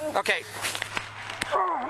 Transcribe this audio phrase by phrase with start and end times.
[0.00, 0.42] Okay.
[1.52, 1.88] I'm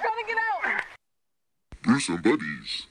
[0.00, 0.84] trying to get out.
[1.82, 2.86] Brewsome Buddies.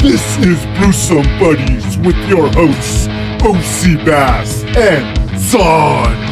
[0.00, 3.08] This is Brewsome Buddies with your hosts,
[3.42, 6.27] OC Bass and Sanj.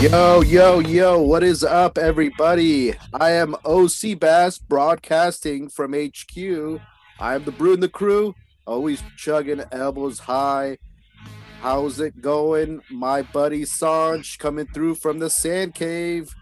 [0.00, 2.94] Yo, yo, yo, what is up, everybody?
[3.12, 6.80] I am OC Bass broadcasting from HQ.
[7.18, 8.32] I am the brew and the crew,
[8.64, 10.78] always chugging elbows high.
[11.60, 12.80] How's it going?
[12.92, 16.32] My buddy Sanj coming through from the sand cave.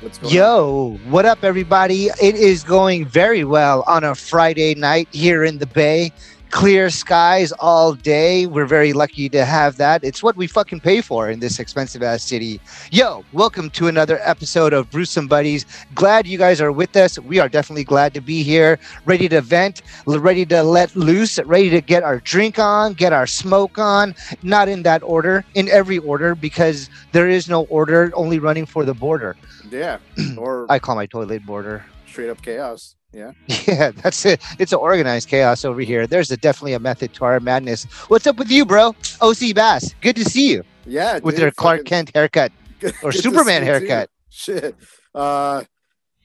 [0.00, 0.36] What's going on?
[0.36, 2.06] Yo, what up, everybody?
[2.22, 6.10] It is going very well on a Friday night here in the Bay.
[6.50, 8.46] Clear skies all day.
[8.46, 10.02] We're very lucky to have that.
[10.02, 12.60] It's what we fucking pay for in this expensive ass city.
[12.90, 15.66] Yo, welcome to another episode of Brewsome Buddies.
[15.94, 17.18] Glad you guys are with us.
[17.18, 21.68] We are definitely glad to be here, ready to vent, ready to let loose, ready
[21.68, 24.14] to get our drink on, get our smoke on.
[24.42, 28.84] Not in that order, in every order, because there is no order, only running for
[28.86, 29.36] the border.
[29.70, 29.98] Yeah,
[30.38, 31.84] or I call my toilet border.
[32.06, 32.94] straight up chaos.
[33.16, 33.32] Yeah,
[33.66, 34.42] Yeah, that's it.
[34.58, 36.06] It's an organized chaos over here.
[36.06, 37.84] There's a, definitely a method to our madness.
[38.08, 38.94] What's up with you, bro?
[39.22, 39.94] OC Bass.
[40.02, 41.20] Good to see you yeah.
[41.20, 44.10] with dude, your Clark fucking- Kent haircut good or Superman you, haircut.
[44.28, 44.76] Shit.
[45.14, 45.64] Uh,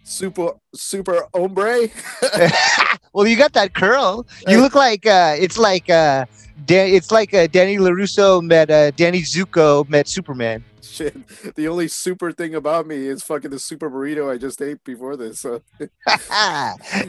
[0.03, 1.87] super, super ombre.
[3.13, 4.27] well, you got that curl.
[4.45, 6.25] You look like uh, it's like uh,
[6.65, 10.63] Dan- it's like uh, Danny LaRusso met uh, Danny Zuko met Superman.
[10.81, 11.55] Shit.
[11.55, 15.15] The only super thing about me is fucking the super burrito I just ate before
[15.15, 15.39] this.
[15.39, 15.61] So.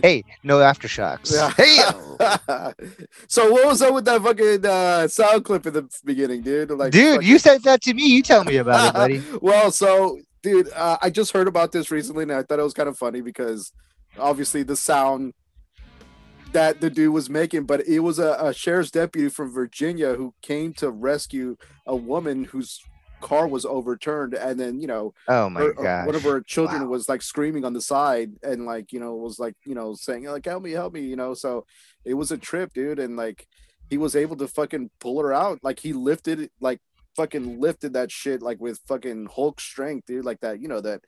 [0.03, 1.33] hey, no aftershocks.
[1.33, 1.51] Yeah.
[1.57, 1.79] Hey,
[3.27, 6.71] so what was up with that fucking uh, sound clip in the beginning, dude?
[6.71, 8.07] Like, dude, fucking- you said that to me.
[8.07, 9.23] You tell me about it, buddy.
[9.43, 12.75] well, so dude, uh, I just heard about this recently, and I thought it was
[12.75, 13.73] kind of funny because
[14.19, 15.35] obviously the sound
[16.53, 20.35] that the dude was making, but it was a, a sheriff's deputy from Virginia who
[20.43, 22.81] came to rescue a woman whose
[23.21, 26.03] car was overturned, and then you know Oh my god.
[26.03, 26.89] Uh, one of her children Wow.
[26.89, 30.25] was like screaming on the side and like you know was like you know saying
[30.25, 31.65] like help me help me you know so
[32.05, 33.47] it was a trip dude and like
[33.91, 36.81] he was able to fucking pull her out like he lifted like
[37.15, 41.01] fucking lifted that shit like with fucking hulk strength dude like that you know that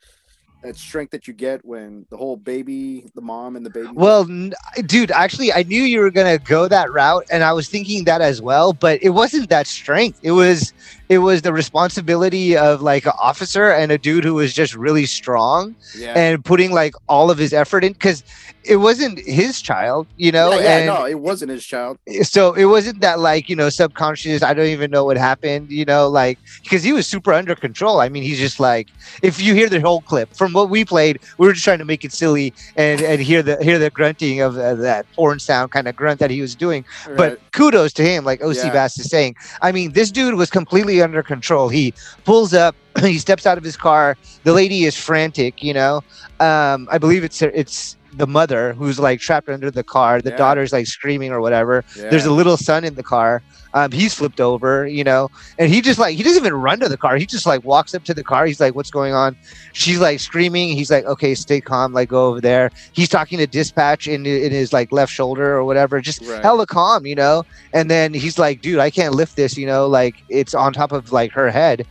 [0.65, 4.23] that strength that you get when the whole baby the mom and the baby Well,
[4.29, 4.53] n-
[4.85, 8.21] dude, actually, I knew you were gonna go that route, and I was thinking that
[8.21, 8.73] as well.
[8.73, 10.19] But it wasn't that strength.
[10.23, 10.73] It was,
[11.09, 15.05] it was the responsibility of like an officer and a dude who was just really
[15.05, 18.23] strong yeah and putting like all of his effort in because
[18.63, 20.51] it wasn't his child, you know.
[20.51, 23.69] yeah, yeah and no it wasn't his child so it wasn't that like you know
[23.69, 24.41] subconscious.
[24.41, 27.99] I don't even know what happened, you know, like because he was super under control.
[27.99, 28.89] I mean, he's just like
[29.21, 31.85] if you hear the whole clip from what we played, we were just trying to
[31.85, 35.71] make it silly and and hear the hear the grunting of uh, that porn sound
[35.71, 36.85] kind of grunt that he was doing.
[37.15, 38.71] But kudos to him, like OC Yeah.
[38.71, 39.35] Bass is saying.
[39.61, 41.69] I mean, this dude was completely under control.
[41.69, 41.93] He
[42.23, 44.17] pulls up, he steps out of his car.
[44.43, 46.01] The lady is frantic, you know.
[46.39, 50.21] Um, I believe it's it's the mother who's like trapped under the car.
[50.21, 50.37] The Yeah.
[50.37, 51.83] daughter's like screaming or whatever.
[51.97, 52.09] yeah.
[52.09, 53.41] There's a little son in the car.
[53.73, 55.27] Um, he's flipped over, you know,
[55.57, 57.17] and he just like he doesn't even run to the car.
[57.17, 58.45] He just like walks up to the car.
[58.45, 59.35] He's like, "What's going on?"
[59.73, 60.69] She's like screaming.
[60.69, 61.91] He's like, "Okay, stay calm.
[61.91, 65.65] Like go over there." He's talking to dispatch in in his like left shoulder or
[65.65, 65.99] whatever.
[66.01, 66.41] Just Right.
[66.41, 67.43] hella calm, you know.
[67.73, 70.91] And then he's like, "Dude, I can't lift this," you know, like it's on top
[70.93, 71.83] of like her head.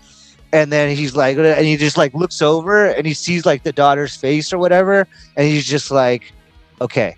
[0.54, 3.72] And then he's like, and he just like looks over and he sees like the
[3.72, 5.06] daughter's face or whatever,
[5.36, 6.32] and he's just like,
[6.80, 7.16] "Okay."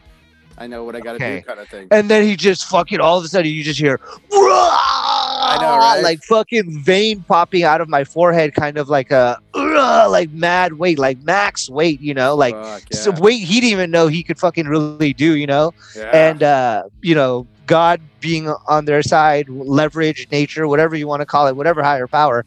[0.58, 1.40] i know what i gotta Okay.
[1.40, 3.78] do kind of thing and then he just fucking all of a sudden you just
[3.78, 4.00] hear
[4.32, 6.00] I know, right?
[6.02, 10.98] like fucking vein popping out of my forehead kind of like a like mad weight
[10.98, 13.20] like max weight you know like Fuck, so yeah.
[13.20, 16.10] weight he didn't even know he could fucking really do you know yeah.
[16.12, 21.26] and uh you know god being on their side leverage nature whatever you want to
[21.26, 22.46] call it whatever higher power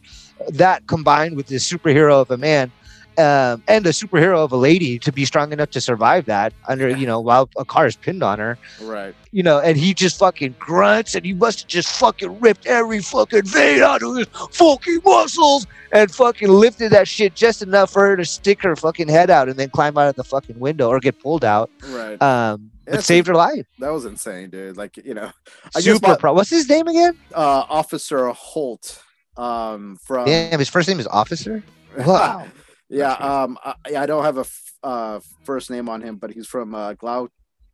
[0.49, 2.71] that combined with this superhero of a man
[3.17, 6.87] um, and the superhero of a lady to be strong enough to survive that under
[6.89, 9.13] you know while a car is pinned on her Right.
[9.31, 13.01] you know and he just fucking grunts and he must have just fucking ripped every
[13.01, 18.03] fucking vein out of his fucking muscles and fucking lifted that shit just enough for
[18.07, 20.87] her to stick her fucking head out and then climb out of the fucking window
[20.87, 22.21] or get pulled out Right.
[22.21, 24.75] um but saved her life that was insane, dude.
[24.75, 25.29] Like you know,
[25.75, 29.03] I super bought- pro what's his name again uh, Officer Holt.
[29.39, 31.63] Um, from damn his first name is officer
[32.05, 32.45] wow
[32.89, 33.13] yeah.
[33.13, 36.73] Um, I, I don't have a f- uh first name on him, but he's from
[36.75, 37.29] uh Glau,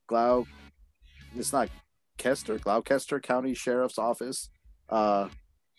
[0.10, 0.46] Glau.
[1.36, 1.70] It's not
[2.18, 4.50] Kester, Gloucester County Sheriff's Office.
[4.90, 5.30] Uh,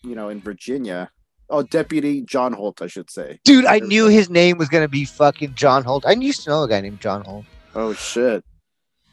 [0.03, 1.09] you know, in Virginia.
[1.49, 3.39] Oh, Deputy John Holt, I should say.
[3.45, 6.63] dude i knew his name was gonna be fucking john holt i used to know
[6.63, 8.43] a guy named john holt Oh shit,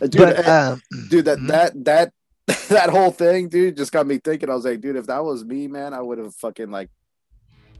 [0.01, 0.21] Uh, dude.
[0.21, 1.49] but uh, um dude that Mhm.
[1.49, 2.13] that that
[2.69, 4.51] that whole thing dude just got me thinking.
[4.51, 6.91] I was like dude if that was me man i would have fucking like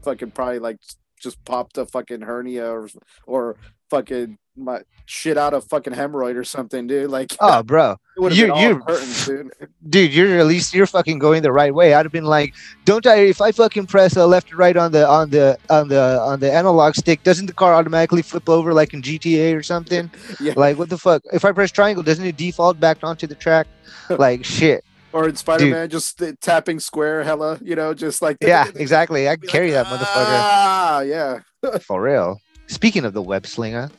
[0.03, 0.77] fucking probably like
[1.21, 2.89] just popped a fucking hernia or
[3.25, 3.57] or
[3.89, 8.33] fucking my shit out of fucking hemorrhoid or something dude like oh bro it would
[8.33, 8.83] have you- you-
[9.25, 9.51] dude
[9.89, 11.93] dude, you're at least you're fucking going the right way.
[11.93, 12.53] I'd have been like,
[12.85, 13.17] don't I?
[13.17, 16.39] If I fucking press uh, left or right on the on the on the on
[16.39, 20.09] the analog stick, doesn't the car automatically flip over like in GTA or something?
[20.39, 20.53] Yeah.
[20.55, 21.21] Like what the fuck?
[21.33, 23.67] If I press triangle, doesn't it default back onto the track?
[24.09, 24.83] Like shit.
[25.13, 29.29] or in spider-man just uh, tapping square hella you know just like Yeah, exactly.
[29.29, 31.39] I can carry like, that motherfucker ah yeah
[31.81, 32.39] for real.
[32.67, 33.91] Speaking of the web slinger,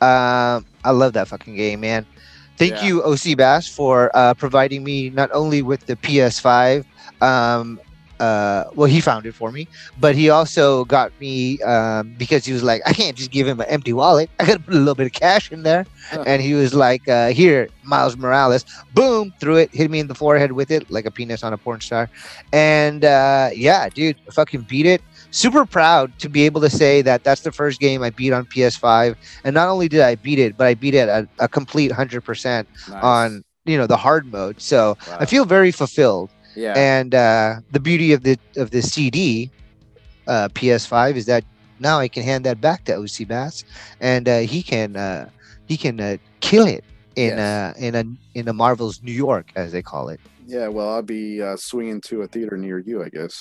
[0.00, 2.06] um, I love that fucking game, man.
[2.56, 2.86] Thank Yeah.
[2.86, 6.86] you, OC Bass, for uh, providing me not only with the PS5.
[7.20, 7.80] Um,
[8.20, 12.52] uh, well, he found it for me, but he also got me um, because he
[12.52, 14.30] was like, I can't just give him an empty wallet.
[14.38, 15.86] I got to put a little bit of cash in there.
[16.10, 16.24] Huh.
[16.26, 18.64] And he was like, uh, Here, Miles Morales.
[18.92, 21.58] Boom, threw it, hit me in the forehead with it, like a penis on a
[21.58, 22.08] porn star.
[22.52, 27.02] And uh, yeah, dude, I fucking beat it super proud to be able to say
[27.02, 29.16] that that's the first game I beat on PS5.
[29.44, 32.66] And not only did I beat it, but I beat it at a complete 100%
[32.88, 33.02] Nice.
[33.04, 34.60] on, you know, the hard mode.
[34.60, 35.16] So Wow.
[35.20, 36.30] I feel very fulfilled.
[36.56, 39.50] yeah And uh, the beauty of the of the CD
[40.26, 41.44] uh, PS5 is that
[41.78, 43.64] now I can hand that back to OC Bass,
[44.00, 45.28] and uh, he can uh,
[45.66, 46.84] he can uh, kill it
[47.16, 47.38] in Yes.
[47.38, 48.04] uh, in a
[48.34, 50.20] in a Marvel's New York as they call it.
[50.46, 53.34] yeah well i'll be uh, swinging to a theater near you i guess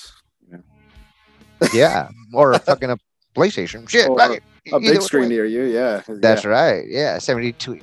[1.74, 2.98] Yeah, or fucking a
[3.36, 3.88] PlayStation.
[3.89, 4.44] Shit, Or fuck it.
[4.74, 5.30] a big screen way.
[5.30, 6.83] near you yeah That's right.
[6.88, 7.80] Yeah, 72.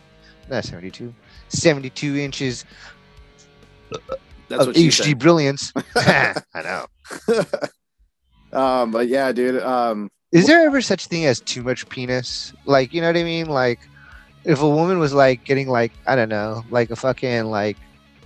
[0.50, 1.14] Not 72.
[1.48, 2.64] 72 inches
[4.48, 5.18] That's of what HD said.
[5.18, 5.72] brilliance.
[5.96, 6.86] I know.
[8.52, 9.62] um, but yeah, dude.
[9.62, 12.52] Um, Is there ever such thing as too much penis?
[12.66, 13.46] Like, you know what I mean?
[13.46, 13.80] Like,
[14.44, 17.76] if a woman was like getting like I don't know, like a fucking like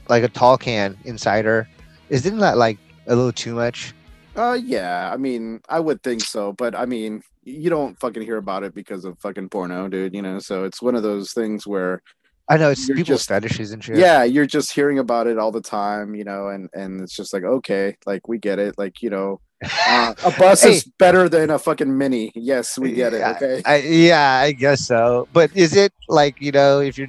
[0.08, 1.68] like a tall can inside her,
[2.08, 3.94] isn't that like a little too much?
[4.38, 5.10] Uh, yeah.
[5.12, 8.74] I mean, I would think so, but I mean, you don't fucking hear about it
[8.74, 10.14] because of fucking porno, dude.
[10.14, 12.02] You know, so it's one of those things where,
[12.48, 13.98] I know it's people's just- fetishes and shit.
[13.98, 17.32] yeah, you're just hearing about it all the time, you know, and and it's just
[17.34, 19.40] like, okay, like we get it, like you know,
[19.86, 22.32] uh, a bus is better than a fucking mini.
[22.34, 23.22] Yes, we get it.
[23.22, 23.60] Okay.
[23.66, 25.28] I, yeah, I guess so.
[25.32, 27.08] But is it like you know if you're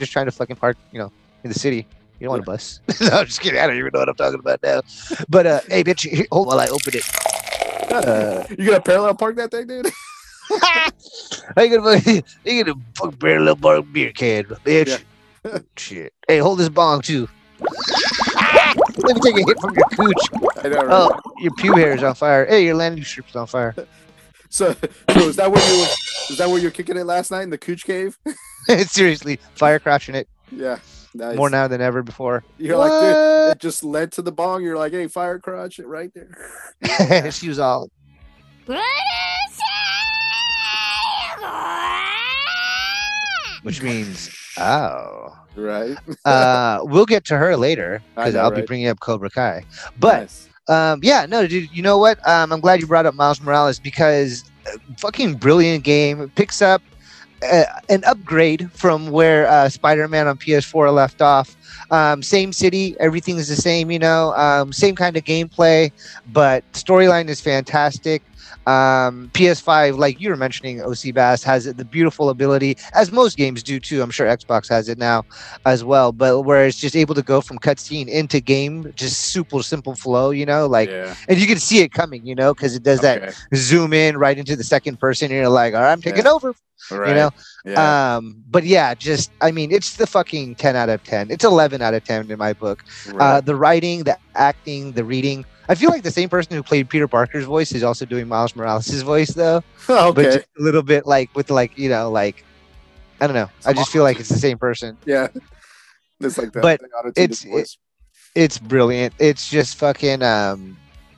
[0.00, 1.12] just trying to fucking park, you know,
[1.44, 1.86] in the city,
[2.22, 2.80] you don't want a bus.
[3.00, 3.58] no, I'm just kidding.
[3.58, 4.82] I don't even know what I'm talking about now.
[5.28, 7.04] But uh, hey, bitch, hold while I open it.
[7.90, 9.86] Uh, you gonna parallel park that thing, dude?
[11.56, 12.00] I gonna
[12.44, 15.02] you gonna fuck parallel park beer can, bitch.
[15.76, 16.12] Shit.
[16.28, 17.26] Hey, hold this bong too.
[17.60, 20.62] Let me take a hit from your cooch.
[20.62, 20.88] I know, right?
[20.90, 22.46] Oh, your pube hair is on fire.
[22.46, 23.74] Hey, your landing strip's on fire.
[24.48, 24.76] So,
[25.10, 25.82] so is that where you
[26.30, 28.16] is that where you're kicking it last night in the cooch cave?
[28.86, 30.78] Seriously, fire crashing it Yeah.
[31.14, 31.36] Nice.
[31.36, 32.42] more now than ever before.
[32.58, 34.62] You're like, dude, it just led to the bong.
[34.62, 37.30] You're like, hey, fire crotch it right there.
[37.32, 37.90] she was all.
[43.62, 45.38] Which means, oh.
[45.54, 45.96] Right.
[46.24, 49.64] Uh, we'll get to her later because I'll be bringing up Cobra Kai.
[50.00, 50.48] But Nice.
[50.68, 51.70] Um, yeah, no, dude.
[51.72, 52.26] You know what?
[52.26, 56.30] Um, I'm glad you brought up Miles Morales because uh, fucking brilliant game.
[56.36, 56.82] Picks up
[57.42, 61.56] uh, an upgrade from where uh, Spider-Man on PS4 left off.
[61.90, 63.90] Um, same city, everything is the same.
[63.90, 65.92] You know, um, same kind of gameplay,
[66.32, 68.22] but storyline is fantastic.
[68.66, 73.62] Um, PS5, like you were mentioning, OC Bass has the beautiful ability, as most games
[73.62, 74.02] do too.
[74.02, 75.24] I'm sure Xbox has it now
[75.66, 79.62] as well, but where it's just able to go from cutscene into game, just super
[79.62, 81.14] simple flow, you know, like, yeah.
[81.28, 84.38] and you can see it coming, you know, because it does that zoom in right
[84.38, 85.26] into the second person.
[85.26, 86.32] And you're like, all right, I'm taking Yeah.
[86.32, 86.54] over.
[86.90, 87.10] Right.
[87.10, 87.30] You know.
[87.64, 88.16] Yeah.
[88.16, 91.30] Um, but yeah, just I mean, it's the fucking ten out of ten.
[91.30, 92.82] It's eleven out of ten in my book.
[93.20, 95.44] Uh, the writing, the acting, the reading.
[95.72, 98.54] I feel like the same person who played Peter Parker's voice is also doing Miles
[98.54, 100.24] Morales' voice though, but okay.
[100.24, 102.44] just a little bit like with like you know like
[103.22, 103.48] I don't know.
[103.64, 104.98] I just feel like it's the same person.
[105.06, 105.28] yeah.
[106.20, 106.62] It's like that.
[106.62, 106.80] But
[107.16, 107.78] it's- voice.
[108.34, 109.14] It's brilliant.
[109.18, 110.76] It's just fucking um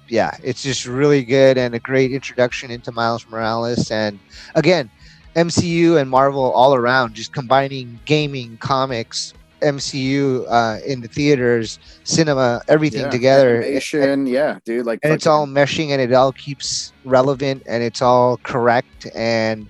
[0.08, 4.20] yeah, it's just really good and a great introduction into Miles Morales and
[4.54, 4.88] again,
[5.34, 12.60] MCU and Marvel all around just combining gaming, comics, MCU uh in the theaters, cinema,
[12.68, 13.56] everything Yeah, together.
[13.62, 14.86] Animation, yeah, dude.
[14.86, 19.66] Like and it's all meshing and it all keeps relevant and it's all correct and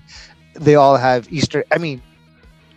[0.53, 2.01] they all have Easter I mean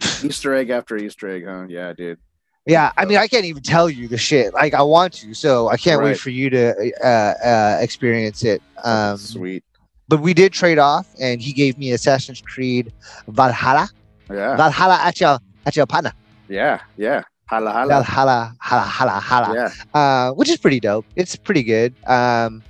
[0.23, 1.67] Easter egg after Easter egg, huh?
[1.69, 2.19] Yeah, dude.
[2.67, 4.53] Yeah, I mean, I can't even tell you the shit.
[4.53, 6.09] Like, I want to, so I can't Right.
[6.11, 8.61] wait for you to uh, uh, experience it.
[8.85, 9.65] Um, Sweet.
[10.07, 12.93] but we did trade off, and he gave me Assassin's Creed
[13.27, 13.89] Valhalla.
[14.31, 14.55] Yeah.
[14.57, 16.13] Valhalla at your at your partner.
[16.49, 16.81] Yeah.
[16.97, 17.23] Yeah.
[17.47, 17.89] Hala hala.
[17.89, 19.55] Valhalla, hala, hala, hala.
[19.55, 19.71] Yeah.
[20.01, 21.07] Uh, which is pretty dope.
[21.17, 21.95] It's pretty good.
[22.07, 22.63] Um,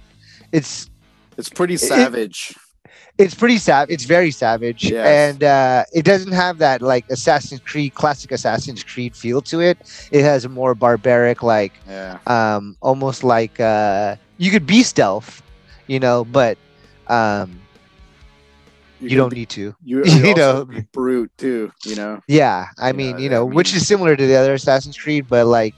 [0.52, 0.88] it's
[1.36, 2.54] It's pretty savage.
[3.18, 3.92] it's pretty savage.
[3.92, 5.06] It's very savage, Yes.
[5.06, 9.78] and uh, it doesn't have that like Assassin's Creed classic Assassin's Creed feel to it.
[10.12, 12.18] It has a more barbaric, like yeah.
[12.26, 15.42] um almost like uh you could be stealth
[15.88, 16.56] you know but
[17.08, 17.58] um
[19.00, 20.64] you, can don't be- need to You, you you know.
[20.64, 21.70] know, brute too.
[21.84, 22.20] You know.
[22.28, 25.46] yeah i mean you I know which is similar to the other assassin's creed but
[25.46, 25.74] like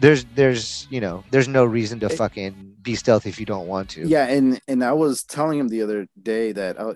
[0.00, 3.66] there's there's you know there's no reason to It- fucking be stealth if you don't
[3.66, 6.92] want to Yeah, and and I was telling him the other day that I,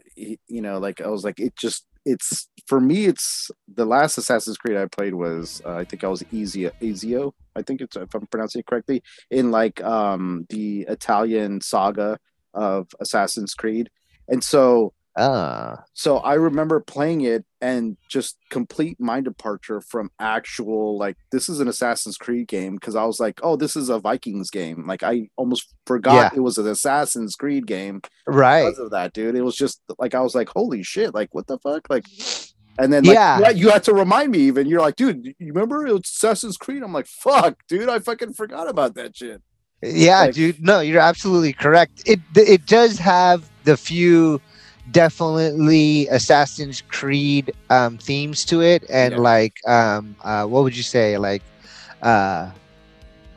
[0.46, 3.06] you know, like I was like, it just it's for me.
[3.06, 6.72] It's the last Assassin's Creed I played was uh, I think I was Ezio.
[6.82, 12.18] Ezio, I think it's if I'm pronouncing it correctly in like um the Italian saga
[12.52, 13.88] of Assassin's Creed,
[14.28, 20.96] and so ah so I remember playing it and just complete mind departure from actual
[20.96, 23.98] like this is an Assassin's Creed game because I was like, oh, this is a
[23.98, 24.86] Vikings game.
[24.86, 26.38] Like I almost forgot Yeah.
[26.38, 29.34] it was an Assassin's Creed game right because of that, dude.
[29.34, 32.04] It was just like I was like, holy shit, like what the fuck, like.
[32.80, 33.38] And then, Yeah.
[33.40, 34.38] like, yeah, you had to remind me.
[34.38, 36.84] Even you're like, dude, you remember it was Assassin's Creed?
[36.84, 39.42] I'm like, fuck, dude, I fucking forgot about that shit.
[39.82, 44.40] yeah Like- dude no you're absolutely correct it it does have the few
[44.90, 49.18] definitely assassin's creed um themes to it and Yeah.
[49.18, 51.42] like um uh what would you say like
[52.02, 52.50] uh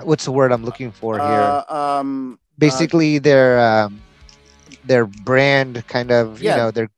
[0.03, 4.01] what's the word i'm looking for here Uh, um, basically their um
[4.84, 6.51] their brand kind of Yeah.
[6.51, 6.89] you know their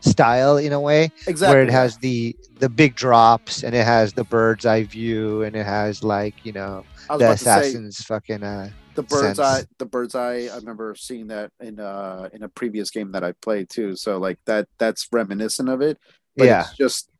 [0.00, 1.54] style in a way exactly.
[1.54, 5.56] where it has the the big drops and it has the bird's eye view and
[5.56, 9.40] it has like you know the to say, assassin's fucking uh the bird's sense.
[9.40, 13.24] eye the bird's eye i remember seeing that in uh in a previous game that
[13.24, 13.96] i played too.
[13.96, 15.98] So like that that's reminiscent of it
[16.36, 16.60] but yeah.
[16.62, 17.10] it's just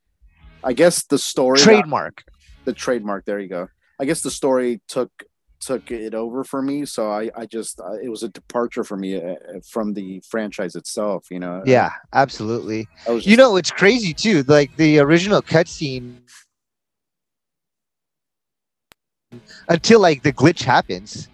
[0.62, 2.22] i guess the story trademark.
[2.64, 3.68] The trademark there you go.
[4.00, 5.10] I guess the story took
[5.60, 6.84] took it over for me.
[6.84, 9.34] So i i just uh, it was a departure for me uh,
[9.68, 11.62] from the franchise itself you know?
[11.66, 12.88] Yeah absolutely.
[13.06, 16.16] Was you know it's crazy too like the original cutscene
[19.68, 21.28] until like the glitch happens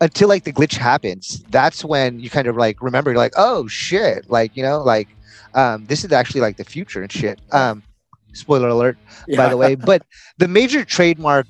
[0.00, 3.66] until like the glitch happens that's when you kind of like remember you're like oh
[3.68, 4.28] shit.
[4.30, 5.08] Like you know like
[5.54, 7.40] um this is actually like the future and shit.
[7.52, 7.82] Um
[8.34, 8.98] spoiler alert
[9.36, 10.02] by the way but
[10.38, 11.46] the major trademark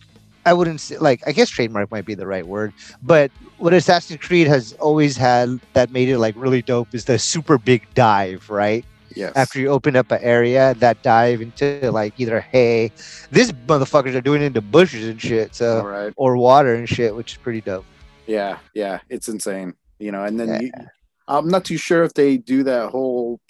[0.46, 2.72] i wouldn't say like i guess trademark might be the right word
[3.02, 7.18] but what assassin's creed has always had that made it like really dope is the
[7.18, 8.84] super big dive right?
[9.14, 9.32] Yes.
[9.36, 12.90] After you open up an area that dive into like either hay
[13.30, 16.12] these motherfuckers are doing it into bushes and shit so right.
[16.16, 17.84] or water and shit which is pretty dope
[18.26, 20.60] yeah yeah it's insane you know and then Yeah.
[20.60, 20.70] you,
[21.28, 23.40] i'm not too sure if they do that whole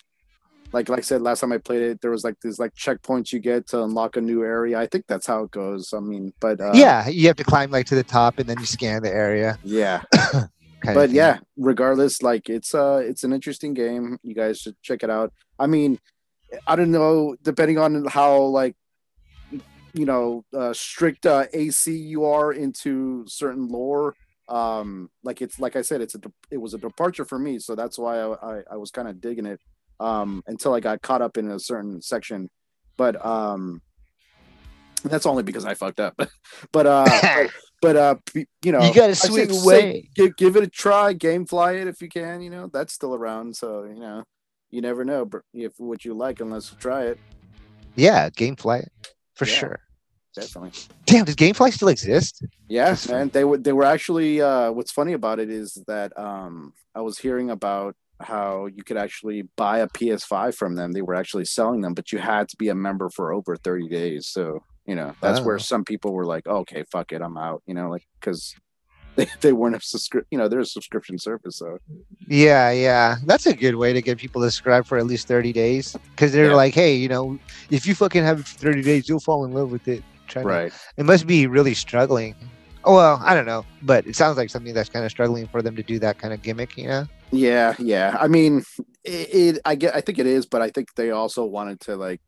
[0.73, 3.33] like like i said last time i played it there was like these like checkpoints
[3.33, 4.79] you get to unlock a new area.
[4.79, 7.71] I think that's how it goes i mean but uh, yeah you have to climb
[7.71, 9.59] like to the top and then you scan the area.
[9.63, 10.03] Yeah.
[10.85, 14.19] But yeah regardless like it's uh it's an interesting game.
[14.23, 15.33] You guys should check it out.
[15.59, 15.99] I mean
[16.67, 18.77] i don't know depending on how like
[19.95, 24.15] you know uh, strict uh, ac you are into certain lore
[24.49, 27.59] um like it's like i said it's a de- it was a departure for me
[27.59, 29.59] so that's why i i, I was kind of digging it
[30.01, 32.51] um until i got caught up in a certain section.
[32.97, 33.81] But um
[35.03, 36.15] that's only because i fucked up.
[36.73, 37.51] But uh but,
[37.83, 38.15] but uh
[38.63, 41.89] you know you gotta I say- swing say give, give it a try gamefly it
[41.89, 44.25] if you can you know that's still around so you know
[44.71, 47.19] you never know if what you like unless you try it.
[47.97, 48.93] Yeah gamefly it
[49.37, 49.55] for Yeah.
[49.55, 49.79] sure
[50.35, 50.71] definitely
[51.07, 55.13] damn does gamefly still exist Yes, man they were they were actually uh what's funny
[55.13, 59.89] about it is that um i was hearing about how you could actually buy a
[59.89, 60.93] PS5 from them.
[60.93, 63.89] They were actually selling them, but you had to be a member for over 30
[63.89, 64.29] days.
[64.29, 65.45] So, you know, that's Oh.
[65.45, 68.55] where some people were like, okay, fuck it, I'm out, you know, like, because
[69.17, 71.59] they, they weren't a subscription, you know, they're a subscription service.
[71.59, 71.79] So,
[72.29, 73.17] Yeah, yeah.
[73.27, 75.95] That's a good way to get people to subscribe for at least 30 days.
[76.13, 76.55] Because they're Yeah.
[76.55, 77.37] like, hey, you know,
[77.71, 80.03] if you fucking have it for 30 days, you'll fall in love with it.
[80.35, 80.73] Right.
[80.97, 82.35] It must be really struggling.
[82.85, 83.65] Oh, well, I don't know.
[83.83, 86.35] But it sounds like something that's kind of struggling for them to do that kind
[86.35, 87.07] of gimmick, you know?
[87.33, 88.17] Yeah, yeah.
[88.21, 88.63] I mean,
[89.05, 91.97] it, it I get I think it is, but I think they also wanted to
[91.97, 92.21] like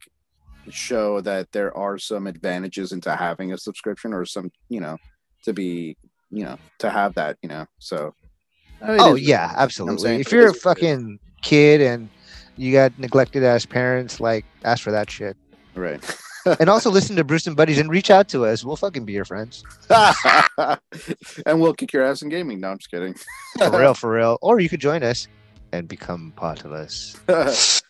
[0.70, 4.96] show that there are some advantages into having a subscription or some, you know,
[5.44, 5.96] to be,
[6.30, 7.66] you know, to have that, you know.
[7.78, 8.14] So
[8.82, 10.16] uh, oh, is- yeah, absolutely.
[10.16, 10.88] If you're a is what it is.
[10.90, 12.08] fucking kid and
[12.56, 15.36] you got neglected as parents, like, ask for that shit.
[15.74, 16.02] right.
[16.60, 18.64] and also listen to Brewsome Buddies and reach out to us.
[18.64, 19.64] We'll fucking be your friends.
[21.46, 22.60] and we'll kick your ass in gaming.
[22.60, 23.14] No, I'm just kidding.
[23.58, 24.38] For real, for real.
[24.42, 25.28] Or you could join us
[25.72, 27.16] and become part of us.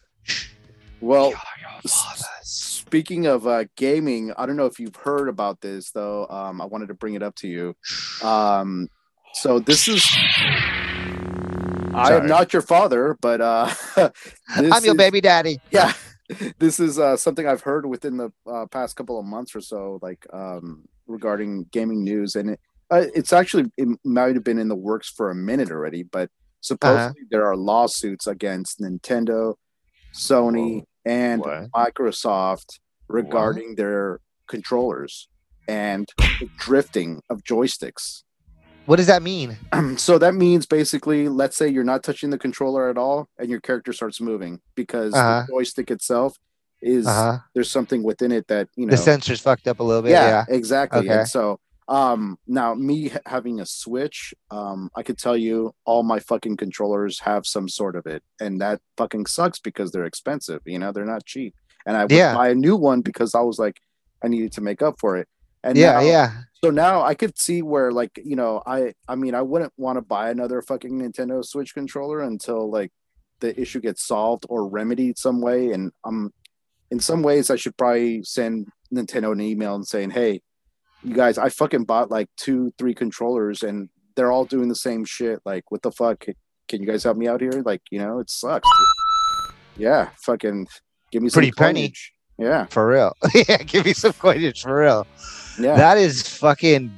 [1.00, 2.26] well, We are your fathers.
[2.42, 6.26] Speaking of uh, gaming, I don't know if you've heard about this though.
[6.28, 7.74] Um, I wanted to bring it up to you.
[8.22, 8.88] Um,
[9.34, 10.06] so this is.
[11.94, 15.58] I am not your father, but uh, I'm your is- baby daddy.
[15.70, 15.92] Yeah,
[16.58, 19.98] this is uh, something I've heard within the uh, past couple of months or so,
[20.02, 24.68] like um, regarding gaming news, and it, uh, it's actually it might have been in
[24.68, 26.30] the works for a minute already, but
[26.60, 29.54] supposedly there are lawsuits against Nintendo,
[30.12, 31.70] Sony, and What?
[31.70, 32.78] Microsoft
[33.08, 35.28] regarding their controllers
[35.68, 36.08] and
[36.40, 38.22] the drifting of joysticks.
[38.86, 39.56] What does that mean?
[39.96, 43.60] so that means basically, let's say you're not touching the controller at all, and your
[43.60, 45.42] character starts moving because Uh-huh.
[45.46, 46.36] the joystick itself
[46.80, 47.38] is Uh huh.
[47.54, 48.90] there's something within it that you know.
[48.92, 50.12] The sensor's fucked up a little bit.
[50.12, 50.44] yeah, Yeah.
[50.48, 51.00] exactly.
[51.00, 51.18] Okay.
[51.18, 56.18] And so, um, now me having a Switch, um, I could tell you all my
[56.20, 60.60] fucking controllers have some sort of it, and that fucking sucks because they're expensive.
[60.64, 61.54] You know, they're not cheap,
[61.86, 62.34] and I would Yeah.
[62.34, 63.80] buy a new one because I was like,
[64.22, 65.28] I needed to make up for it.
[65.62, 65.92] And Yeah.
[65.94, 66.32] now- Yeah.
[66.62, 69.96] so now I could see where like you know I I mean I wouldn't want
[69.98, 72.92] to buy another fucking Nintendo Switch controller until like
[73.40, 76.32] the issue gets solved or remedied some way and um
[76.90, 80.40] in some ways I should probably send Nintendo an email and saying hey
[81.02, 85.04] you guys I fucking bought like two three controllers and they're all doing the same
[85.04, 86.24] shit like what the fuck
[86.68, 89.56] can you guys help me out here like you know it sucks dude.
[89.82, 90.66] yeah fucking
[91.12, 91.92] give me some Pretty penny.
[92.38, 93.12] yeah For real.
[93.34, 93.58] yeah.
[93.58, 95.06] Give me some coinage for real.
[95.58, 96.92] Yeah That is fucking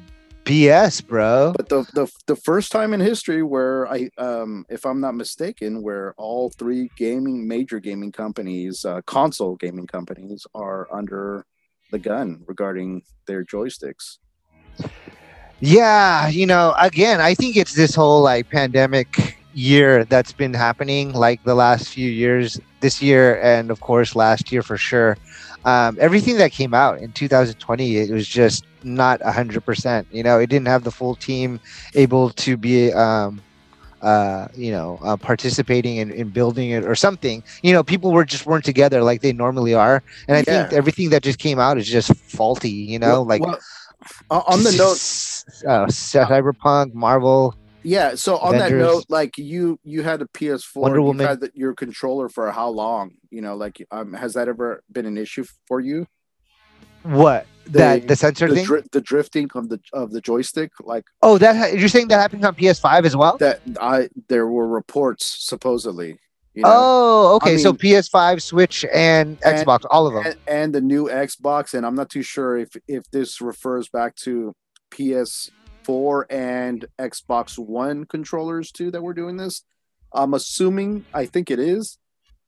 [0.45, 1.53] BS, bro.
[1.57, 5.83] but the, the the first time in history where I um if I'm not mistaken
[5.83, 11.45] where all three gaming major gaming companies uh, console gaming companies are under
[11.91, 14.19] the gun regarding their joysticks.
[15.61, 21.13] Yeah, you know, again, I think it's this whole like pandemic year that's been happening
[21.13, 25.17] like the last few years, this year and of course last year for sure.
[25.65, 30.07] Um, everything that came out in 2020, it was just not 100%.
[30.13, 31.61] You know, it didn't have the full team
[31.95, 33.41] able to be, um,
[34.03, 37.43] uh, you know, uh, participating in, in building it or something.
[37.63, 40.03] You know, people were just weren't together like they normally are.
[40.29, 43.43] And I think everything that just came out is just faulty, you know, Well- like
[43.43, 43.59] well,
[44.31, 44.97] on the note
[45.67, 47.55] uh, Cyberpunk, Marvel.
[47.83, 51.27] Yeah so on that note like you you had a PS4 Wonder Woman.
[51.27, 55.07] had the, your controller for how long you know like um has that ever been
[55.07, 56.07] an issue for you
[57.03, 58.65] What that The- the sensor the, thing?
[58.65, 62.19] dri- the drifting of the of the joystick like oh, that ha- you're saying that
[62.19, 63.37] happens on PS5 as well?
[63.39, 66.19] that I there were reports supposedly
[66.55, 67.57] you know oh, okay.
[67.59, 70.25] so mean- PS5, Switch, and And- Xbox, all of them.
[70.27, 74.17] and, and the new Xbox, and I'm not too sure if if this refers back
[74.27, 74.53] to
[75.87, 79.65] PS4 and Xbox One controllers too that we're doing this.
[80.13, 81.99] I'm assuming I think it is,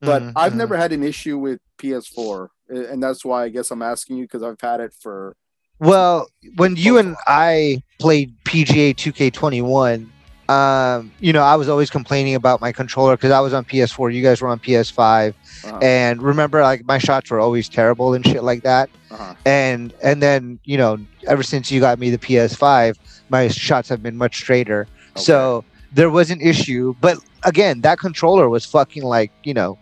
[0.01, 3.83] but Mhm, I've never had an issue with PS4, and that's why I guess I'm
[3.83, 5.37] asking you because I've had it for
[5.79, 10.11] Well, when you and I played PGA 2K21,
[10.51, 14.12] um, you know, I was always complaining about my controller because I was on PS4,
[14.12, 18.27] you guys were on PS5, uh, and remember, like my shots were always terrible and
[18.27, 18.90] shit like that.
[19.11, 22.99] uh and and then you know ever since you got me the ps5
[23.31, 24.87] my shots have been much straighter.
[25.16, 29.79] So there was an issue but again that controller was fucking like you know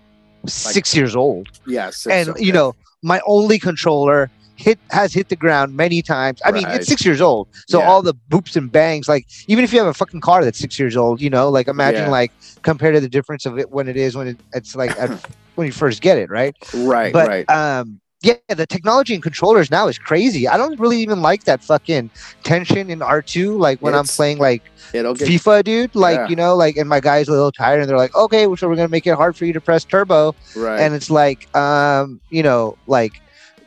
[0.47, 1.49] six years old.
[1.67, 6.41] Yes, and it's you know my only controller hit has hit the ground many times.
[6.45, 7.49] I mean it's six years old.
[7.69, 7.87] So Yeah.
[7.89, 10.79] all the boops and bangs like even if you have a fucking car that's six
[10.79, 12.11] years old you know like imagine Yeah.
[12.11, 12.33] like
[12.63, 15.11] compared to the difference of it when it is when it, it's like at,
[15.57, 16.57] when you first get it right?
[16.75, 20.49] Right, but right, um yeah, the technology and controllers now is crazy.
[20.49, 22.11] I don't really even like that fucking
[22.43, 23.57] tension in R2.
[23.59, 25.95] Like when I'm It's- playing like FIFA, dude.
[25.95, 26.29] Like Yeah.
[26.29, 28.75] you know, like and my guy's a little tired, and they're like, okay, so we're
[28.77, 30.81] gonna make it hard for you to press turbo, right.
[30.81, 33.13] and it's like, um, you know, like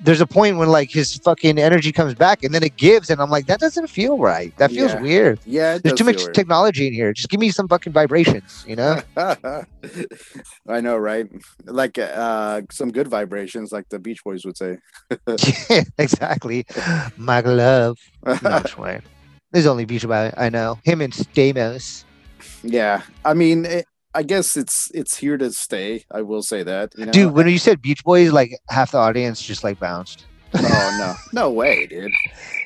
[0.04, 3.22] there's a point when like his fucking energy comes back, and then it gives, and
[3.22, 4.56] I'm like, that doesn't feel right.
[4.58, 5.02] That feels Yeah.
[5.02, 5.40] weird.
[5.46, 6.34] yeah, There's too much weird.
[6.34, 7.14] technology in here.
[7.14, 9.00] Just give me some fucking vibrations, you know?
[10.68, 11.28] I know, right?
[11.66, 14.78] Like uh some good vibrations, like the Beach Boys would say.
[15.70, 16.66] yeah, exactly.
[17.18, 17.98] My love.
[18.42, 18.64] No.
[19.52, 20.80] There's only Beach Boy I know.
[20.84, 22.06] Him and Stamos.
[22.64, 26.06] yeah, I mean, it, I guess it's it's here to stay.
[26.12, 26.94] I will say that.
[26.98, 27.12] You know?
[27.12, 30.26] Dude, when you said Beach Boys, like half the audience just like bounced.
[30.54, 32.12] oh no, no way, dude.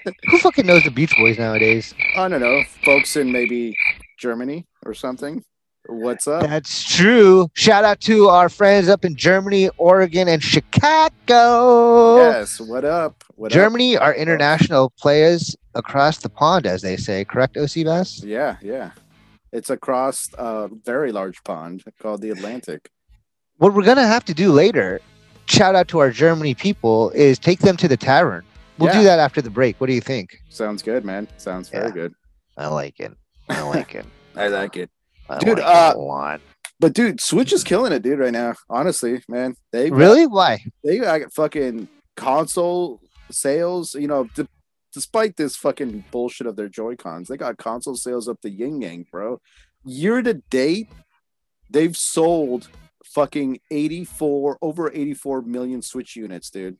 [0.29, 1.93] Who fucking knows the Beach Boys nowadays?
[2.17, 3.75] I don't know, folks in maybe
[4.17, 5.43] Germany or something.
[5.87, 6.41] What's up?
[6.41, 7.47] That's true.
[7.53, 12.17] Shout out to our friends up in Germany, Oregon, and Chicago.
[12.17, 13.23] Yes, what up?
[13.35, 13.53] What up?
[13.53, 17.23] Germany are international players across the pond, as they say.
[17.23, 18.23] Correct, OC Bass?
[18.23, 18.91] Yeah, yeah.
[19.55, 22.89] It's across a very large pond called the Atlantic.
[23.57, 24.99] What we're gonna have to do later,
[25.45, 28.43] shout out to our Germany people, is take them to the tavern.
[28.77, 29.79] We'll do that after the break.
[29.79, 30.35] What do you think?
[30.49, 31.29] Sounds good, man.
[31.37, 31.91] Sounds very Yeah.
[31.93, 32.13] good.
[32.57, 33.13] I like it.
[33.47, 34.05] I like it.
[34.35, 34.89] I like it.
[35.29, 36.41] I Dude, like uh, it a lot.
[36.81, 38.55] But dude, Switch is killing it, dude, right now.
[38.69, 39.55] Honestly, man.
[39.71, 40.27] They got- Really?
[40.27, 40.59] Why?
[40.83, 41.87] they got fucking
[42.17, 42.99] console
[43.31, 44.47] sales, you know, d-
[44.95, 48.81] despite this fucking bullshit of their Joy Cons, they got console sales up the yin
[48.81, 49.41] yang, bro.
[49.83, 50.87] Year to date,
[51.69, 52.69] they've sold
[53.03, 56.77] fucking 84 over 84 million Switch units, dude.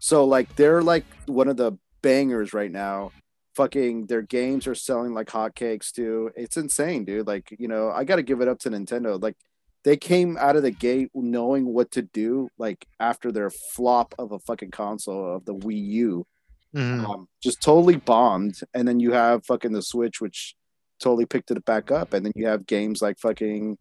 [0.00, 3.10] So like they're like one of the bangers right now.
[3.56, 6.30] Fucking their games are selling like hotcakes too.
[6.36, 7.26] It's insane, dude.
[7.26, 9.20] Like, you know, I got to give it up to Nintendo.
[9.20, 9.36] Like
[9.82, 14.32] they came out of the gate knowing what to do like after their flop of
[14.32, 16.26] a fucking console of the Wii U.
[16.74, 17.08] Mhm.
[17.08, 18.60] Um, just totally bombed.
[18.74, 20.54] And then you have fucking the Switch, which
[21.00, 22.12] totally picked it back up.
[22.14, 23.78] And then you have games like fucking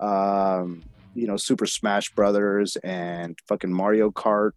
[0.00, 0.82] um,
[1.14, 4.52] you know, Super Smash Brothers and fucking Mario Kart.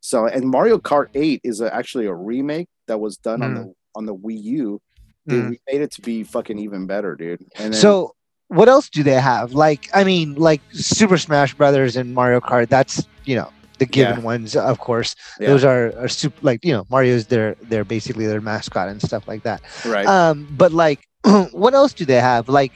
[0.00, 3.54] So and Mario Kart 8 is a, actually a remake that was done on Mm.
[3.56, 4.80] the on the Wii U.
[5.24, 5.42] They Mm.
[5.44, 7.40] remade it to be fucking even better, dude.
[7.56, 8.14] And then, So,
[8.48, 9.54] what else do they have?
[9.54, 12.68] Like, I mean, like Super Smash Brothers and Mario Kart.
[12.68, 14.22] That's you know the given Yeah.
[14.24, 15.14] ones, of course.
[15.40, 15.48] Yeah.
[15.48, 19.26] Those are, are super like you know Mario's their they're basically their mascot and stuff
[19.28, 19.60] like that.
[19.84, 20.06] right.
[20.06, 21.06] Um, but like,
[21.52, 22.48] what else do they have?
[22.48, 22.72] Like,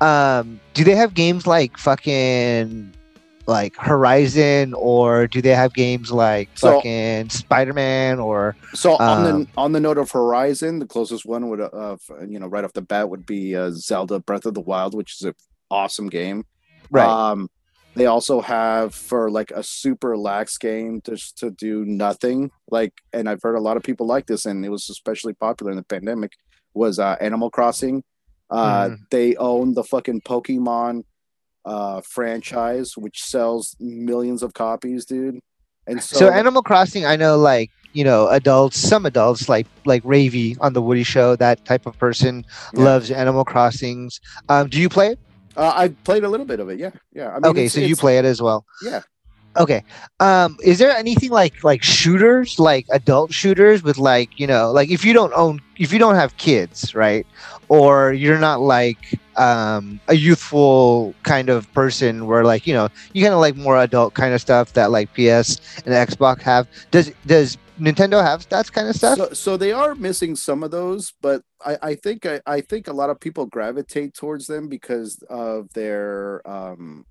[0.00, 2.92] um, do they have games like fucking
[3.46, 9.24] like Horizon, or do they have games like So- fucking Spider Man, or So on
[9.24, 11.96] the Um, on the note of Horizon, the closest one would uh,
[12.28, 15.16] you know right off the bat would be uh, Zelda Breath of the Wild, which
[15.20, 15.34] is an
[15.70, 16.44] awesome game.
[16.94, 17.48] Um,
[18.00, 22.50] they also have for like a super lax game just to do nothing.
[22.70, 25.70] Like, and I've heard a lot of people like this, and it was especially popular
[25.70, 26.32] in the pandemic.
[26.72, 28.02] Was uh, Animal Crossing?
[28.48, 28.96] Uh, Mhm.
[29.10, 31.02] They own the fucking Pokemon
[31.66, 35.38] uh, franchise, which sells millions of copies, dude.
[35.86, 40.02] And so, so, Animal Crossing, I know like you know adults, some adults like like
[40.04, 42.84] Ravy on the Woody Show, that type of person Yeah.
[42.84, 44.20] loves Animal Crossings.
[44.48, 45.18] Um, do you play it?
[45.56, 46.78] Uh, I played a little bit of it.
[46.78, 47.30] Yeah, yeah.
[47.30, 48.64] I mean, okay, so you play it as well.
[48.82, 49.02] Yeah.
[49.56, 49.82] Okay.
[50.20, 54.90] Um, is there anything like like shooters, like adult shooters with like, you know, like
[54.90, 57.26] if you don't own if you don't have kids, right?
[57.68, 63.24] Or you're not like um a youthful kind of person where like, you know, you
[63.24, 66.68] kind of like more adult kind of stuff that like PS and Xbox have.
[66.92, 69.16] Does does Nintendo have that kind of stuff?
[69.18, 72.86] So, so they are missing some of those, but I, I think I, I think
[72.88, 77.04] a lot of people gravitate towards them because of their um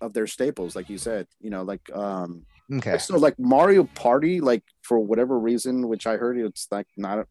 [0.00, 1.26] of their staples, like you said.
[1.40, 2.98] You know, like um okay.
[2.98, 7.26] so like Mario Party, like for whatever reason, which I heard it's like not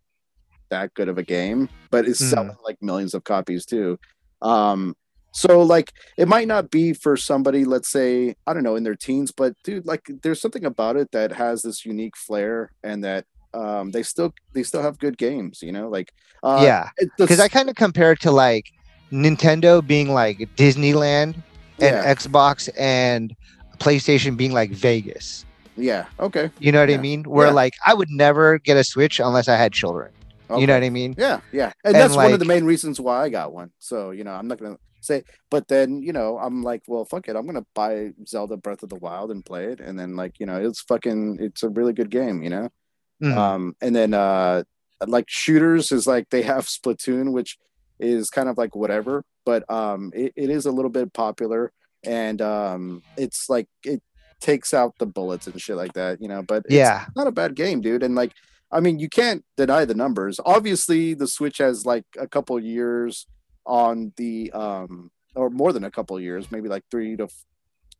[0.70, 2.30] that good of a game, but it's Mhm.
[2.30, 3.98] selling like millions of copies too.
[4.42, 4.96] Um
[5.32, 8.96] so like it might not be for somebody, let's say, I don't know, in their
[8.96, 13.26] teens, but dude, like there's something about it that has this unique flair and that
[13.54, 16.14] um they still they still have good games, you know, like
[16.44, 16.90] uh yeah.
[17.00, 18.66] the Because I kind of compare it to like
[19.12, 21.36] Nintendo being like Disneyland
[21.80, 23.36] and yeah, Xbox and
[23.78, 25.46] PlayStation being like Vegas.
[25.78, 26.52] yeah, okay.
[26.60, 27.24] You know what I mean?
[27.24, 27.54] Where Yeah.
[27.54, 30.12] like I would never get a Switch unless I had children.
[30.50, 30.60] okay.
[30.62, 31.16] You know what I mean?
[31.18, 33.72] Yeah, yeah, and, And, that's one of the main reasons why I got one.
[33.80, 37.28] So you know, I'm not gonna say, but then you know, I'm like, well, fuck
[37.28, 40.40] it, I'm gonna buy Zelda Breath of the Wild and play it, and then like
[40.40, 42.70] you know, it's fucking, it's a really good game, you know.
[43.24, 43.36] Mhm.
[43.38, 44.64] Um, and then uh,
[45.08, 47.58] like shooters is like they have Splatoon, which
[48.00, 51.72] is kind of like whatever, but um, it, it is a little bit popular,
[52.06, 54.02] and um, it's like it
[54.40, 56.42] takes out the bullets and shit like that, you know.
[56.42, 57.08] But it's Yeah.
[57.16, 58.04] not a bad game, dude.
[58.04, 58.32] And like,
[58.72, 60.40] I mean, you can't deny the numbers.
[60.46, 63.28] Obviously, the Switch has like a couple years
[63.66, 67.28] on the um, or more than a couple years, maybe like three to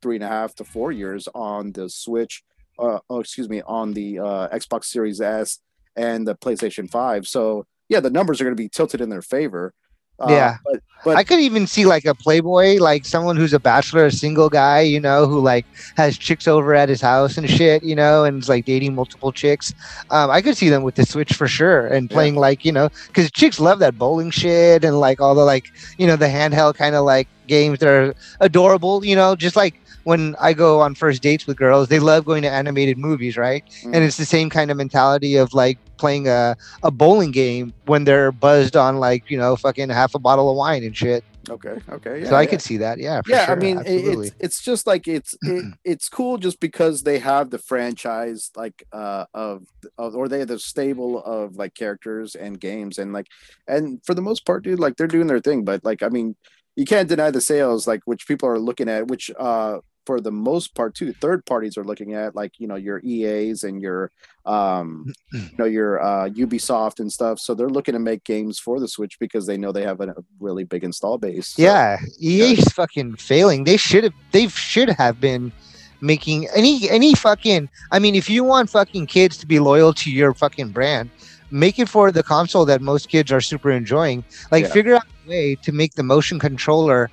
[0.02, 2.42] three and a half to four years on the Switch.
[2.78, 5.58] Uh, oh, excuse me, on the uh, Xbox Series S
[5.96, 7.26] and the PlayStation Five.
[7.26, 9.74] So yeah, the numbers are going to be tilted in their favor.
[10.20, 10.56] Uh, Yeah.
[10.64, 14.12] but but I could even see like a playboy, like someone who's a bachelor, a
[14.12, 17.94] single guy, you know, who like has chicks over at his house and shit, you
[17.96, 19.72] know, and is like dating multiple chicks.
[20.10, 22.14] Um, I could see them with the Switch for sure and Yeah.
[22.14, 25.64] playing like, you know, because chicks love that bowling shit and like all the like,
[25.96, 29.79] you know, the handheld kind of like games that are adorable, you know, just like
[30.04, 33.64] when I go on first dates with girls, they love going to animated movies, right?
[33.82, 33.94] Mm.
[33.94, 38.04] And it's the same kind of mentality of like playing a, a bowling game when
[38.04, 41.22] they're buzzed on like, you know, fucking half a bottle of wine and shit.
[41.48, 42.46] okay, okay, yeah, so I yeah.
[42.48, 42.98] could see that.
[42.98, 43.22] Yeah.
[43.26, 44.28] Yeah sure, i mean absolutely.
[44.28, 48.84] it's it's just like it's it, it's cool just because they have the franchise like
[48.92, 49.64] uh of,
[49.98, 53.26] of or they have the stable of like characters and games and like
[53.66, 56.36] and for the most part dude like they're doing their thing but like i mean
[56.76, 59.78] you can't deny the sales like which people are looking at which uh
[60.10, 63.62] for the most part too third parties are looking at like you know your eas
[63.62, 64.10] and your
[64.44, 68.80] um you know your uh ubisoft and stuff so they're looking to make games for
[68.80, 72.72] the switch because they know they have a, really big install base So- yeah, EA's
[72.72, 73.62] fucking failing.
[73.62, 74.14] They should have.
[74.32, 75.52] They should have been
[76.00, 77.68] making any any fucking.
[77.92, 81.10] I mean, if you want fucking kids to be loyal to your fucking brand,
[81.50, 84.24] make it for the console that most kids are super enjoying.
[84.50, 84.70] Like, Yeah.
[84.72, 87.10] figure out a way to make the motion controller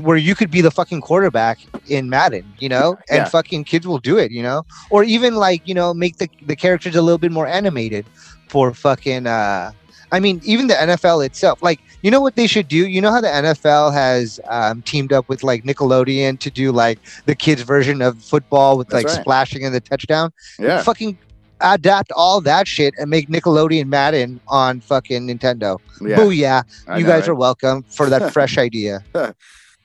[0.00, 1.58] where you could be the fucking quarterback
[1.88, 3.24] in Madden, you know, and Yeah.
[3.24, 6.56] fucking kids will do it, you know, or even like you know make the the
[6.56, 8.06] characters a little bit more animated
[8.48, 9.26] for fucking.
[9.26, 9.72] uh
[10.12, 12.86] I mean, even the NFL itself, like you know what they should do?
[12.86, 17.00] You know how the NFL has um, teamed up with like Nickelodeon to do like
[17.26, 19.20] the kids' version of football with That's like right.
[19.22, 20.30] splashing and the touchdown?
[20.60, 21.18] yeah Fucking
[21.60, 25.78] adapt all that shit and make Nickelodeon Madden on fucking Nintendo.
[26.00, 26.16] Oh yeah
[26.62, 26.64] Booyah.
[26.88, 27.28] I you know, guys right?
[27.30, 29.02] are welcome for that fresh idea.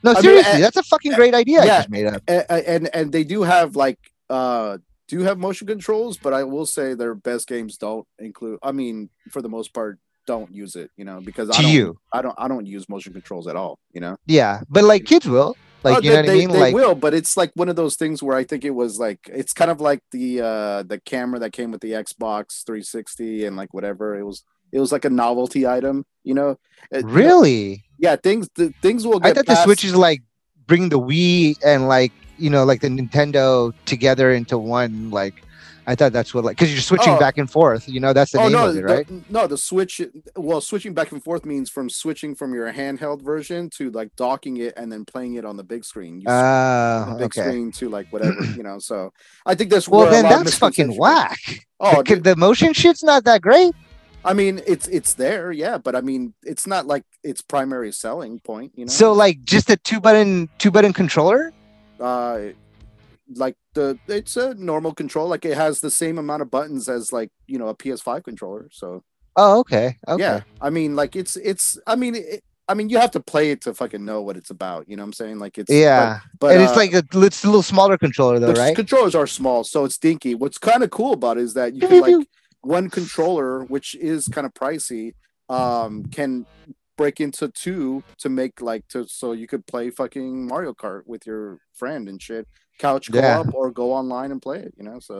[0.01, 1.77] No, I mean, seriously, uh, that's a fucking great idea I yeah.
[1.79, 2.21] just made up.
[2.29, 4.77] A- a- and and they do have like uh
[5.09, 9.09] do have motion controls but i will say their best games don't include i mean
[9.29, 11.97] for the most part don't use it you know because i To don't you.
[12.13, 14.61] i don't i don't use motion controls at all you know Yeah.
[14.69, 15.57] But like kids will.
[15.83, 16.49] Like, Oh, you know they, what I mean?
[16.51, 18.99] they Like, will but it's like one of those things where i think it was
[18.99, 23.45] like it's kind of like the uh the camera that came with the xbox 360
[23.45, 26.57] and like whatever it was it was like a novelty item you know
[26.91, 27.83] It- really?
[27.97, 30.21] yeah things the, things will get I thought the Switch is like
[30.67, 35.09] bring the Wii and like you know like the Nintendo together into one.
[35.11, 35.35] Like
[35.91, 37.19] I thought that's what like because you're switching Oh.
[37.19, 37.89] back and forth.
[37.89, 39.07] You know that's the oh name no, of it, the- right?
[39.31, 39.99] no, the switch.
[40.35, 44.57] Well, switching back and forth means from switching from your handheld version to like docking
[44.57, 46.21] it and then playing it on the big screen.
[46.21, 47.41] You Uh, the big okay.
[47.41, 48.77] screen to like whatever you know.
[48.79, 49.11] So
[49.45, 51.39] I think that's Well, then that's fucking whack.
[51.79, 53.73] Oh, the, the motion shit's not that great.
[54.23, 58.39] I mean, it's it's there, yeah, but I mean, it's not like its primary selling
[58.41, 58.91] point, you know.
[58.91, 61.53] So like just a two button two button controller.
[61.99, 62.39] uh,
[63.35, 67.11] like the it's a normal control, like it has the same amount of buttons as
[67.13, 68.69] like you know a PS5 controller.
[68.71, 69.03] So
[69.35, 69.97] Oh, okay.
[70.07, 70.21] Okay.
[70.21, 73.51] yeah i mean like it's it's i mean it, i mean you have to play
[73.51, 76.19] it to fucking know what it's about you know what i'm saying like it's Yeah.
[76.39, 78.75] but, but and it's uh, like a, it's a little smaller controller though, the right?
[78.75, 81.79] controllers are small so it's dinky what's kind of cool about it is that you
[81.87, 82.27] can like
[82.61, 85.13] one controller which is kind of pricey
[85.47, 86.45] um can
[87.01, 91.23] break into two to make like to so you could play fucking mario kart with
[91.29, 91.43] your
[91.81, 92.45] friend and shit
[92.85, 93.39] couch go Yeah.
[93.39, 95.15] up or go online and play it you know so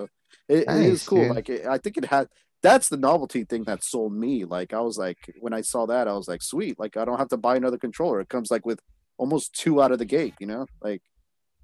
[0.56, 1.36] it, it is cool dude.
[1.38, 2.26] like it, i think it had
[2.68, 6.06] that's the novelty thing that sold me like i was like when i saw that
[6.12, 8.66] i was like sweet like i don't have to buy another controller it comes like
[8.66, 8.80] with
[9.18, 11.02] almost two out of the gate you know like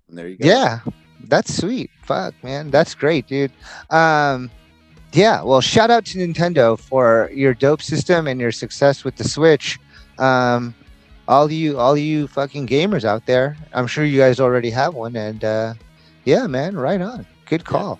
[0.07, 0.79] and there you go Yeah,
[1.33, 1.89] that's sweet.
[2.03, 3.51] Fuck, man, that's great, dude.
[3.89, 4.51] Um,
[5.13, 5.41] yeah.
[5.41, 9.79] Well, shout out to Nintendo for your dope system and your success with the Switch.
[10.19, 10.75] Um,
[11.27, 15.15] all you, all you fucking gamers out there, I'm sure you guys already have one,
[15.15, 15.73] and uh,
[16.23, 17.25] yeah, man, right on.
[17.45, 17.99] Good call.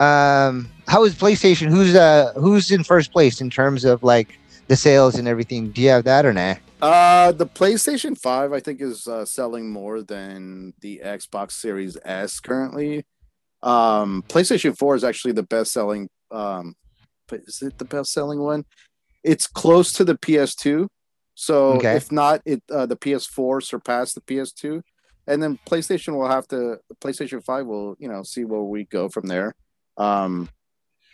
[0.00, 1.68] Um, how is PlayStation?
[1.68, 5.70] Who's uh, who's in first place in terms of like the sales and everything?
[5.70, 6.54] Do you have that or nah?
[6.80, 12.38] Uh, the PlayStation 5, I think, is uh, selling more than the Xbox Series S
[12.38, 13.04] currently.
[13.62, 16.08] Um, PlayStation 4 is actually the best selling.
[16.30, 16.76] Um,
[17.26, 18.64] but is it the best selling one?
[19.24, 20.86] It's close to the PS2.
[21.40, 21.94] So Okay.
[21.94, 24.82] if not, it uh, the PS4 surpassed the PS2,
[25.28, 26.78] and then PlayStation will have to.
[27.00, 29.54] PlayStation 5 will, you know, see where we go from there.
[29.96, 30.48] Um,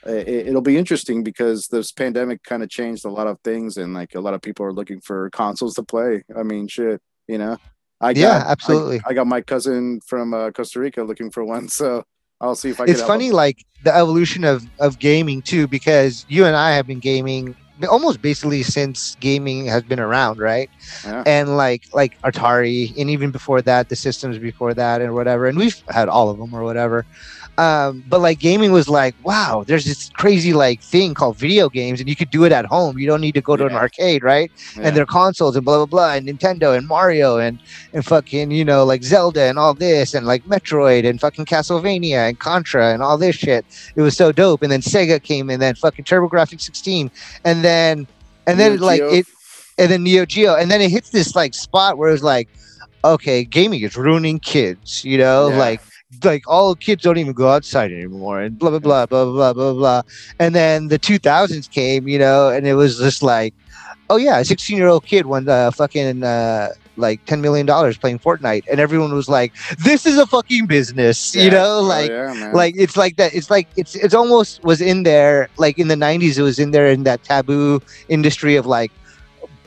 [0.06, 3.92] it, it'll be interesting because this pandemic kind of changed a lot of things and
[3.92, 7.38] like a lot of people are looking for consoles to play i mean shit you
[7.38, 7.56] know
[8.00, 9.00] I got, Yeah, absolutely.
[9.06, 12.04] I, got my cousin from uh, Costa Rica looking for one, so
[12.38, 12.84] I'll see if I.
[12.84, 16.98] it's funny like the evolution of of gaming too because you and i have been
[16.98, 17.54] gaming
[17.88, 20.70] almost basically since gaming has been around right
[21.04, 21.22] Yeah.
[21.26, 25.58] and like like atari and even before that the systems before that and whatever and
[25.58, 27.06] we've had all of them or whatever
[27.56, 32.00] um but like gaming was like wow there's this crazy like thing called video games
[32.00, 34.24] and you could do it at home you don't need to go to an arcade
[34.24, 34.88] right Yeah.
[34.88, 37.60] and their consoles and blah blah blah and Nintendo and Mario and
[37.92, 42.28] and fucking you know like Zelda and all this and like Metroid and fucking Castlevania
[42.28, 43.64] and Contra and all this shit.
[43.94, 44.62] It was so dope.
[44.62, 47.10] And then Sega came and then fucking TurboGrafx 16
[47.44, 48.06] and then
[48.48, 49.12] and then Neo like Geo.
[49.12, 49.26] it
[49.78, 52.48] and then Neo Geo and then it hits this like spot where it's like
[53.04, 55.58] okay gaming is ruining kids you know Yeah.
[55.58, 55.80] like
[56.22, 59.72] like all kids don't even go outside anymore and blah blah blah blah blah blah
[59.72, 60.02] blah
[60.38, 63.54] and then the 2000s came you know and it was just like
[64.08, 67.98] oh yeah a 16 year old kid won uh, fucking uh like 10 million dollars
[67.98, 68.62] playing fortnite.
[68.70, 69.52] And everyone was like
[69.84, 71.50] this is a fucking business you Yeah.
[71.50, 75.02] know Oh, like yeah, like it's like that it's like it's it's almost was in
[75.02, 78.92] there like in the 90s it was in there in that taboo industry of like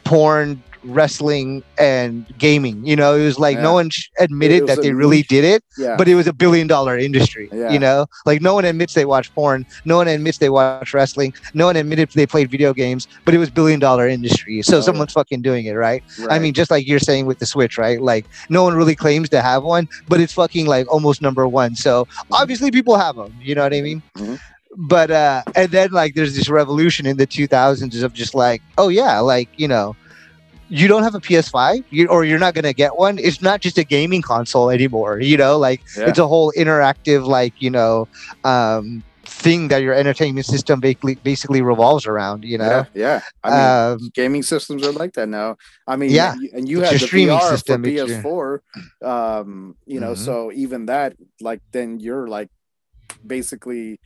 [0.06, 5.18] porn wrestling and gaming you know it was like no one admitted that they really
[5.18, 5.28] niche.
[5.28, 7.70] did it yeah, but it was a billion dollar industry Yeah.
[7.72, 11.34] you know like no one admits they watch porn no one admits they watch wrestling
[11.54, 14.80] no one admitted they played video games but it was billion dollar industry so Oh,
[14.80, 14.84] yeah.
[14.86, 18.02] someone's fucking doing it right I mean, just like you're saying with the Switch, right?
[18.02, 21.76] Like, no one really claims to have one, but it's fucking like almost number one.
[21.76, 23.34] So obviously, people have them.
[23.42, 24.02] You know what I mean?
[24.18, 24.40] Mhm.
[24.76, 28.90] But uh, and then like, there's this revolution in the 2000s of just like, oh
[28.90, 29.96] yeah, like you know,
[30.70, 33.18] you don't have a PS5, you, or you're not gonna get one.
[33.20, 35.20] It's not just a gaming console anymore.
[35.20, 36.10] You know, like Yeah.
[36.10, 38.08] it's a whole interactive, like you know,
[38.44, 42.44] um, thing that your entertainment system basically basically revolves around.
[42.44, 42.86] You know.
[42.94, 43.22] yeah, yeah.
[43.44, 45.58] I mean, um, gaming systems are like that now.
[45.88, 46.34] I mean, Yeah.
[46.54, 48.62] and you It's had the streaming VR system, for PS4.
[49.04, 50.18] Um, you know, Mhm.
[50.18, 52.50] so even that, like, then you're like
[53.26, 54.00] basically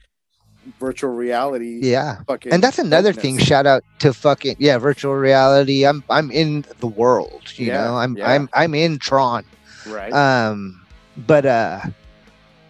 [0.79, 1.79] virtual reality.
[1.81, 2.17] yeah.
[2.51, 6.87] and that's another thing shout out to fucking yeah virtual reality i'm i'm in the
[6.87, 8.29] world you Yeah, know i'm yeah.
[8.29, 9.43] i'm i'm in tron
[9.87, 10.13] right?
[10.13, 10.79] um
[11.17, 11.81] but uh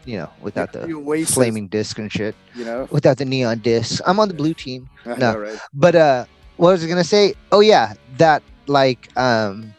[0.06, 2.88] you know without the Oasis, flaming disc and shit you know.
[2.92, 5.16] without the neon disc i'm on the blue team No.
[5.16, 5.60] know, right?
[5.74, 6.24] but uh
[6.56, 9.74] what was i gonna say oh yeah that like um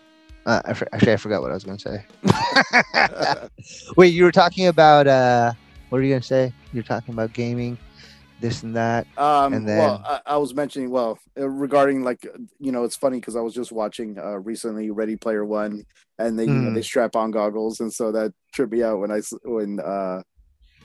[0.45, 2.05] uh, I for- actually i forgot what i was gonna say
[3.97, 5.53] wait you were talking about uh
[5.89, 7.79] what were you gonna say you're talking about gaming
[8.43, 12.27] this and that Um, And well, then- I, I was mentioning, well, uh, regarding like,
[12.59, 15.85] you know, it's funny because I was just watching uh, recently Ready Player One,
[16.19, 16.75] and they, you know, Mm.
[16.75, 20.23] they strap on goggles, and so that tripped me out when I when, uh,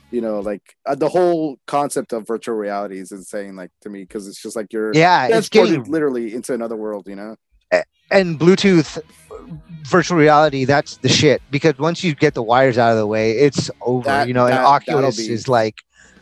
[0.10, 4.04] you know, like uh, the whole concept of virtual reality is insane, like to me,
[4.04, 7.36] because it's just like you're yeah it's getting literally into another world, you know.
[8.10, 8.98] and Bluetooth
[9.84, 11.42] virtual reality, that's the shit.
[11.52, 14.06] Because once you get the wires out of the way, it's over.
[14.06, 15.76] That- you know, and that- that'll Oculus be- is like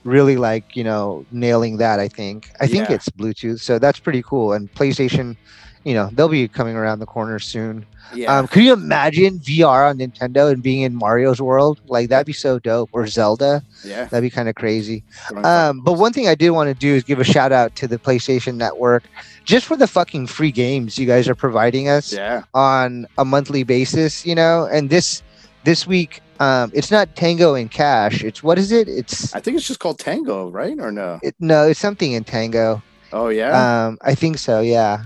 [0.06, 2.52] really like, you know, nailing that, I think.
[2.62, 3.60] I think it's Bluetooth.
[3.60, 4.54] So that's pretty cool.
[4.54, 5.36] And PlayStation,
[5.84, 7.86] you know, they'll be coming around the corner soon.
[8.14, 11.82] Yeah, Um, could you imagine VR on Nintendo and being in Mario's world?
[11.88, 12.92] Like that'd be so dope.
[12.94, 13.64] Or Zelda.
[13.84, 14.06] yeah.
[14.06, 15.04] That'd be kind of crazy.
[15.44, 17.88] Um, but one thing I did want to do is give a shout out to
[17.88, 19.06] the PlayStation Network
[19.44, 23.64] just for the fucking free games you guys are providing us yeah, on a monthly
[23.64, 24.66] basis, you know.
[24.72, 25.24] And this
[25.66, 28.24] this week, um, it's not Tango and Cash.
[28.24, 28.88] It's what is it?
[28.88, 30.80] It's I think it's just called Tango, right?
[30.80, 31.20] Or no?
[31.24, 32.82] it, no, it's something in Tango.
[33.12, 34.62] Oh yeah, Um, I think so.
[34.62, 35.04] Yeah.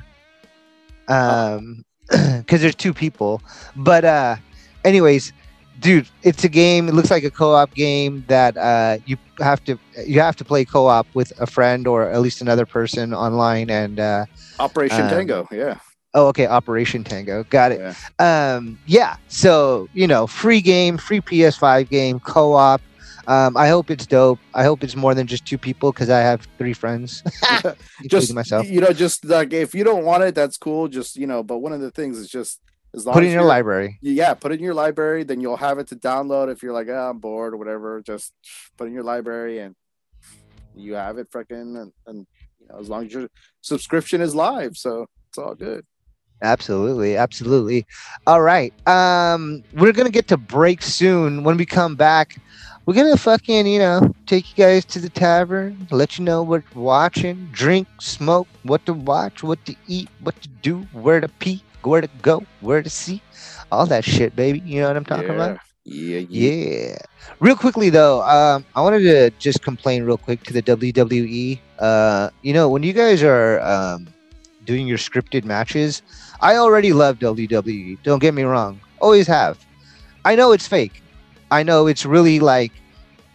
[1.08, 3.42] Um, because there's two people,
[3.76, 4.36] but uh,
[4.84, 5.34] anyways,
[5.80, 6.88] dude, it's a game.
[6.88, 10.66] It looks like a co-op game that uh you have to you have to play
[10.66, 14.26] co-op with a friend or at least another person online and uh
[14.60, 15.48] Operation um, Tango.
[15.52, 15.78] Yeah,
[16.14, 16.48] Oh, okay.
[16.48, 17.44] Operation Tango.
[17.46, 17.96] Got it.
[18.20, 18.56] Yeah.
[18.56, 19.18] Um, yeah.
[19.28, 22.82] So you know, free game, free PS5 game, co-op.
[23.28, 24.40] Um, I hope it's dope.
[24.56, 27.22] I hope it's more than just two people because I have three friends,
[28.10, 28.68] just myself.
[28.68, 30.88] you know, just like if you don't want it, that's cool.
[30.88, 32.60] Just you know, but one of the things is just
[32.96, 34.00] as long Put it in your library.
[34.02, 35.24] yeah, put it in your library.
[35.24, 38.02] Then you'll have it to download if you're like, ah, I'm bored or whatever.
[38.02, 38.34] Just
[38.78, 39.76] put it in your library and
[40.76, 42.26] you have it freaking and, and
[42.60, 43.30] you know, as long as your
[43.62, 45.86] subscription is live, so it's all good.
[46.42, 47.86] Absolutely, absolutely.
[48.26, 48.74] All right.
[48.88, 51.44] Um, we're gonna get to break soon.
[51.44, 52.38] When we come back,
[52.86, 56.64] we're gonna fucking, you know, take you guys to the tavern, let you know what
[56.74, 61.28] we're watching, drink, smoke, what to watch, what to eat, what to do, where to
[61.28, 63.22] pee, where to go, where to see,
[63.72, 64.62] all that shit, baby.
[64.66, 65.34] You know what I'm talking yeah.
[65.34, 65.60] about?
[65.84, 66.52] Yeah, yeah.
[66.52, 66.98] Yeah.
[67.40, 71.60] Real quickly though, um, I wanted to just complain real quick to the WWE.
[71.80, 74.08] Uh, you know, when you guys are um,
[74.66, 76.02] doing your scripted matches,
[76.42, 77.98] I already love WWE.
[78.04, 78.80] Don't get me wrong.
[79.00, 79.58] Always have.
[80.26, 81.02] I know it's fake.
[81.52, 82.72] I know it's really like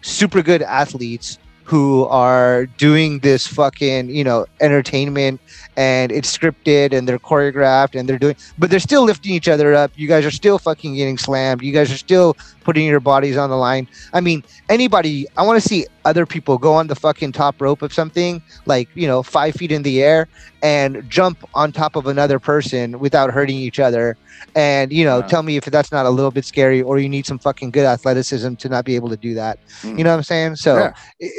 [0.03, 5.41] super good athletes who are doing this fucking, you know, entertainment
[5.77, 9.75] and it's scripted and they're choreographed and they're doing but they're still lifting each other
[9.75, 9.91] up.
[9.97, 11.63] You guys are still fucking getting slammed.
[11.63, 13.87] You guys are still putting your bodies on the line.
[14.13, 17.81] I mean, anybody I want to see other people go on the fucking top rope
[17.83, 20.29] of something, like, you know, five feet in the air
[20.63, 24.17] and jump on top of another person without hurting each other.
[24.55, 25.27] And, you know, Yeah.
[25.27, 27.87] tell me if that's not a little bit scary or you need some fucking good
[27.87, 29.59] athleticism to not be able to do that.
[29.83, 29.99] Mhm.
[29.99, 30.57] You know what I'm saying?
[30.57, 30.93] So, Yeah.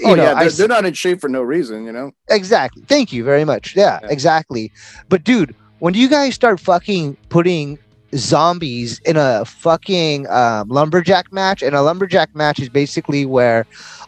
[0.06, 2.12] oh know, yeah, they're, s- they're not in shape for no reason, you know.
[2.30, 2.84] Exactly.
[2.88, 3.76] Thank you very much.
[3.76, 4.10] Yeah, Yeah.
[4.10, 4.72] exactly.
[5.10, 7.78] But dude, when do you guys start fucking putting
[8.16, 13.66] zombies in a fucking um, lumberjack match, and a lumberjack match is basically where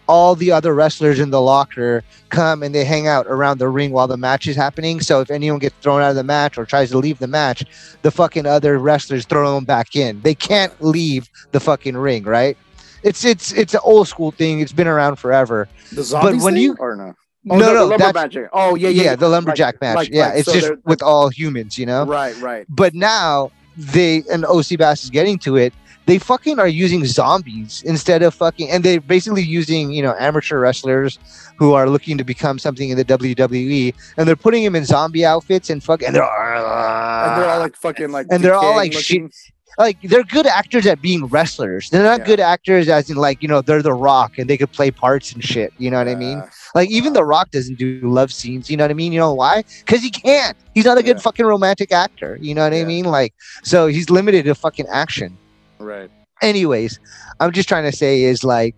[0.07, 3.91] all the other wrestlers in the locker come and they hang out around the ring
[3.91, 5.01] while the match is happening.
[5.01, 7.65] So if anyone gets thrown out of the match or tries to leave the match,
[8.03, 10.21] the fucking other wrestlers throw them back in.
[10.21, 12.57] They can't leave the fucking ring, right?
[13.03, 14.59] It's it's it's an old school thing.
[14.59, 15.67] It's been around forever.
[15.91, 17.13] The zombies when thing, you- or no?
[17.43, 18.35] no, the no, lumber that's.
[18.53, 19.95] Oh yeah, yeah, yeah, the lumberjack Like- match.
[19.95, 22.05] like- yeah, like, it's so just with all humans, you know.
[22.05, 22.65] Right, right.
[22.69, 25.73] But now they and OC Bass is getting to it.
[26.05, 30.59] They fucking are using zombies instead of fucking, and they're basically using you know amateur
[30.59, 31.19] wrestlers
[31.57, 35.25] who are looking to become something in the WWE, and they're putting them in zombie
[35.25, 38.93] outfits and fuck, and they're And they're all like fucking like And they're all, like,
[38.93, 39.31] shit- looking.
[39.77, 41.89] Like they're good actors at being wrestlers.
[41.89, 42.25] They're not Yeah.
[42.25, 45.31] good actors as in like you know they're the Rock and they could play parts
[45.33, 45.71] and shit.
[45.77, 46.41] You know what I mean?
[46.75, 48.69] Like even The Rock doesn't do love scenes.
[48.69, 49.11] You know what I mean?
[49.11, 49.63] You know why?
[49.85, 50.57] Because he can't.
[50.73, 51.21] He's not a good Yeah.
[51.21, 52.37] fucking romantic actor.
[52.41, 53.05] You know what I mean?
[53.05, 55.37] Like so he's limited to fucking action.
[55.79, 56.09] Right.
[56.41, 56.99] Anyways,
[57.39, 58.75] I'm just trying to say is like,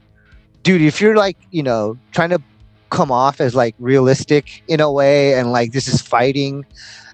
[0.63, 2.41] dude, if you're like you know trying to
[2.89, 6.65] come off as like realistic in a way and like this is fighting.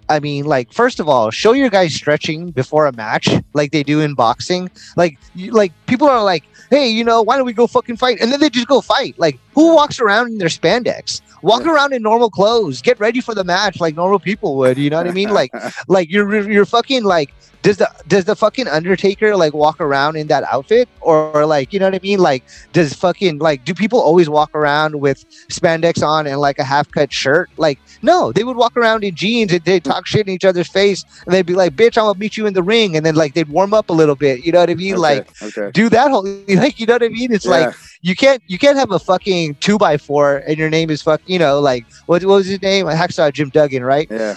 [0.09, 3.83] I mean, like, first of all, show your guys stretching before a match, like they
[3.83, 4.69] do in boxing.
[4.95, 8.19] Like, you, like people are like, "Hey, you know, why don't we go fucking fight?"
[8.21, 9.15] And then they just go fight.
[9.17, 11.21] Like, who walks around in their spandex?
[11.41, 11.73] Walk Yeah.
[11.73, 12.81] around in normal clothes.
[12.81, 14.77] Get ready for the match like normal people would.
[14.77, 15.29] You know what I mean?
[15.29, 15.51] Like,
[15.87, 17.33] like you're you're fucking like.
[17.65, 21.79] Does the does the fucking Undertaker like walk around in that outfit or like you
[21.79, 22.19] know what I mean?
[22.19, 22.43] Like,
[22.73, 26.91] does fucking like do people always walk around with spandex on and like a half
[26.91, 27.49] cut shirt?
[27.57, 30.67] Like, no, they would walk around in jeans and they'd talk shit in each other's
[30.67, 33.15] face and they'd be like, "Bitch, I'm gonna meet you in the ring," and then
[33.15, 34.45] like they'd warm up a little bit.
[34.45, 34.93] You know what I mean?
[34.93, 35.71] Okay, Like, okay.
[35.71, 37.33] do that whole like you know what I mean?
[37.33, 40.91] It's like you can't you can't have a fucking two by four and your name
[40.91, 42.85] is fuck you know like what, what was his name?
[42.85, 44.07] Hacksaw Jim Duggan, right?
[44.11, 44.35] yeah.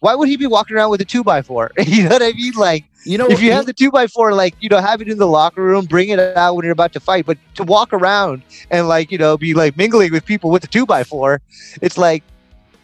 [0.00, 1.70] Why would he be walking around with a two by four?
[1.86, 2.52] you know what I mean?
[2.56, 5.08] Like You know, if you have the two by four, like you know, have it
[5.08, 7.26] in the locker room, bring it out when you're about to fight.
[7.26, 10.68] But to walk around and like you know be like mingling with people with the
[10.68, 11.40] two by four,
[11.82, 12.22] it's like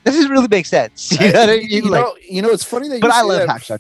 [0.05, 1.13] this doesn't really make sense.
[1.21, 1.69] You know what I mean?
[1.71, 3.49] you Like, know, you know, it's funny that you but I love that.
[3.49, 3.79] Hacksaw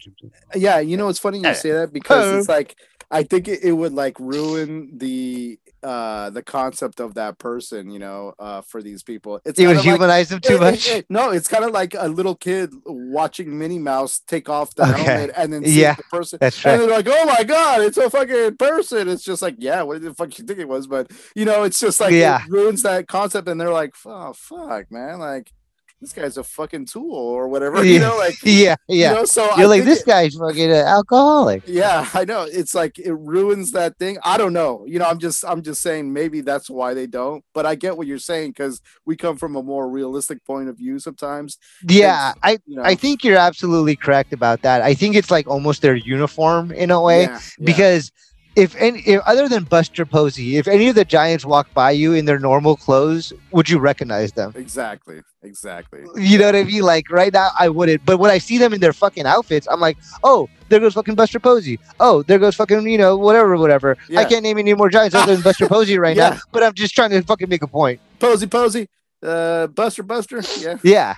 [0.54, 2.38] Yeah, you know, it's funny you say that because Oh.
[2.38, 2.76] it's like
[3.10, 8.00] I think it, it would like ruin the uh the concept of that person, you
[8.06, 9.32] know, uh for these people.
[9.44, 10.88] It's It would kinda like- humanize them too it- it- much.
[10.96, 14.82] it- no, it's kind of like a little kid watching Minnie Mouse take off the
[14.82, 15.02] Okay.
[15.02, 15.94] helmet and then see Yeah.
[15.94, 16.38] the person.
[16.40, 19.82] That's And they're like, "Oh my god, it's a fucking person!" It's just like, yeah,
[19.82, 20.86] what did the fuck you think it was?
[20.86, 22.42] But you know, it's just like Yeah.
[22.44, 25.52] it ruins that concept, and they're like, "Oh fuck, man!" Like
[26.00, 27.82] this guy's a fucking tool or whatever.
[27.84, 29.10] You know, like Yeah, yeah.
[29.10, 31.62] You know, so You're like this it- guy's fucking uh, alcoholic.
[31.66, 32.42] yeah, I know.
[32.42, 34.18] It's like it ruins that thing.
[34.22, 34.84] I don't know.
[34.86, 37.42] You know, I'm just I'm just saying maybe that's why they don't.
[37.54, 40.76] But I get what you're saying because we come from a more realistic point of
[40.76, 41.56] view sometimes.
[41.88, 44.82] Yeah, I You know, I think you're absolutely correct about that.
[44.82, 47.22] I think it's like almost their uniform in a way.
[47.22, 47.64] yeah, yeah.
[47.64, 48.12] because
[48.56, 52.14] if any if, other than Buster Posey, if any of the Giants walk by you
[52.14, 54.52] in their normal clothes, would you recognize them?
[54.56, 56.00] exactly, exactly.
[56.16, 56.82] You know what I mean?
[56.82, 58.04] Like right now, I wouldn't.
[58.04, 61.14] But when I see them in their fucking outfits, I'm like, oh, there goes fucking
[61.14, 61.78] Buster Posey.
[62.00, 63.96] Oh, there goes fucking you know whatever, whatever.
[64.08, 64.20] Yeah.
[64.20, 66.30] I can't name any more Giants other than Buster Posey right Yeah.
[66.30, 66.38] now.
[66.52, 68.00] But I'm just trying to fucking make a point.
[68.18, 68.88] Posey, Posey,
[69.22, 70.40] uh, Buster, Buster.
[70.58, 71.14] Yeah, Yeah.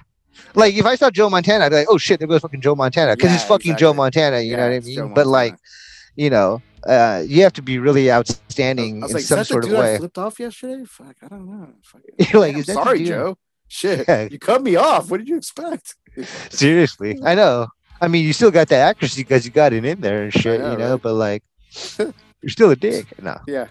[0.55, 2.75] Like if I saw Joe Montana, I'd be like, oh shit, there goes fucking Joe
[2.77, 3.93] Montana because it's Yeah, fucking Joe.
[3.93, 4.41] Montana.
[4.41, 5.15] You know what I mean?
[5.15, 5.57] But like,
[6.19, 9.71] you know, uh, you have to be really outstanding in like, some that sort of
[9.71, 10.85] dude I flipped off yesterday?
[10.85, 11.69] Fuck, I don't know.
[11.85, 12.03] Fuck,
[12.33, 13.05] You're like, damn, is that the sorry.
[13.05, 13.39] Joe.
[13.69, 14.29] Shit, Yeah.
[14.31, 15.11] you cut me off.
[15.11, 15.95] What did you expect?
[16.51, 17.69] Seriously, I know.
[18.01, 20.61] I mean, you still got the accuracy because you got it in there and shit,
[20.61, 20.93] know, you know.
[20.93, 21.03] right?
[21.03, 21.43] But like,
[21.99, 23.07] you're still a dick.
[23.23, 23.37] No.
[23.47, 23.69] Yeah,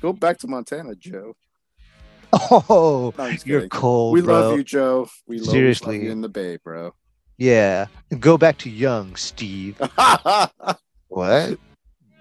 [0.00, 1.34] go back to Montana, Joe.
[2.32, 3.68] Oh, No, you're kidding.
[3.68, 4.32] cold, we bro.
[4.40, 5.08] love you, Joe.
[5.26, 5.96] We love- Seriously.
[5.98, 6.94] love you in the Bay, bro.
[7.36, 7.86] Yeah,
[8.20, 9.76] go back to young Steve.
[11.08, 11.58] What?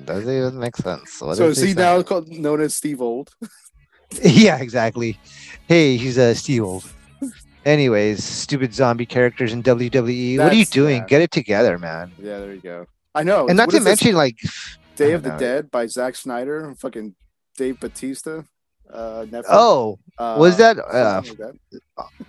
[0.06, 1.22] Doesn't even make sense.
[1.22, 3.34] What so is he now called, known as Steve Old?
[4.24, 5.20] yeah, exactly.
[5.68, 6.86] Hey, he's a uh, Steve Old.
[7.66, 10.38] Anyways, stupid zombie characters in WWE.
[10.40, 10.98] what are you doing?
[11.02, 11.08] yeah.
[11.08, 12.12] Get it together, man.
[12.20, 12.88] Yeah, there you go.
[13.16, 13.48] I know.
[13.48, 14.38] and not What to is this- mention, like,
[14.96, 15.40] Day of the know.
[15.40, 17.16] Dead by Zack Snyder, and fucking
[17.58, 18.44] Dave Batista.
[18.92, 19.46] Uh, Netflix.
[19.50, 21.56] Oh, uh, was that uh, like that.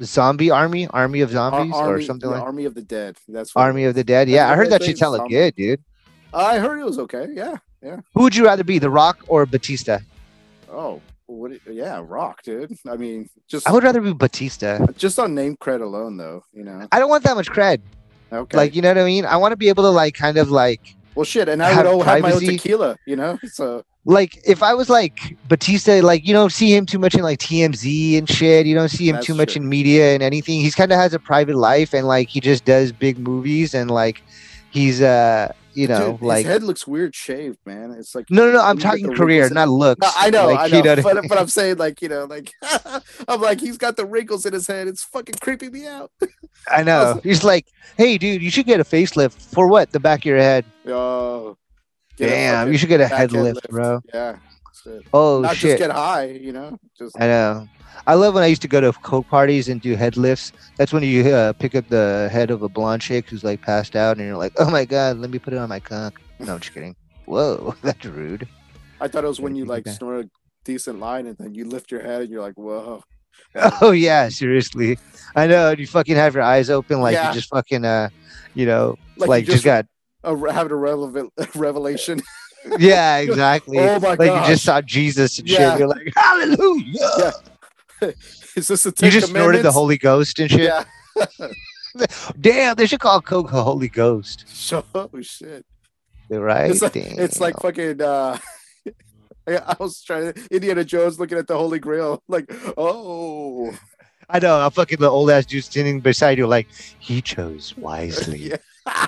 [0.03, 3.19] Zombie Army, Army of Ar- Zombies, or something the like Army of the Dead.
[3.29, 4.31] That's what Army of the Dead?
[4.31, 5.83] Yeah, I heard that shit's hella good, dude.
[6.35, 7.29] I heard it was okay.
[7.33, 7.57] Yeah.
[7.83, 8.01] Yeah.
[8.15, 9.99] Who would you rather be, The Rock or Batista?
[10.71, 11.53] Oh, what?
[11.71, 12.77] Yeah, Rock, dude.
[12.89, 14.87] I mean, just I would rather be Batista.
[14.97, 16.45] just on name cred alone, though.
[16.53, 16.89] You know.
[16.93, 17.81] I don't want that much cred.
[18.33, 18.57] Okay.
[18.57, 19.25] Like, you know what I mean?
[19.25, 21.87] I want to be able to like kind of like well, shit, and I have
[21.87, 22.97] would all have my own tequila.
[23.07, 23.39] You know.
[23.49, 27.23] So like if I was like Batista, like you don't see him too much in
[27.23, 28.67] like TMZ and shit.
[28.67, 29.63] You don't see him That's too much true.
[29.63, 30.61] in media and anything.
[30.61, 33.91] He's kind of has a private life and like he just does big movies and
[33.91, 34.23] like
[34.71, 37.93] he's uh you know dude, like his head looks weird shaved, man.
[37.93, 38.63] It's like no no no.
[38.63, 40.01] I'm talking career, not looks.
[40.01, 42.53] No, I know, Like, I know, I but, but I'm saying like you know, like
[43.29, 44.89] I'm like he's got the wrinkles in his head.
[44.89, 46.11] It's fucking creeping me out.
[46.69, 47.21] I know.
[47.23, 47.67] He's like,
[47.99, 49.91] hey, dude, you should get a facelift for what?
[49.91, 50.65] The back of your head.
[50.87, 51.57] Oh,
[52.17, 53.71] Damn, you should get a head head lift, lift.
[53.71, 54.01] bro.
[54.13, 54.37] Yeah,
[54.83, 55.03] shit.
[55.13, 55.79] Oh not shit.
[55.79, 56.79] just get high, you know.
[56.99, 57.69] Just I know.
[58.07, 60.53] I love when I used to go to coke parties and do head lifts.
[60.77, 63.97] That's when you uh, pick up the head of a blonde chick who's like passed
[63.97, 66.55] out, and you're like, "Oh my god, let me put it on my cock." No,
[66.55, 66.97] I'm just kidding.
[67.27, 68.47] Whoa, that's rude.
[69.01, 70.31] I thought it was when you like snort a
[70.65, 73.03] decent line and then you lift your head and you're like, whoa.
[73.83, 74.99] Oh yeah, seriously.
[75.37, 75.71] I know.
[75.77, 77.29] You fucking have your eyes open, like Yeah.
[77.29, 78.09] you just fucking uh,
[78.55, 79.87] you know, Like, like, you just got.
[80.23, 82.23] a, having a relevant revelation.
[82.79, 83.79] Yeah, exactly.
[83.79, 85.71] Oh my like you just saw Jesus and Yeah.
[85.73, 85.79] shit.
[85.81, 87.11] You're like, hallelujah.
[87.19, 87.31] Yeah.
[88.57, 90.61] Is this the You just snorted the Holy Ghost and shit.
[90.61, 90.85] Yeah.
[92.41, 95.65] Damn, they should call Coke a Holy Ghost, So, oh shit.
[96.29, 96.71] right?
[96.71, 98.01] It's like, it's like fucking.
[98.01, 98.39] uh
[99.47, 102.47] I was trying to Indiana Jones looking at the Holy Grail, like,
[102.79, 103.77] oh,
[104.31, 104.59] I know.
[104.59, 106.67] I'm fucking the old ass dude sitting beside you, like
[106.99, 108.39] he chose wisely.
[108.87, 109.07] yeah,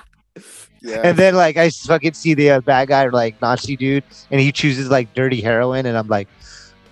[0.82, 1.00] yeah.
[1.04, 4.52] And then like I fucking see the uh, bad guy, like Nazi dude, and he
[4.52, 6.28] chooses like dirty heroin, and I'm like,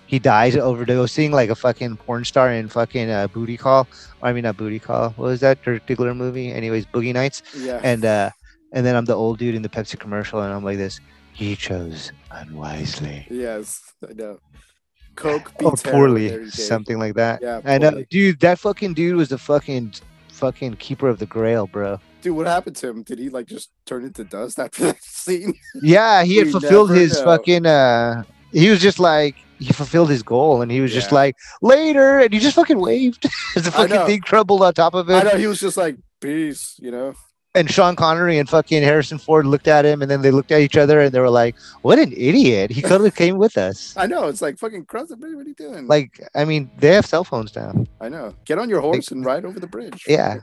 [0.07, 3.87] he dies overdosing like a fucking porn star in fucking uh, Booty Call.
[4.21, 5.09] I mean, not Booty Call.
[5.11, 6.51] What was that Dirk Diggler movie?
[6.51, 7.41] Anyways, Boogie Nights.
[7.57, 7.79] yeah.
[7.83, 8.29] And uh,
[8.71, 10.99] and then I'm the old dude in the Pepsi commercial, and I'm like this.
[11.33, 13.27] He chose unwisely.
[13.29, 14.39] yes, I know.
[15.15, 17.41] Coke Or poorly, something like that.
[17.41, 18.39] Yeah, I know, dude.
[18.41, 19.93] That fucking dude was the fucking
[20.27, 21.99] fucking keeper of the Grail, bro.
[22.21, 23.03] Dude, what happened to him?
[23.03, 25.53] Did he like just turn into dust after that scene?
[25.81, 27.23] Yeah, he had fulfilled his know.
[27.25, 27.65] fucking.
[27.65, 28.23] uh
[28.55, 32.33] He was just like he fulfilled his goal, and he was just like later, and
[32.33, 33.25] he just fucking waved
[33.55, 35.13] as the fucking thing crumbled on top of it.
[35.13, 37.13] I know he was just like peace, you know.
[37.53, 40.61] And Sean Connery and fucking Harrison Ford looked at him, and then they looked at
[40.61, 42.71] each other, and they were like, "What an idiot!
[42.71, 45.35] He could have came with us." I know it's like fucking cross the bridge.
[45.35, 45.87] What are you doing?
[45.87, 47.73] Like, I mean, they have cell phones now.
[47.99, 48.33] I know.
[48.45, 50.03] Get on your horse and ride over the bridge.
[50.07, 50.37] Yeah.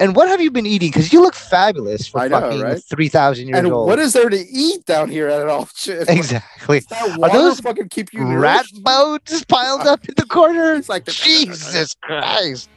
[0.00, 0.88] And what have you been eating?
[0.88, 2.82] Because you look fabulous for know, fucking right?
[2.82, 3.86] three thousand years And old.
[3.86, 5.68] what is there to eat down here at all?
[5.76, 6.08] Shit.
[6.08, 6.82] exactly?
[7.22, 10.74] Are those fucking keep you Rat bones piled up in the corner.
[10.80, 12.68] It's like the- Jesus Christ.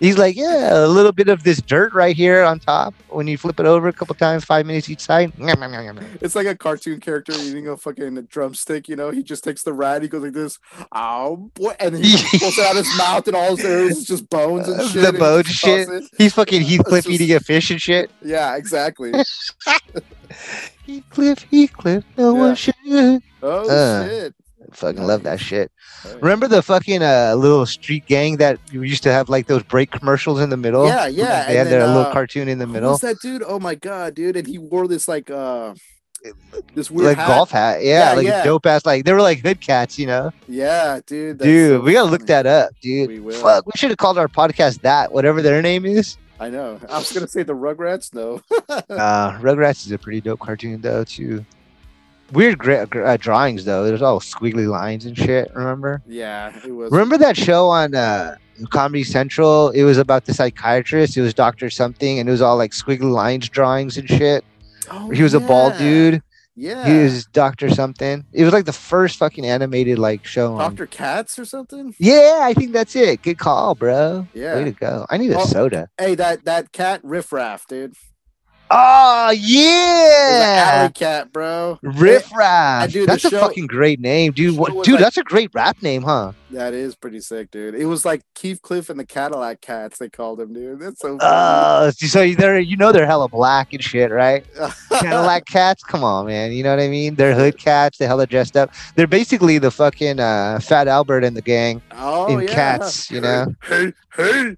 [0.00, 2.94] He's like, yeah, a little bit of this dirt right here on top.
[3.08, 5.32] When you flip it over a couple times, five minutes each side.
[5.38, 8.88] It's like a cartoon character eating a fucking drumstick.
[8.88, 10.02] You know, he just takes the rat.
[10.02, 10.58] He goes like this,
[10.92, 14.28] oh boy, and he pulls it out his mouth, and all there is is just
[14.28, 15.02] bones and Uh, shit.
[15.12, 15.88] the bone shit.
[15.88, 16.04] it.
[16.18, 18.10] He's fucking Heathcliff just- eating a fish and shit.
[18.22, 19.12] Yeah, exactly.
[20.86, 22.40] Heathcliff, Heathcliff, no Yeah.
[22.40, 22.74] one should.
[23.42, 24.34] Oh Uh, shit!
[24.72, 25.70] Fucking love that shit.
[26.04, 29.62] Oh, Remember the fucking uh, little street gang that you used to have like those
[29.62, 30.86] break commercials in the middle?
[30.86, 32.90] Yeah, yeah, They had and their then, little uh, cartoon in the middle.
[32.92, 33.42] was that dude?
[33.46, 34.36] Oh my god, dude!
[34.36, 35.74] And he wore this like uh,
[36.74, 37.28] this weird like hat.
[37.28, 37.82] golf hat.
[37.82, 38.44] Yeah, Yeah, like yeah.
[38.44, 38.84] dope ass.
[38.84, 40.32] Like they were like hood cats, you know.
[40.48, 41.38] Yeah, dude.
[41.38, 43.08] dude, so we gotta look that up, dude.
[43.08, 43.40] We will.
[43.40, 46.16] Fuck, we should have called our podcast that, whatever their name is.
[46.38, 46.78] I know.
[46.90, 48.12] I was gonna say the Rugrats.
[48.12, 48.40] No.
[48.68, 51.44] Uh, Rugrats is a pretty dope cartoon though too.
[52.32, 53.84] Weird gra- uh, drawings though.
[53.84, 55.50] There's all squiggly lines and shit.
[55.54, 56.02] Remember?
[56.06, 56.90] yeah, it was.
[56.90, 58.36] Remember that show on uh,
[58.70, 59.70] Comedy Central?
[59.70, 61.16] It was about the psychiatrist.
[61.16, 64.44] It was Doctor Something, and it was all like squiggly lines drawings and shit.
[64.90, 66.22] Oh, he was a bald dude.
[66.58, 66.86] Yeah.
[66.86, 68.24] He was Doctor Something.
[68.32, 70.54] It was like the first fucking animated like show.
[70.54, 70.58] On...
[70.58, 71.94] Doctor Katz or something.
[71.98, 73.22] Yeah, I think that's it.
[73.22, 74.26] Good call, bro.
[74.32, 74.54] Yeah.
[74.54, 75.06] Way to go.
[75.10, 75.90] I need a Oh, soda.
[75.98, 77.94] Hey, that that cat riffraff, dude.
[78.70, 80.70] Oh It was an yeah.
[80.82, 81.78] alley cat, bro.
[81.82, 82.92] Riff Raff.
[82.92, 84.56] the That's a show- fucking great name, dude.
[84.56, 86.32] What, dude, like- that's a great rap name, huh?
[86.50, 87.74] That is pretty sick, dude.
[87.74, 89.98] It was like Heathcliff and the Cadillac Cats.
[89.98, 90.78] They called him, dude.
[90.80, 91.16] That's so.
[91.18, 94.44] Uh, so they're you know they're hella black and shit, right?
[94.90, 95.82] Cadillac cats.
[95.82, 96.52] Come on, man.
[96.52, 97.16] You know what I mean?
[97.16, 97.98] They're hood cats.
[97.98, 98.72] They hella dressed up.
[98.94, 102.54] They're basically the fucking uh, Fat Albert and the gang oh in yeah.
[102.54, 103.10] Cats.
[103.10, 104.56] You know, Hey, hey.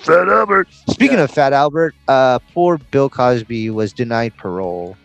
[0.00, 0.68] Fat Albert.
[0.90, 1.24] Speaking Yeah.
[1.24, 4.96] of Fat Albert, uh, poor Bill Cosby was denied parole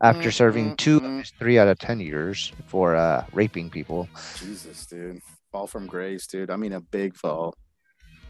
[0.00, 3.70] after serving Mm, two mm, of his three out of ten years for uh, raping
[3.70, 4.08] people.
[4.36, 5.20] Jesus, dude.
[5.52, 6.50] Fall from grace, dude.
[6.50, 7.54] I mean, a big fall.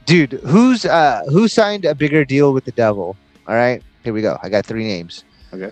[0.05, 3.17] Dude, who's uh who signed a bigger deal with the devil?
[3.47, 4.37] All right, here we go.
[4.43, 5.25] I got three names.
[5.55, 5.71] Okay.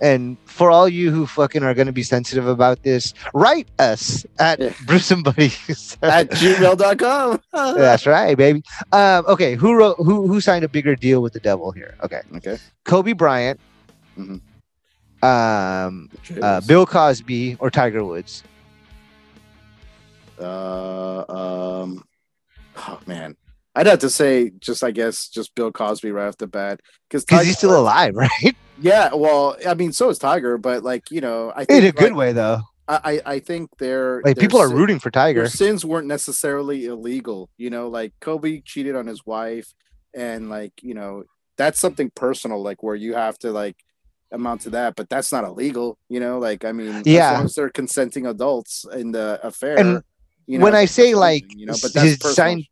[0.00, 4.24] And for all you who fucking are going to be sensitive about this, write us
[4.38, 4.72] at Yeah.
[4.86, 5.98] Brewsome Buddies.
[6.02, 7.40] At gmail.com.
[7.52, 8.62] That's right, baby.
[8.92, 11.96] Um, okay, who wrote who who signed a bigger deal with the devil here?
[12.02, 12.56] Okay, Okay.
[12.84, 13.60] Kobe Bryant,
[14.18, 14.40] Mhm.
[15.22, 16.08] um,
[16.42, 18.42] uh, Bill Cosby, or Tiger Woods.
[20.40, 22.04] Uh, um,
[22.76, 23.36] oh man,
[23.80, 27.24] I'd have to say just I guess just Bill Cosby right off the bat because
[27.46, 28.54] he's still alive, right?
[28.78, 31.92] Yeah, well, I mean, so is Tiger, but like you know, I In think a
[31.92, 32.60] good like, way, though.
[32.88, 35.40] I I think they're Like their people are sin- rooting for Tiger.
[35.42, 37.88] Their sins weren't necessarily illegal, you know.
[37.88, 39.72] Like Kobe cheated on his wife,
[40.14, 41.24] and like you know
[41.56, 43.76] that's something personal, like where you have to like
[44.32, 46.38] amount to that, but that's not illegal, you know.
[46.38, 47.30] Like I mean, Yeah.
[47.30, 49.78] as long as they're consenting adults in the affair.
[49.78, 50.02] And
[50.46, 52.34] you know, when I say, like, you know, but his that's personal.
[52.34, 52.66] sign-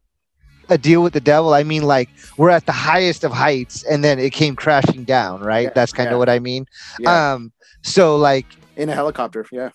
[0.71, 1.55] A deal with the devil.
[1.55, 5.41] I mean, like we're at the highest of heights, and then it came crashing down.
[5.41, 5.64] Right?
[5.64, 6.19] Yeah, That's kind of yeah.
[6.19, 6.66] what I mean.
[6.99, 7.53] yeah, Um.
[7.83, 8.47] So like,
[8.77, 9.47] in a helicopter.
[9.51, 9.71] Yeah.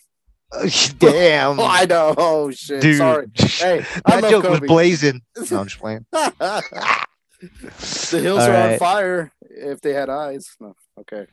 [0.99, 2.13] damn, Oh, I know.
[2.15, 2.79] Oh shit.
[2.81, 2.97] dude.
[2.97, 3.25] Sorry.
[3.37, 5.21] Hey, I that joke was blazing.
[5.49, 6.05] No, I'm just playing.
[6.11, 7.07] the
[8.11, 10.47] hills All are on fire if they had eyes.
[10.59, 10.75] No.
[10.99, 11.25] Okay.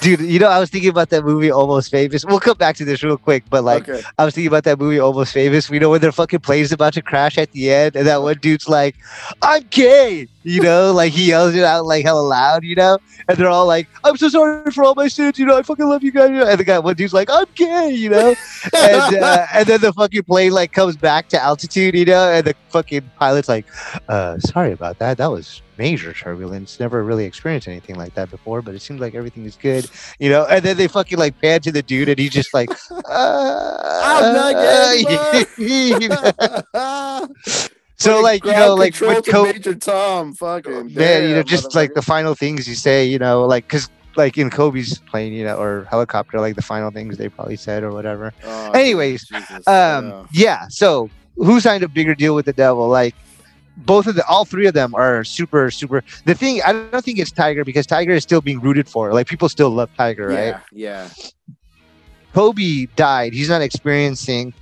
[0.00, 2.24] Dude, you know, I was thinking about that movie Almost Famous.
[2.24, 4.00] We'll come back to this real quick, but like okay.
[4.16, 5.68] I was thinking about that movie Almost Famous.
[5.68, 8.38] We know when their fucking plane's about to crash at the end, and that one
[8.38, 8.96] dude's like,
[9.42, 12.96] I'm gay, you know, like he yells it out like hella loud, you know,
[13.28, 15.86] and they're all like, I'm so sorry for all my sins, you know, I fucking
[15.86, 16.30] love you guys.
[16.30, 18.34] And the guy one dude's like, I'm gay, you know,
[18.74, 22.46] and uh, and then the fucking plane like comes back to altitude, you know, and
[22.46, 23.66] the fucking pilot's like,
[24.08, 25.18] uh, sorry about that.
[25.18, 26.78] That was major turbulence.
[26.80, 30.28] Never really experienced anything like that before, but it seems like everything is good, you
[30.28, 30.44] know.
[30.46, 34.34] And then they fucking like pan to the dude, and he's just like, uh, I'm
[34.34, 36.08] not you.
[38.00, 41.74] So Fucking like you know like with Co- Major Tom, fucking man, you know just
[41.74, 45.44] like the final things you say, you know, like because like in Kobe's plane, you
[45.44, 48.32] know, or helicopter, like the final things they probably said or whatever.
[48.44, 49.66] Oh, anyways, Jesus.
[49.66, 50.68] Um, yeah.
[50.68, 52.88] So who signed a bigger deal with the devil?
[52.88, 53.16] Like
[53.78, 56.02] both of the, all three of them are super, super.
[56.24, 59.12] The thing, I don't think it's Tiger because Tiger is still being rooted for.
[59.12, 60.56] Like people still love Tiger, right?
[60.72, 61.08] yeah, yeah.
[62.34, 63.32] Kobe died.
[63.32, 64.52] He's not experiencing,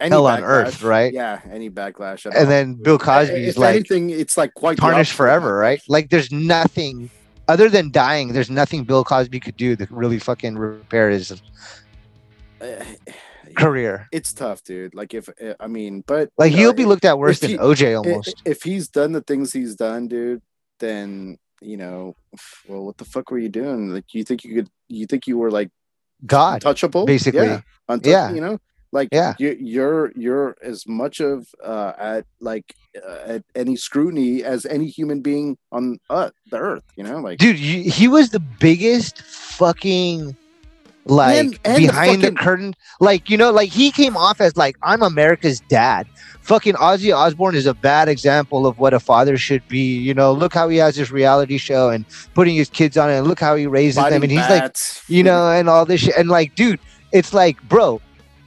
[0.00, 1.12] Any Hell on earth, right?
[1.12, 2.26] Yeah, any backlash.
[2.26, 2.40] at all.
[2.42, 5.80] and then Bill Cosby's if like anything, it's like quite tarnished forever, right?
[5.88, 7.10] Like there's nothing
[7.48, 8.32] other than dying.
[8.32, 11.40] There's nothing Bill Cosby could do to really fucking repair his
[12.60, 12.84] Uh,
[13.58, 14.08] career.
[14.12, 14.94] It's tough, dude.
[14.94, 17.56] Like if uh, I mean, but Like he'll be looked at worse if than he-
[17.58, 18.42] OJ almost.
[18.44, 20.42] If he's done the things he's done, dude,
[20.80, 22.14] then you know,
[22.68, 23.92] well, what the fuck were you doing?
[23.92, 24.68] Like, you think you could?
[24.88, 25.70] You think you were like
[26.24, 27.04] God, untouchable?
[27.04, 27.46] basically.
[27.46, 28.30] yeah, Untou- Yeah.
[28.32, 28.58] You know,
[28.92, 29.34] like Yeah.
[29.38, 34.86] you, you're you're as much of uh, at like uh, at any scrutiny as any
[34.86, 36.84] human being on uh, the earth.
[36.96, 40.36] You know, like dude you, he was the biggest fucking
[41.08, 42.74] like And- and behind the, fucking- curtain.
[43.00, 46.06] Like you know like he came off as like i'm america's dad.
[46.42, 50.32] Fucking ozzy osbourne is a bad example of what a father should be you know?
[50.32, 52.04] Look how he has his reality show and
[52.34, 53.18] putting his kids on it.
[53.18, 54.04] And look how he raises them.
[54.04, 54.76] Fighting and he's like
[55.08, 56.16] you know and all this shit.
[56.16, 56.80] And like dude
[57.12, 58.00] it's like bro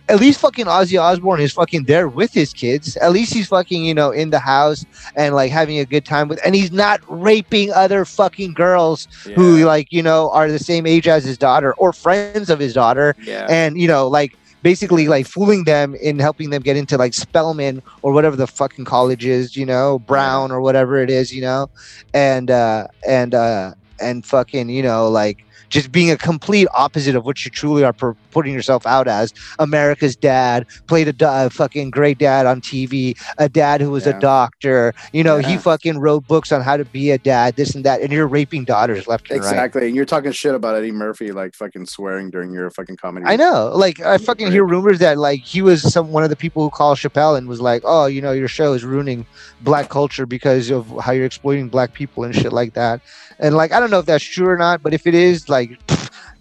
[0.09, 2.97] at least fucking Ozzy Osbourne is fucking there with his kids.
[2.97, 4.85] At least he's fucking, you know, in the house
[5.15, 9.63] and like having a good time with, and he's not raping other fucking girls who
[9.65, 13.15] like you know are the same age as his daughter or friends of his daughter
[13.23, 13.47] yeah.
[13.49, 17.81] and you know like basically like fooling them in helping them get into like Spelman
[18.01, 21.69] or whatever the fucking college is you know brown or whatever it is you know
[22.13, 27.25] and uh and uh and fucking you know like just being a complete opposite of
[27.25, 31.49] what you truly are per- putting yourself out as america's dad played a, da- a
[31.49, 34.17] fucking great dad on tv a dad who was Yeah.
[34.17, 37.73] a doctor you know he fucking wrote books on how to be a dad this
[37.73, 40.75] and that and you're raping daughters left and right Exactly, and you're talking shit about
[40.75, 43.25] Eddie Murphy, like fucking swearing during your fucking comedy.
[43.25, 43.71] I know.
[43.75, 44.53] Like I fucking Right.
[44.53, 47.47] hear rumors that like he was some one of the people who called Chappelle and
[47.47, 49.25] was like, "Oh, you know, your show is ruining
[49.61, 53.01] black culture because of how you're exploiting black people and shit like that."
[53.39, 55.60] And like I don't know if that's true or not, but if it is, like,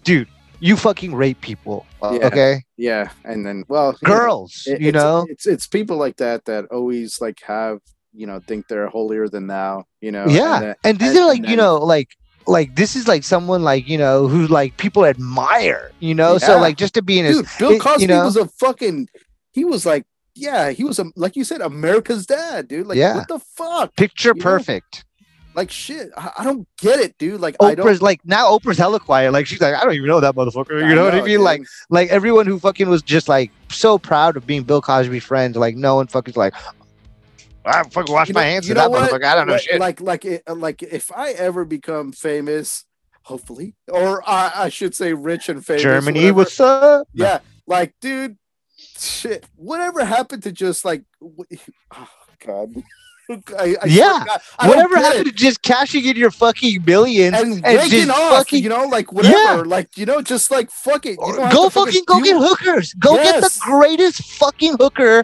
[0.03, 0.27] dude,
[0.59, 2.27] you fucking rape people, uh, Yeah.
[2.27, 2.63] okay?
[2.77, 5.25] Yeah, and then well, know, Girls, it- you it's, know.
[5.29, 7.79] it's it's people like that that always like have
[8.13, 9.85] you know think they're holier than thou.
[10.01, 10.25] You know.
[10.27, 12.09] yeah, and, uh, and these and- are like and you know like
[12.47, 16.37] like this is like someone like you know who like people admire, you know.
[16.37, 18.47] So like just to be in his dude, Bill it- you Cosby know- was a
[18.47, 19.07] fucking.
[19.53, 22.87] He was like, yeah, he was a like you said, America's dad, dude.
[22.87, 23.15] Like, Yeah.
[23.15, 23.95] what the fuck?
[23.95, 25.05] picture you know, perfect.
[25.53, 27.41] Like shit, I, I don't get it, dude.
[27.41, 27.85] Like I don't.
[27.85, 29.33] Oprah's like now Oprah's hella quiet.
[29.33, 30.87] Like she's like, I don't even know that motherfucker.
[30.87, 31.25] You know, what I mean?
[31.25, 31.41] dude.
[31.41, 35.57] Like like everyone who fucking was just like so proud of being Bill Cosby friends,
[35.57, 36.53] like no one fucking like
[37.65, 39.11] I fucking wash You my know- hands you to that know what?
[39.11, 39.25] motherfucker.
[39.25, 39.79] I don't know like, shit.
[39.79, 42.85] Like like it, like if I ever become famous,
[43.23, 45.83] hopefully, or I, I should say rich and famous.
[45.83, 46.37] Germany, whatever.
[46.37, 47.07] what's up?
[47.13, 48.37] yeah, like dude,
[48.77, 49.45] shit.
[49.57, 52.07] Whatever happened to just like, oh
[52.45, 52.73] god.
[53.29, 54.23] I, I Yeah.
[54.59, 58.63] I Whatever happened to just cashing in your fucking millions and, and just off, fucking
[58.63, 61.17] you know, like whatever, like you know, just like fuck it.
[61.17, 62.93] Go fucking go get hookers.
[62.95, 65.23] Go get the greatest fucking hooker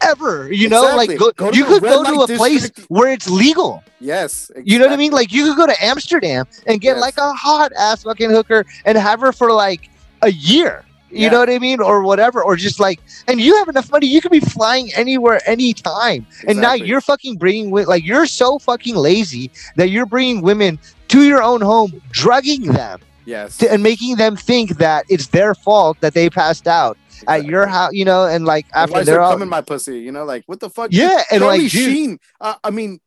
[0.00, 0.52] ever.
[0.52, 1.06] You know, Exactly.
[1.16, 3.82] like go, Go you could go to a light place where it's legal.
[4.00, 5.12] Yes, You know what I mean?
[5.12, 7.00] Like you could go to Amsterdam and get Yes.
[7.00, 9.88] like a hot ass fucking hooker and have her for like
[10.22, 10.84] a year.
[11.14, 11.30] You Yeah.
[11.30, 11.80] know what I mean?
[11.80, 12.42] Or whatever.
[12.42, 16.26] Or just like, and you have enough money, you could be flying anywhere, anytime.
[16.48, 21.22] And now you're fucking bringing, like, you're so fucking lazy that you're bringing women to
[21.22, 25.98] your own home, drugging them Yes, to, and making them think that it's their fault
[26.00, 26.98] that they passed out
[27.28, 30.00] at your house, you know, and like after they're all, coming my pussy?
[30.00, 30.90] You know, like what the fuck?
[30.92, 32.18] yeah, and Charlie like, dude, Sheen.
[32.40, 33.00] Uh, I mean,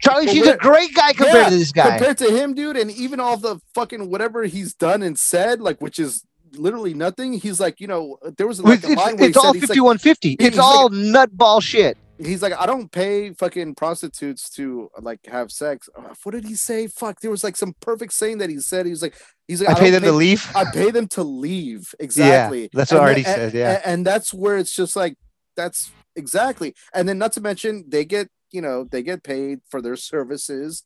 [0.00, 1.90] Charlie Sheen's a great guy compared Yeah, to this guy.
[1.90, 5.80] compared to him, dude, and even all the fucking whatever he's done and said, like
[5.80, 6.22] which is
[6.58, 7.32] literally nothing.
[7.34, 10.28] He's like, you know, there was like It's, it's, it's all like, 5150.
[10.28, 11.96] he's It's like- all nutball shit.
[12.18, 15.88] he's like, I don't pay fucking prostitutes to like have sex.
[15.96, 16.86] Uh, What did he say?
[16.86, 18.86] Fuck, there was like some perfect saying that he said.
[18.86, 19.14] He's like,
[19.46, 20.50] he's like, I pay don't them to leave.
[20.54, 21.94] I pay them to leave.
[22.00, 22.70] Exactly.
[22.72, 23.72] that's what And already then- said, yeah.
[23.76, 25.16] And, and that's where it's just like
[25.56, 26.74] that's exactly.
[26.94, 30.84] And then not to mention they get, you know, they get paid for their services,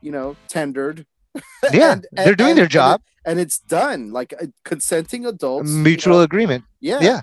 [0.00, 1.06] you know, tendered.
[1.72, 3.00] Yeah, And- they're and- doing and- their and it- job.
[3.26, 4.12] And, it's done.
[4.12, 5.70] Like uh, consenting adults.
[5.70, 6.64] you Mutual know, agreement.
[6.80, 7.00] yeah.
[7.00, 7.20] yeah.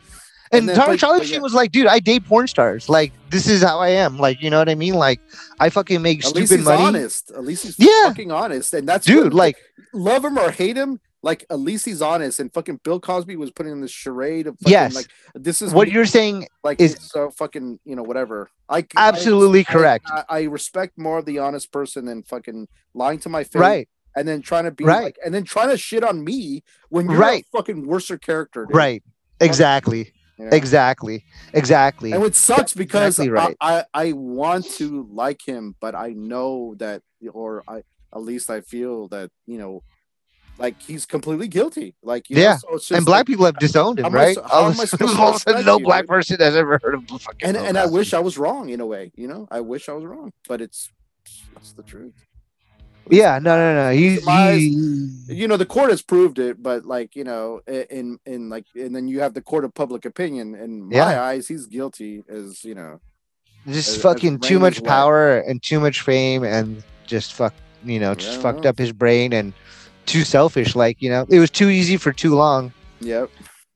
[0.52, 1.40] And, And then, Charlie, Sheen yeah.
[1.42, 2.88] was like, dude, I date porn stars.
[2.88, 4.18] Like, this is how I am.
[4.18, 4.94] Like, you know what I mean?
[4.94, 5.20] Like,
[5.60, 6.82] I fucking make At stupid money.
[6.84, 7.32] honest.
[7.32, 8.08] At least he's Yeah.
[8.10, 8.74] fucking honest.
[8.74, 9.58] And that's Dude, what- like,
[9.94, 11.00] love him or hate him.
[11.24, 12.40] Like at least he's honest.
[12.40, 14.96] And fucking Bill Cosby was putting in this charade of fucking, Yes.
[14.96, 18.50] like this is what me, you're saying, like is- so fucking you know whatever.
[18.70, 20.06] I absolutely I- correct.
[20.10, 23.90] I, I respect more of the honest person than fucking lying to my face, right,
[24.18, 25.04] And then trying to be Right.
[25.04, 27.46] like, and then trying to shit on me when you're Right.
[27.54, 29.04] a fucking worser character, dude, right.
[29.40, 30.12] Exactly.
[30.40, 30.50] know?
[30.52, 31.24] Exactly.
[31.54, 32.12] Exactly.
[32.14, 33.58] And it sucks because exactly right.
[33.62, 37.02] I, I I want to like him, but I know that,
[37.32, 39.84] or I at least I feel that you know,
[40.60, 41.96] like he's completely guilty.
[42.04, 42.58] Like you know, Yeah.
[42.58, 44.38] so it's and black like- people have disowned him, how am I right?
[44.38, 46.40] how All am of I a supposed sudden, to all of a no black person
[46.40, 47.48] has ever heard of fucking.
[47.48, 49.12] and and I wish I was wrong in a way.
[49.16, 50.92] You know, I wish I was wrong, but it's
[51.56, 52.14] that's the truth.
[53.12, 53.92] Yeah, no, no, no.
[53.92, 58.50] He's he, you know the court has proved it but like you know in in
[58.50, 61.22] like and then you have the court of public opinion in my Yeah.
[61.24, 63.00] eyes he's guilty as you know
[63.66, 67.54] just as- as fucking too much power and too much fame and just fuck,
[67.86, 68.42] you know, just Yeah.
[68.42, 69.54] fucked up his brain and
[70.06, 70.76] too selfish.
[70.76, 72.72] Like you know, it was too easy for too long.
[73.02, 73.30] yep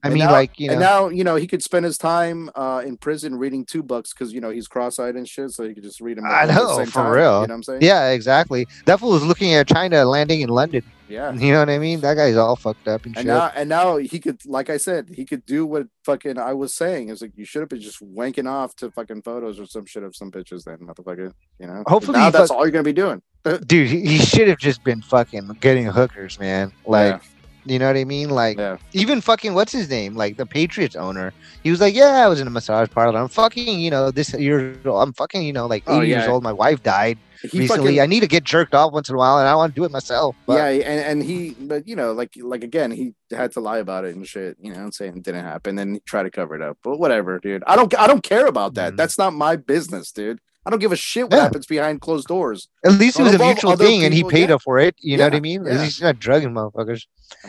[0.04, 1.96] I And mean, now- like you know, and now you know he could spend his
[1.96, 5.66] time uh in prison reading two books because you know he's cross-eyed and shit so
[5.66, 7.22] he could just read them I both at the know, same for time, real.
[7.22, 8.66] you know what i'm saying yeah, exactly.
[8.86, 10.82] That fool was looking at China landing in London.
[11.08, 12.00] yeah You know what I mean?
[12.00, 13.26] That guy's all fucked up and, and shit.
[13.26, 16.74] now and now he could like i said he could do what fucking i was
[16.74, 19.86] saying it's like you should have been just wanking off to fucking photos or some
[19.86, 22.82] shit of some pictures then motherfucker you know Hopefully now that's fuck- all you're gonna
[22.82, 23.22] be doing
[23.66, 26.70] Dude, he, he should have just been fucking getting hookers, man.
[26.86, 27.20] Like,
[27.64, 28.30] you know what I mean?
[28.30, 30.14] Like, yeah even fucking what's his name?
[30.14, 31.32] Like the Patriots owner.
[31.62, 33.18] He was like, Yeah, I was in a massage parlor.
[33.18, 36.42] I'm fucking, you know, this year I'm fucking, you know, like 80 Oh, years old.
[36.42, 37.18] My wife died
[37.50, 37.84] he recently.
[37.92, 39.80] fucking- I need to get jerked off once in a while and I want to
[39.80, 40.36] do it myself.
[40.46, 43.78] But yeah, and, and he, but you know, like like again, he had to lie
[43.78, 44.56] about it and shit.
[44.60, 46.78] You know, saying it didn't happen, then try to cover it up.
[46.84, 47.64] But whatever, dude.
[47.66, 48.92] I don't I don't care about that.
[48.92, 48.96] Mhm.
[48.96, 50.38] That's not my business, dude.
[50.64, 51.42] I don't give a shit what Yeah.
[51.42, 52.68] happens behind closed doors.
[52.84, 54.54] at least it was a mutual thing and he paid yeah.
[54.56, 54.94] up for it.
[55.00, 55.64] You know what I Yeah, mean?
[55.64, 55.82] yeah.
[55.82, 57.06] He's not drugging motherfuckers.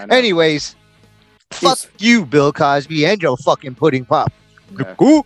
[0.09, 0.75] Anyways,
[1.51, 4.31] fuck you, Bill Cosby, and your fucking pudding pop.
[4.77, 4.95] Yeah.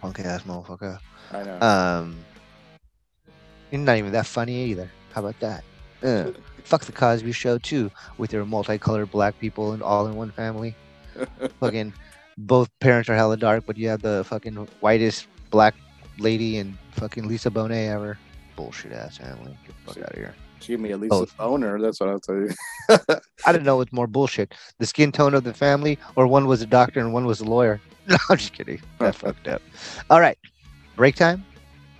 [0.00, 0.98] Punk ass motherfucker.
[1.32, 1.60] I know.
[1.60, 2.16] Um,
[3.70, 4.90] you're not even that funny either.
[5.12, 5.64] How about that?
[6.02, 6.30] Uh,
[6.64, 10.74] fuck the Cosby Show too, with your multicolored black people and all in one family.
[11.60, 11.92] fucking,
[12.38, 15.74] both parents are hella dark, but you have the fucking whitest black
[16.18, 18.18] lady and fucking Lisa Bonet ever.
[18.56, 19.56] Bullshit ass family.
[19.66, 20.34] Get the fuck out of here.
[20.66, 21.78] Give me at least a boner.
[21.80, 22.50] That's what I'll tell you.
[23.46, 26.62] I didn't know what's more bullshit: the skin tone of the family, or one was
[26.62, 27.80] a doctor and one was a lawyer.
[28.06, 28.82] No, I'm just kidding.
[28.98, 29.62] That fucked up.
[30.10, 30.36] All right,
[30.94, 31.42] break time.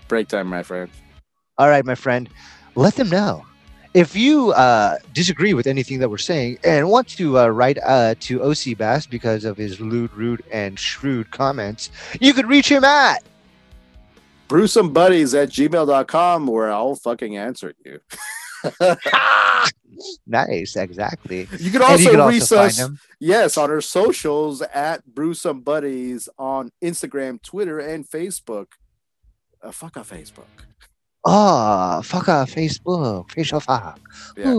[0.07, 0.91] Break time, my friend.
[1.57, 2.29] All right, my friend,
[2.75, 3.47] let them know.
[3.95, 8.17] If you uh, disagree with anything that we're saying and want to uh, write uh,
[8.21, 11.89] to OC Bass because of his lewd, rude, and shrewd comments,
[12.21, 13.23] you could reach him at
[14.49, 18.01] brewsomebuddies at gmail.com where I'll fucking answer you.
[20.27, 21.49] nice, exactly.
[21.59, 22.91] You can also you can reach also us,
[23.21, 28.67] yes, on our socials at brewsomebuddies on Instagram, Twitter, and Facebook.
[29.63, 30.47] Uh, fuck our Facebook.
[31.25, 33.99] Oh, fuck off, Facebook, facial fuck.
[34.37, 34.55] Yeah.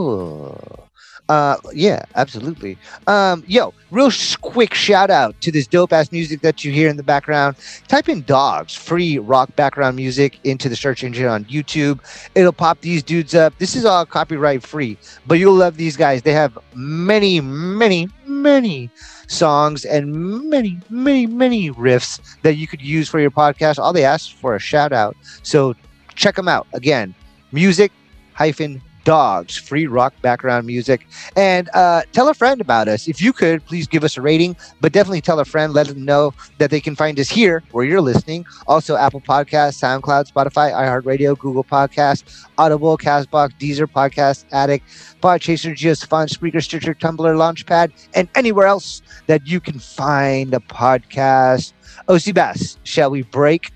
[1.27, 2.77] Uh, yeah, absolutely.
[3.07, 6.87] Um, yo, real sh- quick shout out to this dope ass music that you hear
[6.87, 7.55] in the background.
[7.87, 11.99] Type in dogs, free rock background music into the search engine on YouTube.
[12.35, 13.57] It'll pop these dudes up.
[13.57, 16.21] This is all copyright free, but you'll love these guys.
[16.21, 18.91] They have many, many, many
[19.27, 23.79] songs and many, many, many riffs that you could use for your podcast.
[23.79, 25.17] All they ask for a shout out.
[25.41, 25.75] So
[26.15, 26.67] check them out.
[26.73, 27.13] Again,
[27.51, 27.91] music
[28.33, 29.55] hyphen dogs.
[29.55, 31.07] Free rock background music.
[31.37, 33.07] And uh, tell a friend about us.
[33.07, 35.71] If you could please give us a rating but definitely tell a friend.
[35.71, 38.45] Let them know that they can find us here where you're listening.
[38.67, 44.85] Also apple Podcasts, soundcloud spotify iheartradio google Podcasts, audible castbox deezer podcast addict
[45.21, 50.59] podchaser just fun spreaker stitcher tumblr launchpad and anywhere else that you can find a
[50.59, 51.73] podcast.
[52.09, 53.71] Oc bass shall we break?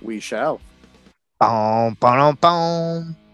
[0.00, 0.60] We shall.
[1.40, 3.27] Boom, boom, boom.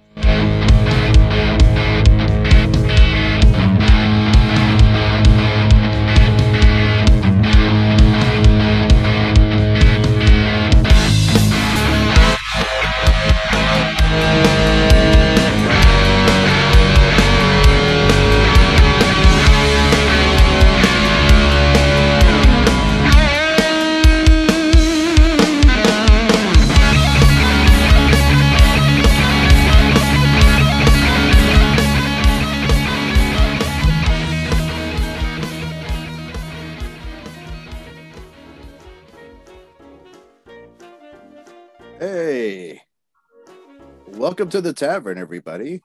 [44.25, 45.83] Welcome to the tavern, everybody.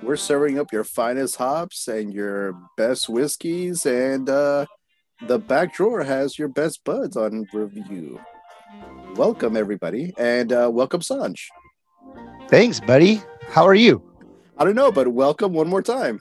[0.00, 4.66] We're serving up your finest hops and your best whiskeys, and uh,
[5.26, 8.20] the back drawer has your best buds on review.
[9.16, 11.46] Welcome, everybody, and uh, welcome, Sanj.
[12.46, 13.20] Thanks, buddy.
[13.48, 14.08] How are you?
[14.56, 16.20] I don't know, but welcome one more time.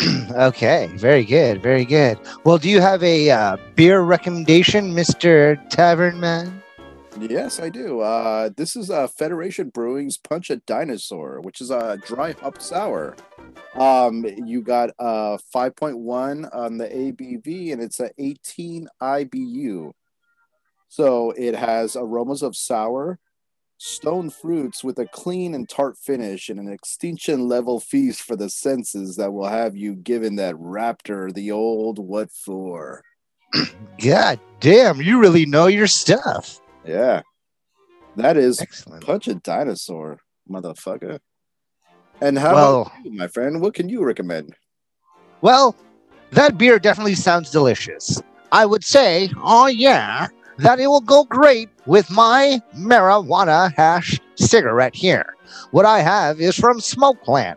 [0.30, 2.18] okay, very good, very good.
[2.44, 6.55] Well, do you have a uh, beer recommendation, Mister Tavern Man?
[7.18, 8.00] Yes, I do.
[8.00, 13.16] Uh, this is uh, Federation Brewing's Punch a Dinosaur, which is a dry hop sour.
[13.74, 19.92] Um, you got uh 5.1 on the ABV, and it's a 18 IBU.
[20.88, 23.18] So it has aromas of sour,
[23.78, 28.50] stone fruits with a clean and tart finish, and an extinction level feast for the
[28.50, 33.02] senses that will have you giving that raptor the old what for.
[33.98, 36.60] God damn, you really know your stuff.
[36.86, 37.22] Yeah,
[38.16, 39.04] that is Excellent.
[39.04, 40.18] Punch a dinosaur,
[40.50, 41.18] motherfucker.
[42.20, 43.60] And how Well- about you, my friend?
[43.60, 44.54] What can you recommend?
[45.42, 45.76] Well,
[46.32, 48.22] that beer definitely sounds delicious.
[48.52, 50.28] I would say, oh yeah,
[50.58, 55.34] that it will go great with my marijuana hash cigarette here.
[55.72, 57.56] What I have is from Smokeland.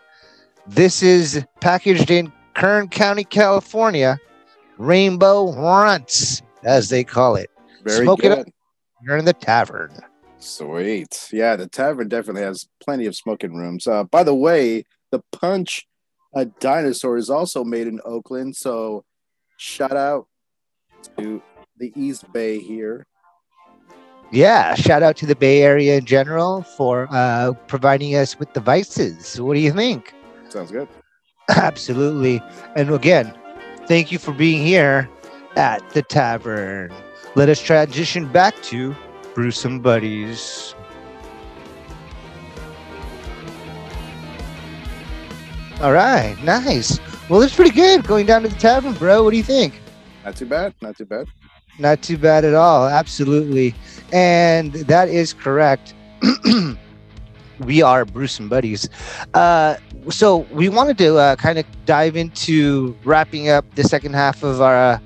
[0.67, 4.19] This is packaged in Kern County, California.
[4.77, 7.49] Rainbow Runts, as they call it.
[7.83, 8.39] Very Smoke it good.
[8.39, 8.47] up.
[9.03, 9.91] You're in the tavern.
[10.39, 11.29] Sweet.
[11.31, 13.87] Yeah, the tavern definitely has plenty of smoking rooms.
[13.87, 15.85] Uh, by the way, the Punch
[16.35, 18.55] a Dinosaur is also made in Oakland.
[18.55, 19.05] So
[19.57, 20.27] shout out
[21.17, 21.41] to
[21.77, 23.05] the East Bay here.
[24.31, 29.39] Yeah, shout out to the Bay Area in general for uh, providing us with devices.
[29.39, 30.13] What do you think?
[30.49, 30.87] Sounds good.
[31.49, 32.41] Absolutely.
[32.75, 33.37] And again,
[33.87, 35.09] thank you for being here
[35.55, 36.93] at the tavern.
[37.35, 38.95] Let us transition back to
[39.33, 40.75] Brewsome Buddies.
[45.81, 46.99] All right, nice.
[47.29, 49.23] Well, it's pretty good going down to the tavern, bro.
[49.23, 49.81] What do you think?
[50.23, 50.73] Not too bad.
[50.81, 51.27] Not too bad.
[51.79, 52.87] Not too bad at all.
[52.87, 53.73] Absolutely.
[54.11, 55.93] And that is correct.
[57.59, 58.89] we are Brewsome Buddies.
[59.33, 59.75] Uh,
[60.09, 64.61] so we wanted to uh, kind of dive into wrapping up the second half of
[64.61, 64.99] our uh,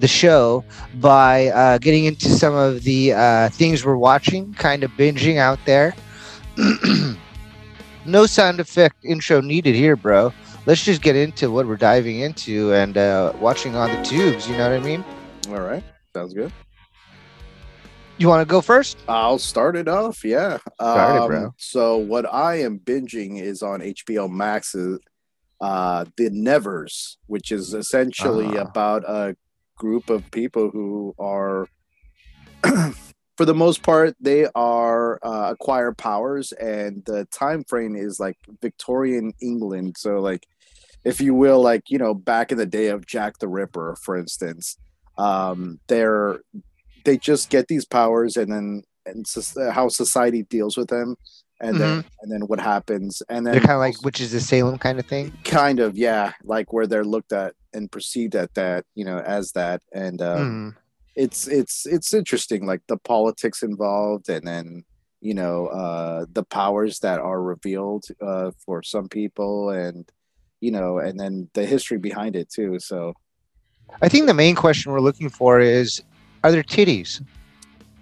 [0.00, 0.64] the show
[0.96, 5.60] by uh, getting into some of the uh, things we're watching, kind of binging out
[5.64, 5.94] there.
[8.04, 10.32] no sound effect intro needed here, bro.
[10.66, 14.48] Let's just get into what we're diving into and uh, watching on the tubes.
[14.48, 15.04] You know what I mean?
[15.48, 15.84] All right,
[16.14, 16.52] sounds good.
[18.22, 18.98] You want to go first?
[19.08, 20.24] I'll start it off.
[20.24, 20.58] Yeah.
[20.74, 21.54] Start it, Um, bro.
[21.56, 24.76] So what I am binging is on HBO Max.
[25.60, 28.62] Uh, the Nevers, which is essentially Ah.
[28.62, 29.34] about a
[29.76, 31.66] group of people who are,
[33.36, 38.36] for the most part, they are uh, acquire powers, and the time frame is like
[38.60, 39.96] Victorian England.
[39.98, 40.46] So like,
[41.04, 44.16] if you will, like you know, back in the day of Jack the Ripper, for
[44.16, 44.76] instance,
[45.18, 46.38] um, they're
[47.04, 51.16] they just get these powers and then and soc- how society deals with them
[51.60, 53.22] and then and then what happens.
[53.28, 55.32] And then They're kind of like which is of Salem kind of thing.
[55.44, 56.32] kind of yeah.
[56.44, 59.80] Like where they're looked at and perceived at that you know as that.
[59.92, 60.76] And uh, Mm.
[61.16, 64.84] it's it's it's interesting like the politics involved and then
[65.20, 70.10] you know uh the powers that are revealed uh for some people and
[70.60, 72.78] you know and then the history behind it too.
[72.80, 73.14] So
[74.00, 76.02] I think the main question we're looking for is
[76.44, 77.22] are there titties?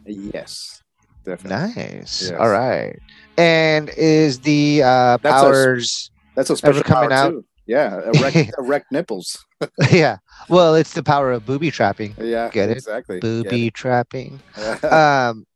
[0.06, 0.82] yes
[1.24, 2.22] definitely Nice.
[2.30, 2.32] Yes.
[2.32, 2.98] All right.
[3.36, 6.10] And is the uh, That's a- powers.
[6.34, 7.30] that's a special coming power out?
[7.32, 9.44] too yeah erect, erect nipples
[9.92, 10.16] yeah.
[10.48, 12.14] Well, it's the power of booby trapping.
[12.18, 12.78] yeah Get it?
[12.78, 14.40] exactly Booby trapping.
[14.90, 15.46] Um,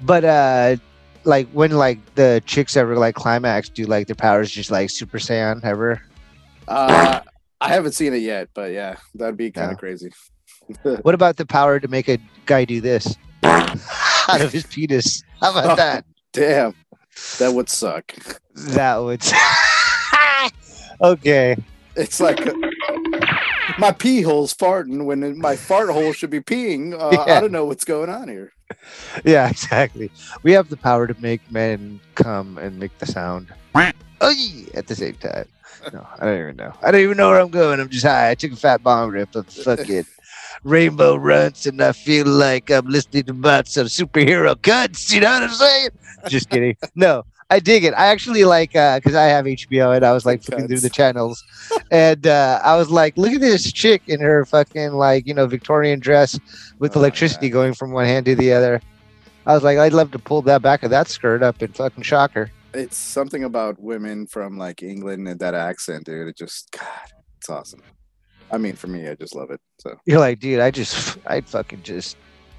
[0.00, 0.76] but uh,
[1.24, 5.18] like when like the chicks ever like climax, do like their powers just like Super
[5.18, 6.02] Saiyan ever?
[6.68, 7.20] uh
[7.60, 9.78] i haven't seen it yet but yeah that'd be kind of Yeah.
[9.78, 10.10] crazy
[11.02, 15.22] What about the power to make a guy do this out of his penis?
[15.40, 16.04] How about that?
[16.32, 16.74] damn
[17.38, 18.14] that would suck
[18.54, 19.22] That would.
[21.02, 21.56] okay.
[21.94, 22.54] It's like uh,
[23.78, 26.94] my pee hole's farting when my fart hole should be peeing.
[26.98, 27.36] Uh, Yeah.
[27.36, 28.52] I don't know what's going on here.
[29.24, 30.10] Yeah, exactly.
[30.42, 33.48] We have the power to make men come and make the sound
[34.74, 35.46] at the same time.
[35.92, 36.72] No, I don't even know.
[36.80, 37.80] I don't even know where I'm going.
[37.80, 38.30] I'm just high.
[38.30, 40.06] I took a fat bomb rip of fucking
[40.64, 45.12] Rainbow Runtz, and I feel like I'm listening to about some superhero cuts.
[45.12, 45.88] You know what I'm saying?
[46.28, 46.76] Just kidding.
[46.94, 47.94] No, I dig it.
[47.94, 51.42] I actually like because I have HBO, and I was like flipping through the channels,
[51.90, 55.46] and uh, I was like, look at this chick in her fucking like you know
[55.46, 56.38] Victorian dress
[56.78, 57.52] with Oh, electricity yeah.
[57.52, 58.80] going from one hand to the other.
[59.46, 62.04] I was like, I'd love to pull that back of that skirt up and fucking
[62.04, 62.50] shock her.
[62.74, 66.28] It's something about women from like England and that accent, dude.
[66.28, 67.82] It just, God, it's awesome.
[68.52, 69.60] I mean, for me, I just love it.
[69.78, 72.16] So You're like, dude, I just, I'd fucking just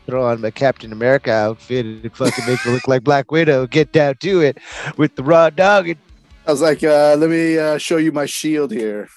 [0.08, 3.92] throw on my Captain America outfit and fucking make her look like Black Widow, get
[3.94, 4.58] down to it
[4.98, 5.90] with the raw dog.
[5.90, 6.00] And
[6.46, 9.08] I was like, uh, let me uh, show you my shield here.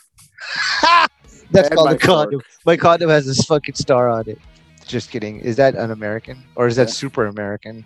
[1.51, 2.41] that's And called my a condom.
[2.65, 4.39] My condom has this fucking star on it.
[4.87, 5.41] Just kidding.
[5.41, 6.93] Is that un-American or is that Yeah.
[6.95, 7.85] super American?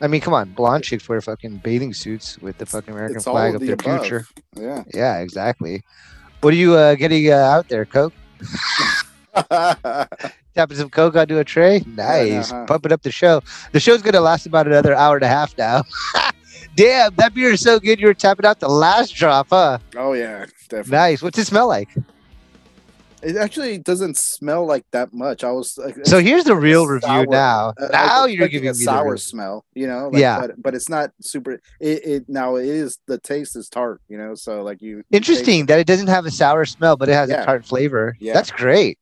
[0.00, 3.24] I mean, come on, blonde chicks wear fucking bathing suits with the fucking American It's
[3.26, 4.00] flag of of the their above.
[4.00, 4.26] future.
[4.56, 4.82] Yeah.
[4.94, 5.82] Yeah, exactly.
[6.40, 8.14] What are you uh, getting uh, out there, Coke?
[10.54, 11.82] Tapping some Coke onto a tray?
[11.86, 12.52] Nice.
[12.52, 12.66] uh-huh.
[12.66, 13.42] Pumping up the show.
[13.72, 15.82] The show's going to last about another hour and a half now.
[16.76, 19.78] Damn, that beer is so good you were tapping out the last drop, huh?
[19.96, 20.92] oh yeah, definitely.
[20.92, 21.22] Nice.
[21.22, 21.88] What's it smell like?
[23.22, 25.44] It actually doesn't smell like that much.
[25.44, 27.26] I was like, So here's the real review sour.
[27.26, 27.74] now.
[27.78, 30.08] Uh, Now you're giving a sour smell, you know.
[30.08, 30.40] Like, Yeah.
[30.40, 31.60] but, but it's not super.
[31.80, 34.34] It, it now it is the taste is tart, you know.
[34.34, 35.02] So like you.
[35.10, 37.42] Interesting that it doesn't have a sour smell, but it has Yeah.
[37.42, 38.16] a tart flavor.
[38.20, 38.32] Yeah.
[38.32, 38.98] That's great.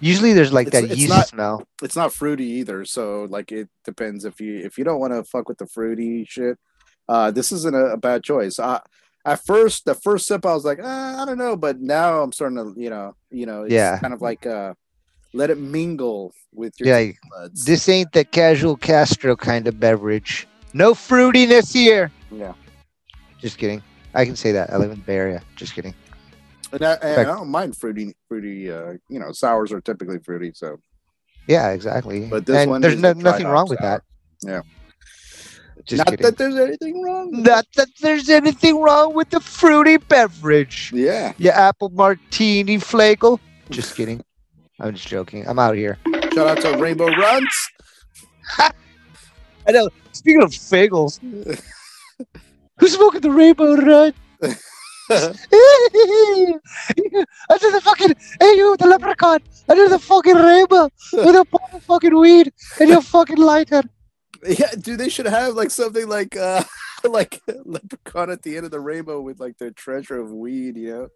[0.00, 1.64] Usually there's like It's- that it's yeast not- smell.
[1.82, 2.84] It's not fruity either.
[2.84, 6.26] So like it depends if you if you don't want to fuck with the fruity
[6.28, 6.58] shit.
[7.08, 8.58] Uh, this isn't a, a bad choice.
[8.58, 8.78] Uh,
[9.24, 12.32] at first, the first sip, I was like, uh, I don't know, but now I'm
[12.32, 13.98] starting to, you know, you know, it's Yeah.
[13.98, 14.74] kind of like uh,
[15.34, 17.64] let it mingle with your Yeah, buds.
[17.64, 20.46] this ain't the casual Castro kind of beverage.
[20.72, 22.10] No fruitiness here.
[22.32, 22.54] yeah.
[23.40, 23.82] Just kidding.
[24.14, 24.72] I can say that.
[24.72, 25.42] I live in the Bay Area.
[25.56, 25.94] Just kidding.
[26.72, 28.70] And, I, and I don't mind fruity, fruity.
[28.70, 30.52] Uh, you know, sours are typically fruity.
[30.54, 30.78] So,
[31.46, 32.26] Yeah, exactly.
[32.26, 34.02] But this and one there's no, nothing wrong with sour.
[34.42, 34.48] that.
[34.48, 34.60] Yeah.
[35.86, 36.24] Just not kidding.
[36.24, 37.30] that there's anything wrong.
[37.30, 40.92] with Not that there's anything wrong with the fruity beverage.
[40.94, 41.32] Yeah.
[41.38, 43.38] You apple martini flakel.
[43.70, 44.22] Just kidding.
[44.80, 45.46] I'm just joking.
[45.46, 45.98] I'm out here.
[46.32, 47.52] Shout out to Rainbow Runtz.
[48.58, 49.88] I know.
[50.12, 51.20] Speaking of fagels,
[52.78, 54.12] who's smoking the rainbow run?
[55.10, 55.32] Under
[57.72, 61.44] the fucking hey you the leprechaun under the fucking rainbow with a
[61.80, 63.82] fucking weed and your fucking lighter.
[64.46, 66.62] Yeah, dude, they should have like something like uh
[67.04, 70.76] like leprechaun at the end of the rainbow with like their treasure of weed.
[70.76, 71.08] You know,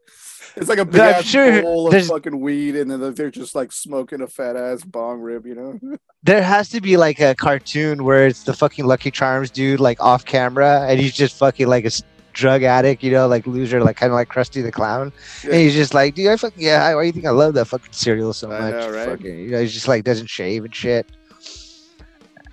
[0.56, 3.54] it's like a big ass sure bowl of there's- fucking weed, and then they're just
[3.54, 5.46] like smoking a fat ass bong rib.
[5.46, 9.50] You know, There has to be like a cartoon where it's the fucking Lucky Charms
[9.50, 11.90] dude like off camera and he's just fucking like a
[12.32, 15.12] drug addict, you know, like loser, like kind of like Krusty the Clown.
[15.44, 15.50] Yeah.
[15.50, 17.66] And he's just like, dude, I fucking yeah, why do you think I love that
[17.66, 18.72] fucking cereal so much?
[18.72, 19.08] know, right?
[19.08, 21.06] Fucking, you know, he's just like doesn't shave and shit.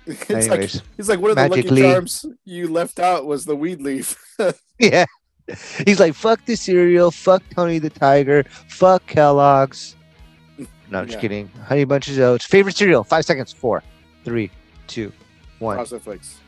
[0.06, 3.80] it's like he's like one of the lucky charms you left out was the weed
[3.80, 4.16] leaf.
[4.78, 5.04] yeah.
[5.86, 9.96] He's like, fuck the cereal, fuck Tony the Tiger, fuck Kellogg's.
[10.90, 11.20] No, I'm just Yeah.
[11.20, 11.48] kidding.
[11.66, 12.44] Honey Bunches of Oats.
[12.44, 13.02] Favorite cereal?
[13.02, 13.52] Five seconds.
[13.52, 13.82] Four,
[14.24, 14.50] three,
[14.86, 15.12] two,
[15.58, 15.76] one.
[15.76, 16.38] Frosted Flakes.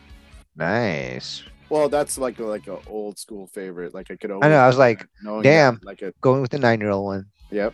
[0.57, 1.43] Nice.
[1.71, 3.95] Well, that's like a, like a old school favorite.
[3.95, 4.31] Like I could.
[4.31, 5.07] I know, I was like,
[5.43, 5.75] damn.
[5.77, 7.27] that, like a Going with the nine year old one.
[7.55, 7.73] Yep.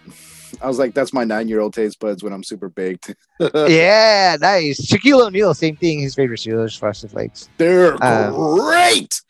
[0.61, 3.14] I was like, that's my nine year old taste buds when I'm super baked.
[3.41, 4.81] yeah, nice.
[4.81, 6.01] Shaquille O'Neal, same thing.
[6.01, 7.49] His favorite is Frosted Flakes.
[7.57, 9.20] They're Um, great.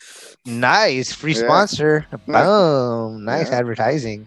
[0.47, 1.41] Nice, free Yeah.
[1.45, 2.07] sponsor.
[2.27, 3.59] Boom, nice Yeah.
[3.59, 4.27] advertising.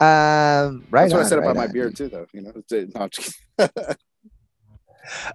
[0.00, 1.72] Um, right That's what I on, said about right my on.
[1.72, 2.26] beer too, though.
[2.32, 3.96] You know, it's- no, I'm just kidding.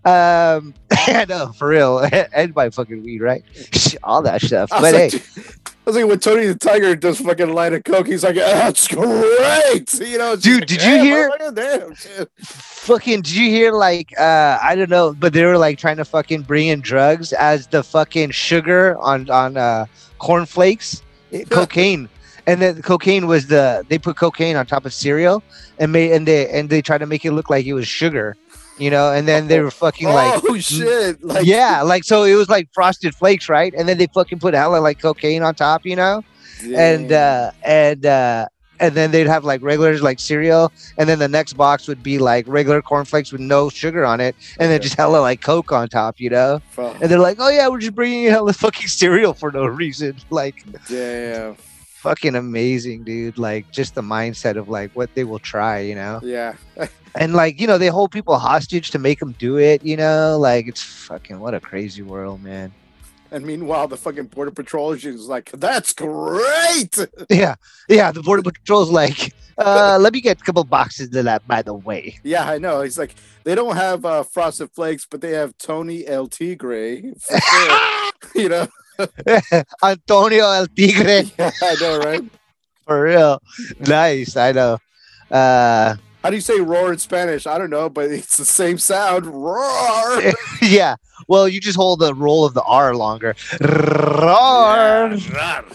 [0.05, 1.99] Um, I know for real,
[2.33, 3.43] and my fucking weed, right?
[4.03, 4.71] All that stuff.
[4.71, 5.23] I was, But hey, like,
[5.65, 8.87] I was like, when Tony the Tiger does fucking line of coke, he's like, that's
[8.89, 9.93] great.
[9.93, 12.29] You know, Dude, like, did you hear- motherfucker, Damn, shit.
[12.39, 16.05] fucking, did you hear like uh, I don't know, but they were like trying to
[16.05, 19.85] fucking bring in drugs as the fucking sugar on on uh,
[20.19, 21.01] cornflakes,
[21.49, 22.09] cocaine.
[22.47, 25.43] And then cocaine was the they put cocaine on top of cereal
[25.79, 28.37] and made and they and they tried to make it look like it was sugar,
[28.77, 29.11] you know.
[29.11, 31.23] And then they were fucking like oh shit!
[31.23, 33.73] Like, yeah, like so it was like frosted flakes, right?
[33.77, 36.23] And then they fucking put hella like cocaine on top, you know,
[36.75, 38.47] and uh and uh
[38.79, 42.19] and then they'd have like regulars like cereal, and then the next box would be
[42.19, 45.89] like regular cornflakes with no sugar on it, and then just hella like Coke on
[45.89, 46.61] top, you know.
[46.71, 47.01] Fuck.
[47.01, 50.15] And they're like, oh yeah, we're just bringing in hella fucking cereal for no reason,
[50.29, 51.57] like Damn.
[51.97, 53.37] Fucking amazing, dude.
[53.37, 56.19] Like just the mindset of like what they will try, you know.
[56.23, 56.55] Yeah.
[57.19, 60.37] And like you know, they hold people hostage to make them do it, you know.
[60.37, 62.71] Like it's fucking what a crazy world, man.
[63.31, 66.95] And meanwhile, the fucking border patrol is like, "That's great."
[67.29, 67.55] Yeah,
[67.89, 68.11] yeah.
[68.11, 71.73] The border patrol's like, uh, let me get a couple boxes of that, by the
[71.73, 72.19] way.
[72.23, 72.81] Yeah, I know.
[72.81, 77.01] He's like, they don't have uh, frosted flakes, but they have Tony El Tigre.
[77.19, 78.11] for sure."
[78.43, 78.67] you know?
[79.83, 82.23] Antonio El Tigre, Yeah, I know, right?
[82.85, 83.41] for real.
[83.79, 84.77] Nice, I know.
[85.29, 87.45] Uh, How do you say roar in Spanish?
[87.45, 89.25] I don't know, but it's the same sound.
[89.25, 90.21] Roar.
[90.61, 90.95] yeah.
[91.27, 93.35] Well, you just hold the roll of the R longer.
[93.59, 95.13] Roar.
[95.13, 95.65] Yeah, roar.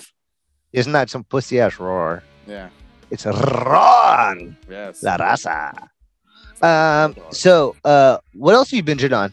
[0.73, 2.23] Isn't that some pussy ass roar?
[2.47, 2.71] Yeah.
[3.11, 4.37] It's a roar.
[4.71, 5.03] Yes.
[5.03, 5.89] La raza.
[6.63, 7.15] Um.
[7.31, 9.33] So, uh, what else have you binged on?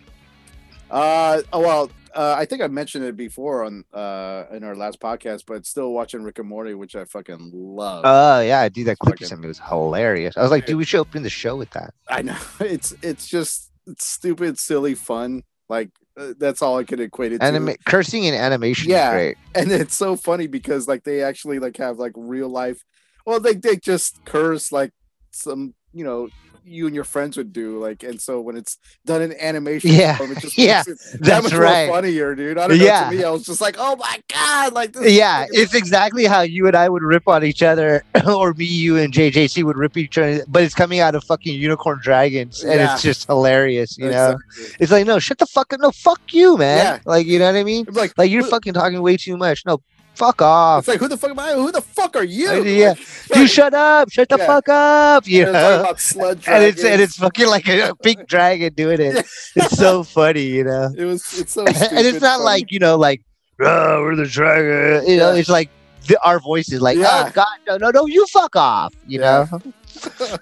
[0.91, 4.99] Uh, oh, well, uh, I think I mentioned it before on uh in our last
[4.99, 8.01] podcast, but still watching Rick and Morty, which I fucking love.
[8.05, 10.35] Oh yeah, I dude, that clip you sent me was hilarious.
[10.37, 11.93] I was like, dude, we should open the show with that.
[12.09, 15.43] I know it's it's just it's stupid, silly fun.
[15.69, 17.45] Like uh, that's all I could equate it to.
[17.45, 19.09] Anima- cursing and animation Yeah.
[19.09, 19.37] is great.
[19.55, 22.83] and it's so funny because like they actually like have like real life.
[23.25, 24.91] Well, they they just curse like
[25.31, 26.29] some you know
[26.69, 30.17] you and your friends would do like, and so when it's done in animation, Yeah.
[30.17, 30.83] form, it just Yeah.
[30.87, 31.89] makes it that That's much right.
[31.89, 32.57] funnier, dude.
[32.57, 32.83] I don't know.
[32.85, 33.09] Yeah.
[33.09, 35.11] To me, I was just like, oh my god, like this.
[35.13, 38.97] Yeah, it's exactly how you and I would rip on each other, or me, you,
[38.97, 42.75] and JJC would rip each other, but it's coming out of fucking unicorn dragons, and
[42.79, 42.93] Yeah.
[42.93, 44.37] it's just hilarious, you know?
[44.49, 44.75] Exactly.
[44.79, 46.77] It's like, no, shut the fuck up, no, fuck you, man.
[46.77, 46.99] Yeah.
[47.05, 47.85] Like, you know what I mean?
[47.91, 49.65] Like, Like, you're fucking talking way too much.
[49.65, 49.81] No,
[50.19, 50.79] fuck off.
[50.79, 51.53] It's like, who the fuck am I?
[51.53, 52.49] Who the fuck are you?
[52.49, 52.89] Uh, yeah.
[52.89, 52.99] Like,
[53.35, 54.45] You shut up, shut the Yeah.
[54.45, 56.25] fuck up, you and it's know?
[56.25, 59.25] about And it's and it's fucking like a, big dragon doing it.
[59.55, 60.89] It's so funny, you know.
[60.97, 62.43] it was it's so and it's not funny.
[62.43, 63.21] like you know, like
[63.61, 65.07] oh, we're the dragon.
[65.09, 65.69] You know, it's like
[66.07, 67.25] the, our voice is like, Yeah.
[67.27, 68.93] oh God, no, no, no, you fuck off.
[69.07, 69.47] You know,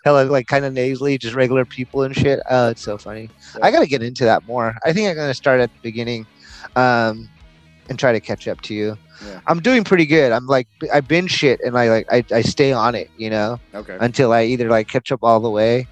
[0.03, 2.39] hella like kind of nasally, just regular people and shit.
[2.49, 3.29] Oh, it's so funny.
[3.61, 4.75] I gotta get into that more.
[4.85, 6.25] I think I'm gonna start at the beginning,
[6.75, 7.29] um,
[7.89, 8.97] and try to catch up to you.
[9.25, 9.39] Yeah.
[9.47, 10.31] I'm doing pretty good.
[10.31, 13.09] I'm like I binge shit and I like I, I stay on it.
[13.17, 13.97] You know okay.
[13.99, 15.87] until I either like catch up all the way,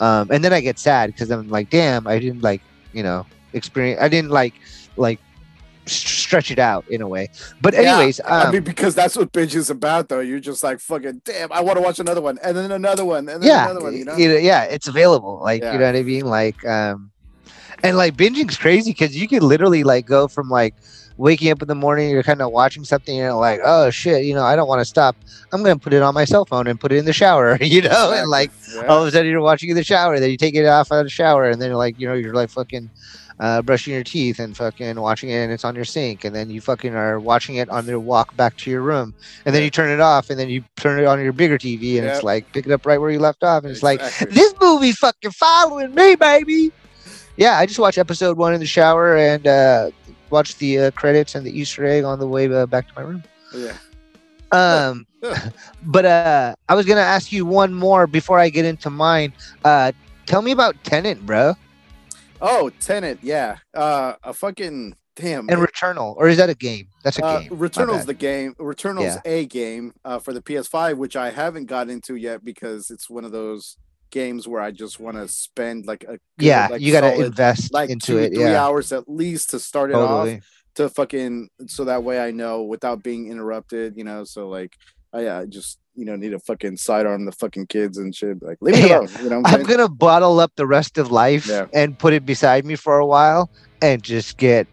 [0.00, 2.62] um, and then I get sad because I'm like, damn, I didn't like
[2.92, 4.00] you know experience.
[4.00, 4.54] I didn't like
[4.96, 5.20] like
[5.86, 7.28] stretch it out in a way.
[7.60, 10.20] But Yeah, anyways, I um, mean, because that's what binge is about, though.
[10.20, 11.52] You're just like fucking damn.
[11.52, 13.96] I want to watch another one, and then another one, and then yeah, another one.
[13.96, 14.16] You know?
[14.16, 15.40] yeah, it's available.
[15.42, 15.72] Like Yeah.
[15.72, 17.10] you know what I mean, like um,
[17.82, 20.74] and like binging's crazy because you could literally like go from like
[21.18, 24.24] waking up in the morning, you're kind of watching something, and you're like, oh shit,
[24.24, 25.16] you know, I don't want to stop.
[25.52, 27.82] I'm gonna put it on my cell phone and put it in the shower, you
[27.82, 28.86] know, and like Yeah.
[28.86, 30.98] all of a sudden you're watching in the shower, then you take it off out
[31.00, 32.90] of the shower, and then like you know you're like fucking
[33.38, 36.48] uh, brushing your teeth and fucking watching it and it's on your sink and then
[36.48, 39.14] you fucking are watching it on your walk back to your room
[39.44, 41.96] and then you turn it off and then you turn it on your bigger TV
[41.98, 42.14] and Yep.
[42.14, 44.92] it's like pick it up right where you left off and it's like this movie
[44.92, 46.72] fucking following me, baby.
[47.36, 49.90] Yeah, I just watched episode one in the shower and uh,
[50.30, 53.02] watched the uh, credits and the Easter egg on the way uh, back to my
[53.02, 53.22] room.
[53.54, 53.76] yeah.
[54.52, 55.06] Um,
[55.84, 59.32] but uh, I was gonna ask you one more before I get into mine.
[59.64, 59.92] Uh,
[60.26, 61.54] tell me about Tenet, bro,
[62.40, 63.56] Oh, Tenet, yeah.
[63.74, 65.48] Uh, a fucking damn.
[65.48, 66.86] and Returnal, or is that a game?
[67.02, 67.58] That's a Uh, game.
[67.58, 68.54] Returnal's the game.
[68.58, 69.20] Returnal's Yeah.
[69.24, 73.24] a game uh, for the PS5, which I haven't got into yet because it's one
[73.24, 73.76] of those
[74.10, 76.68] games where I just want to spend like a good, yeah.
[76.70, 78.34] like, you gotta invest like into two it.
[78.34, 80.28] three Yeah, hours at least to start it off
[80.76, 84.24] to fucking so that way I know without being interrupted, you know.
[84.24, 84.74] So like
[85.12, 88.42] I uh, just you know need to fucking sidearm the fucking kids and shit.
[88.42, 88.98] Like leave me Yeah.
[89.00, 89.08] alone.
[89.22, 91.66] You know I'm I'm gonna bottle up the rest of life Yeah.
[91.72, 93.50] and put it beside me for a while
[93.82, 94.66] and just get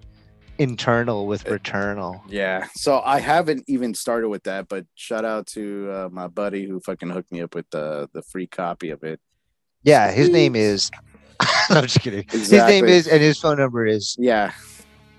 [0.57, 2.21] internal with Uh, Returnal.
[2.27, 2.67] Yeah.
[2.75, 6.79] So I haven't even started with that, but shout out to uh, my buddy who
[6.79, 9.19] fucking hooked me up with the the free copy of it.
[9.83, 10.91] Yeah, his name is.
[11.69, 12.25] no, I'm just kidding.
[12.29, 14.15] His name is, and his phone number is.
[14.17, 14.51] Yeah.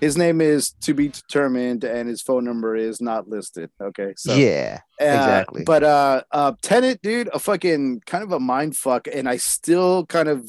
[0.01, 3.69] His name is to be determined, and his phone number is not listed.
[3.81, 5.63] Okay, so yeah, uh, exactly.
[5.63, 10.05] But uh, uh, Tenet, dude, a fucking kind of a mind fuck, and I still
[10.05, 10.47] kind of,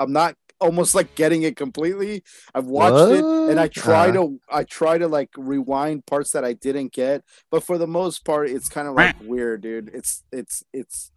[0.00, 2.22] I'm not almost like getting it completely.
[2.54, 6.44] I've watched it, and I try Uh, to, I try to like rewind parts that
[6.44, 9.90] I didn't get, but for the most part, it's kind of like weird, dude.
[9.92, 11.12] It's, it's, it's.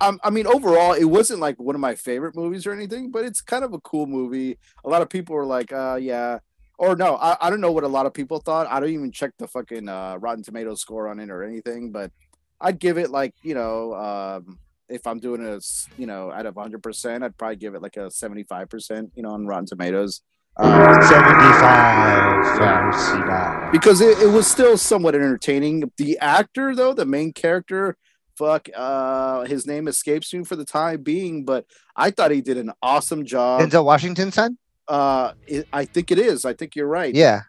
[0.00, 3.24] Um, I mean, overall, it wasn't like one of my favorite movies or anything, but
[3.24, 4.56] it's kind of a cool movie.
[4.84, 6.38] A lot of people were like, uh, yeah.
[6.78, 8.66] Or no, I, I don't know what a lot of people thought.
[8.66, 12.10] I don't even check the fucking uh, Rotten Tomatoes score on it or anything, but
[12.58, 14.58] I'd give it like, you know, um,
[14.90, 15.58] if I'm doing a,
[15.96, 19.46] you know, out of 100%, I'd probably give it like a 75%, you know, on
[19.46, 20.22] Rotten Tomatoes.
[20.56, 23.68] Uh, 75 Yeah.
[23.72, 25.90] because it, it was still somewhat entertaining.
[25.96, 27.96] The actor, though, the main character,
[28.36, 32.56] fuck, uh, his name escapes me for the time being, but I thought he did
[32.58, 33.60] an awesome job.
[33.62, 34.58] Denzel Washington's son?
[34.88, 36.44] Uh, it, I think it is.
[36.44, 37.14] I think you're right.
[37.14, 37.42] Yeah,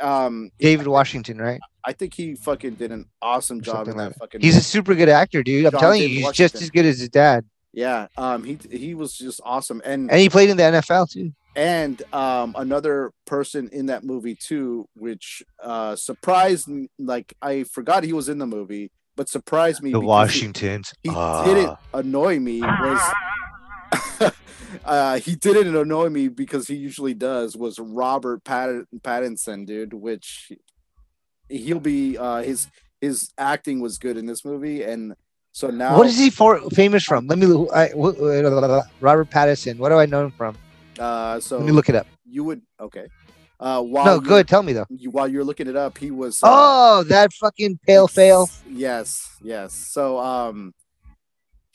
[0.00, 1.60] Um, David Washington, right?
[1.84, 4.40] I think he fucking did an awesome job something in like that fucking.
[4.40, 5.66] He's a super good actor, dude.
[5.66, 7.44] I'm John telling you, David he's just as good as his dad.
[7.72, 8.06] yeah.
[8.16, 11.32] Um, he he was just awesome, and And he played in the NFL too.
[11.56, 16.88] and um another person in that movie too, which uh surprised me.
[16.98, 19.90] Like I forgot he was in the movie, but surprised me.
[19.92, 20.94] The because he- Washingtons.
[21.02, 21.44] he Ah.
[21.44, 23.00] didn't annoy me was
[24.84, 30.52] uh he didn't annoy me because he usually does was robert Pat- pattinson dude which
[31.48, 32.66] he'll be uh his
[33.00, 35.14] his acting was good in this movie and
[35.52, 37.28] so now What is he for famous from?
[37.28, 37.46] Let me.
[37.46, 38.18] look- I, wh-
[39.00, 39.78] Robert Pattinson.
[39.78, 40.56] What do I know him from?
[40.98, 42.06] uh so Let me look it up.
[42.26, 43.06] you would okay
[43.60, 44.48] uh while No, you- good.
[44.48, 44.86] Tell me though.
[44.90, 48.48] you, while you're looking it up he was uh, Oh, that fucking pale fail.
[48.68, 50.74] yes yes so um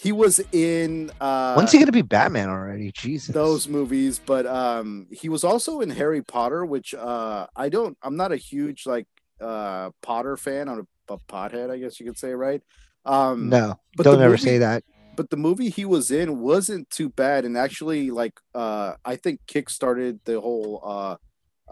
[0.01, 2.91] he was in uh When's he gonna be Batman already?
[2.93, 3.33] Jesus.
[3.33, 8.15] those movies but um he was also in harry potter which uh i don't i'm
[8.15, 9.07] not a huge like
[9.41, 12.61] uh potter fan i'm a, a pothead i guess you could say right
[13.05, 14.83] um No, but don't ever movie- say that.
[15.15, 19.39] but the movie he was in wasn't too bad and actually like uh i think
[19.47, 21.15] kick started the whole uh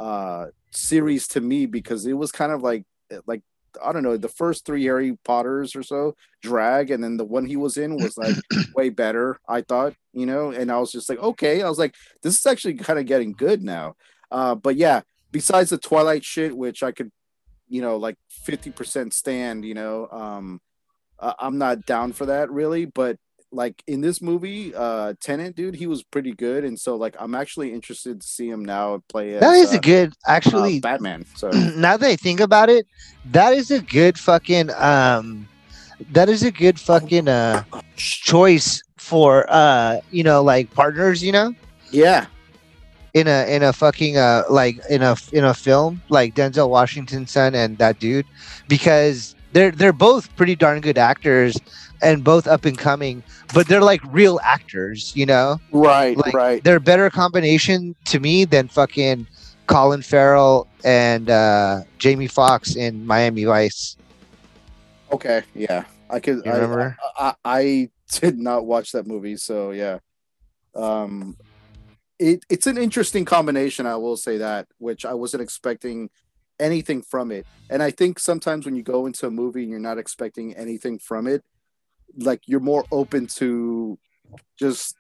[0.02, 2.84] uh series to me because it was kind of like
[3.26, 3.42] like
[3.84, 7.46] i don't know the first three harry potters or so drag and then the one
[7.46, 8.36] he was in was like
[8.76, 10.50] way better i thought you know?
[10.50, 11.62] And i was just like okay.
[11.62, 13.96] I was like this is actually kind of getting good now.
[14.32, 17.12] Uh but yeah besides the twilight shit which i could
[17.70, 18.16] you know like
[18.48, 20.60] 50% stand you know um
[21.20, 23.18] i'm not down for that really but
[23.58, 27.34] like in this movie uh tenet dude he was pretty good and so like i'm
[27.36, 30.10] actually interested to see him now play as, That is uh, a good.
[30.10, 32.86] uh, Actually, batman so now that I think about it,
[33.32, 34.70] that is a good fucking.
[34.78, 35.48] Um,
[36.12, 37.64] that is a good fucking uh
[37.96, 41.24] choice for uh you know like partners.
[41.24, 41.54] You know.
[41.92, 42.28] yeah
[43.14, 47.32] in a in a fucking uh like in a in a film like Denzel Washington's
[47.32, 48.26] son and that dude
[48.68, 51.58] because they're they're both pretty darn good actors
[52.02, 55.60] and both up and coming but they're like real actors you know?
[55.72, 56.64] Right Like, right.
[56.64, 59.28] they're a better combination to me than fucking
[59.68, 63.98] Colin Farrell and uh Jamie Foxx in Miami Vice.
[65.12, 65.86] Okay yeah.
[66.10, 66.98] I could you I, remember?
[67.18, 70.00] I, I did not watch that movie, so yeah.
[70.76, 71.38] Um,
[72.20, 76.10] it it's an interesting combination, I will say that, which I wasn't expecting
[76.60, 77.46] anything from it.
[77.70, 80.98] And I think sometimes when you go into a movie and you're not expecting anything
[80.98, 81.44] from it,
[82.18, 83.98] like you're more open to
[84.60, 84.96] just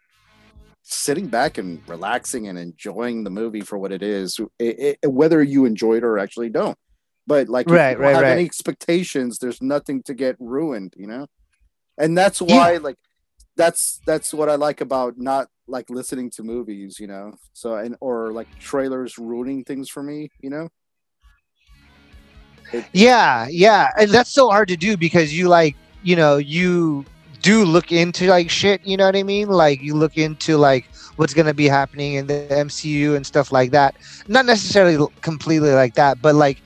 [0.83, 5.43] sitting back and relaxing and enjoying the movie for what it is, it, it, whether
[5.43, 6.77] you enjoy it or actually don't.
[7.25, 8.31] But like, Right, right, have right.
[8.31, 11.27] any expectations, there's nothing to get ruined, you know.
[11.97, 12.95] And that's why, like,
[13.57, 17.33] that's that's what I like about not like listening to movies, you know.
[17.53, 20.69] So and or like trailers ruining things for me, you know.
[22.93, 27.05] Yeah, yeah, and that's so hard to do because you like, you know, you
[27.41, 28.85] do look into like shit.
[28.85, 29.49] You know what I mean?
[29.49, 30.85] Like you look into like
[31.17, 33.95] what's gonna be happening in the MCU and stuff like that.
[34.27, 36.61] Not necessarily completely like that, but like.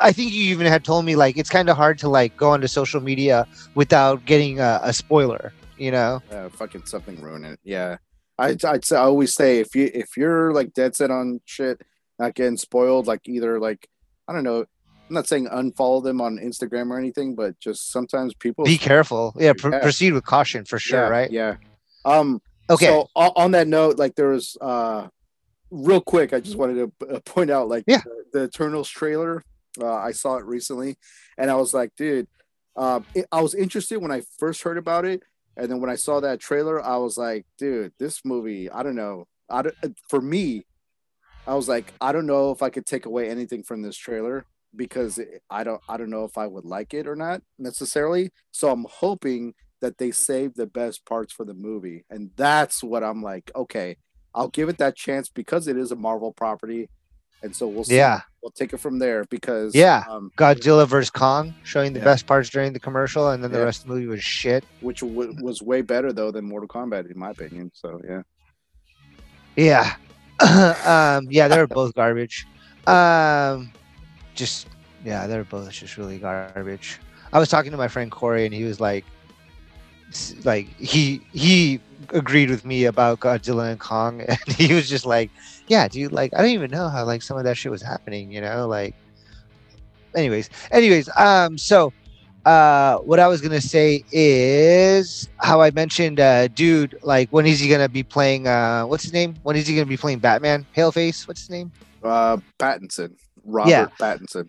[0.00, 2.50] I think you even had told me like it's kind of hard to like go
[2.50, 6.22] onto social media without getting a, a spoiler, you know?
[6.30, 7.58] uh, fucking something ruin it.
[7.64, 7.96] Yeah,
[8.38, 11.80] I I always say if you if you're like dead set on shit,
[12.18, 13.88] not getting spoiled, like either like
[14.28, 14.66] I don't know.
[15.08, 19.34] I'm not saying unfollow them on Instagram or anything, but just sometimes people Be careful.
[19.38, 19.80] Yeah, pr- Yeah.
[19.80, 21.30] proceed with caution for sure, yeah, right?
[21.30, 21.56] Yeah.
[22.04, 22.40] Um.
[22.68, 22.86] Okay.
[22.86, 25.06] So on that note, like there was uh,
[25.70, 28.00] real quick, I just wanted to uh, point out like Yeah.
[28.32, 29.44] the, the Eternals trailer.
[29.80, 30.96] Uh, I saw it recently,
[31.38, 32.26] and I was like, dude,
[32.76, 35.22] um, it, I was interested when I first heard about it,
[35.56, 38.94] and then when I saw that trailer, I was like, dude, this movie, I don't
[38.96, 40.64] know, I don't, uh, for me,
[41.46, 44.46] I was like, I don't know if I could take away anything from this trailer
[44.76, 45.18] because
[45.50, 48.30] I don't, I don't know if I would like it or not necessarily.
[48.52, 53.02] So I'm hoping that they save the best parts for the movie, and that's what
[53.04, 53.96] I'm like, okay,
[54.34, 56.88] I'll give it that chance because it is a Marvel property,
[57.42, 57.96] and so we'll see.
[57.96, 58.20] yeah.
[58.42, 60.04] We'll take it from there because Yeah.
[60.08, 62.04] um, Godzilla vs Kong, showing the Yeah.
[62.04, 63.64] best parts during the commercial, and then the Yeah.
[63.64, 64.64] rest of the movie was shit.
[64.80, 67.70] which w- was way better though than Mortal Kombat in my opinion.
[67.74, 68.22] So yeah,
[69.56, 69.96] Yeah.
[71.18, 72.46] um, yeah, they were both garbage.
[72.86, 73.72] Um,
[74.36, 74.68] just
[75.04, 76.98] yeah, they're both just really garbage.
[77.32, 79.04] I was talking to my friend Corey, and he was like,
[80.44, 81.80] like he he
[82.10, 85.30] agreed with me about Godzilla and Kong, and he was just like,
[85.68, 88.30] yeah, dude, like I don't even know how like some of that shit was happening,
[88.30, 88.94] you know, like.
[90.14, 91.92] Anyways, anyways, um, so
[92.46, 97.60] uh, what I was gonna say is how I mentioned, uh, dude, like when is
[97.60, 98.46] he gonna be playing?
[98.46, 99.34] Uh, what's his name?
[99.42, 100.64] When is he gonna be playing Batman?
[100.74, 101.70] Paleface, what's his name?
[102.02, 103.86] uh, Pattinson, Robert Yeah.
[104.00, 104.48] Pattinson.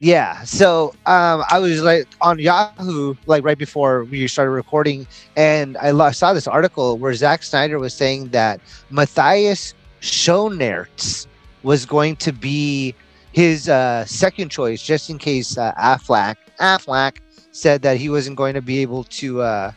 [0.00, 0.42] Yeah.
[0.42, 5.06] So um, I was like on Yahoo, like right before we started recording,
[5.36, 8.60] and I lo- saw this article where Zack Snyder was saying that
[8.90, 11.26] Matthias Schoenaerts
[11.62, 12.94] was going to be
[13.32, 17.18] his uh, second choice, just in case uh, Affleck Affleck
[17.52, 19.72] said that he wasn't going to be able to uh,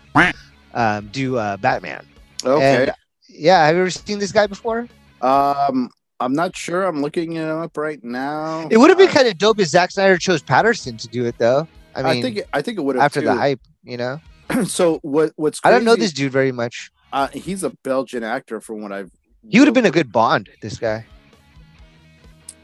[0.73, 2.03] um, do uh, Batman.
[2.43, 2.83] Okay.
[2.85, 2.91] And,
[3.29, 4.87] yeah, have you ever seen this guy before?
[5.21, 5.89] um,
[6.19, 6.83] I'm not sure.
[6.85, 8.67] I'm looking it up right now.
[8.71, 11.25] It would have been Uh, kind of dope if Zack Snyder chose Patterson to do
[11.25, 11.67] it, though.
[11.95, 14.19] I mean, I, think it- I think it would have after the hype, you know.
[14.65, 15.33] so what?
[15.35, 16.91] What's I don't know this dude very much.
[17.11, 19.09] Uh, he's a Belgian actor, from what I've.
[19.49, 20.49] He would have been a good Bond.
[20.61, 21.05] This guy,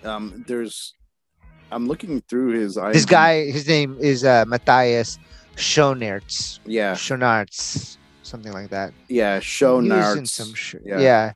[0.03, 0.94] Um, there's.
[1.72, 2.78] I'm looking through his.
[2.78, 2.94] Eyes.
[2.94, 5.18] This guy, his name is uh, Matthias
[5.56, 6.60] Schoenaerts.
[6.65, 8.94] Yeah, Schoenaerts, something like that.
[9.07, 9.40] yeah.
[9.40, 10.99] In some sh- Yeah.
[10.99, 11.34] yeah.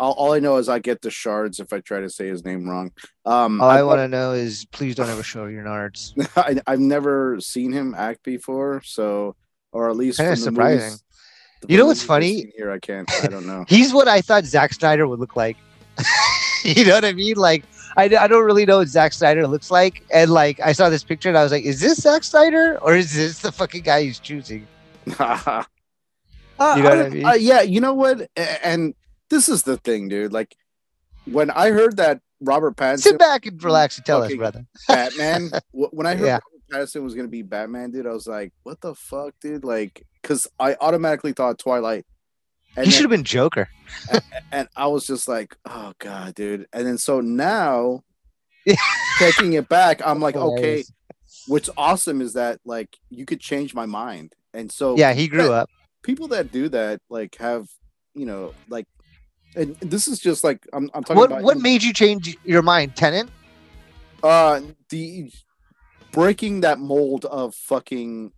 [0.00, 2.44] All, all I know is I get the shards if I try to say his
[2.44, 2.90] name wrong.
[3.24, 6.12] Um, All I I've- want to know is please don't ever show your nards.
[6.36, 9.36] I, I've never seen him act before, so
[9.72, 10.84] or at least Kinda from the surprising.
[10.86, 11.04] movies-
[11.68, 12.52] You know what's funny?
[12.56, 13.08] Here, I can't.
[13.22, 13.64] I don't know.
[13.68, 15.56] He's what I thought Zack Snyder would look like.
[16.64, 17.36] you know what I mean?
[17.36, 17.64] Like,
[17.96, 20.02] I, I don't really know what Zack Snyder looks like.
[20.12, 22.94] And like, I saw this picture and I was like, is this Zack Snyder or
[22.96, 24.66] is this the fucking guy he's choosing?
[25.18, 27.24] Uh, You know what I don't- mean?
[27.26, 28.28] uh, yeah, you know what?
[28.36, 28.94] And
[29.30, 30.32] this is the thing, dude.
[30.32, 30.54] Like
[31.24, 34.64] when I heard that Robert Pattinson Sit back and relax and tell us, brother.
[34.88, 36.38] Batman, when I heard Yeah.
[36.70, 39.64] Robert Pattinson was gonna be Batman, dude, I was like, what the fuck, dude?
[39.64, 42.04] Like, because I automatically thought Twilight.
[42.76, 43.68] And He should have been Joker.
[44.52, 46.66] and I was just like, oh god, dude.
[46.72, 48.02] And then so now
[49.18, 50.84] taking it back, I'm like, okay,
[51.46, 54.34] what's awesome is that like you could change my mind.
[54.54, 55.68] And so Yeah, he grew up.
[56.02, 57.66] people that do that like have,
[58.14, 58.86] you know, like
[59.56, 62.62] and this is just like I'm I'm talking What about what made you change your
[62.62, 63.28] mind, Tenet?
[64.22, 64.60] uh
[64.90, 65.32] the
[66.12, 68.32] breaking that mold of fucking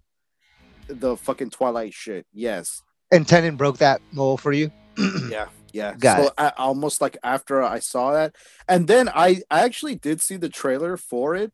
[0.87, 2.27] the fucking Twilight shit.
[2.33, 2.83] Yes.
[3.11, 4.71] And Tenet broke that mold for you.
[5.31, 6.33] yeah yeah Got so it.
[6.37, 8.37] I, almost like after i saw that
[8.69, 11.51] and then i i actually did see the trailer for it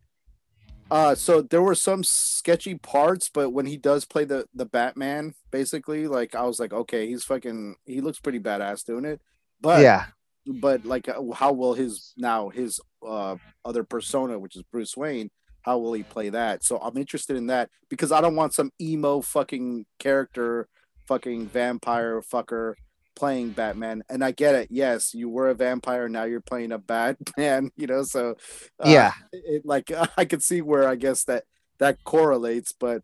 [0.90, 5.34] uh so there were some sketchy parts but when he does play the the batman
[5.52, 9.20] basically like i was like okay he's fucking he looks pretty badass doing it
[9.60, 10.06] but yeah,
[10.46, 15.30] but like uh, how will his now his uh other persona which is bruce wayne
[15.62, 18.70] how will he play that so i'm interested in that because i don't want some
[18.80, 20.68] emo fucking character
[21.06, 22.74] fucking vampire fucker
[23.18, 24.02] playing Batman.
[24.08, 24.68] And I get it.
[24.70, 26.08] Yes, you were a vampire.
[26.08, 27.70] Now you're playing a Batman.
[27.76, 28.36] You know, so
[28.78, 29.12] uh, Yeah.
[29.32, 31.44] it, like I could see where I guess that
[31.78, 33.02] that correlates, but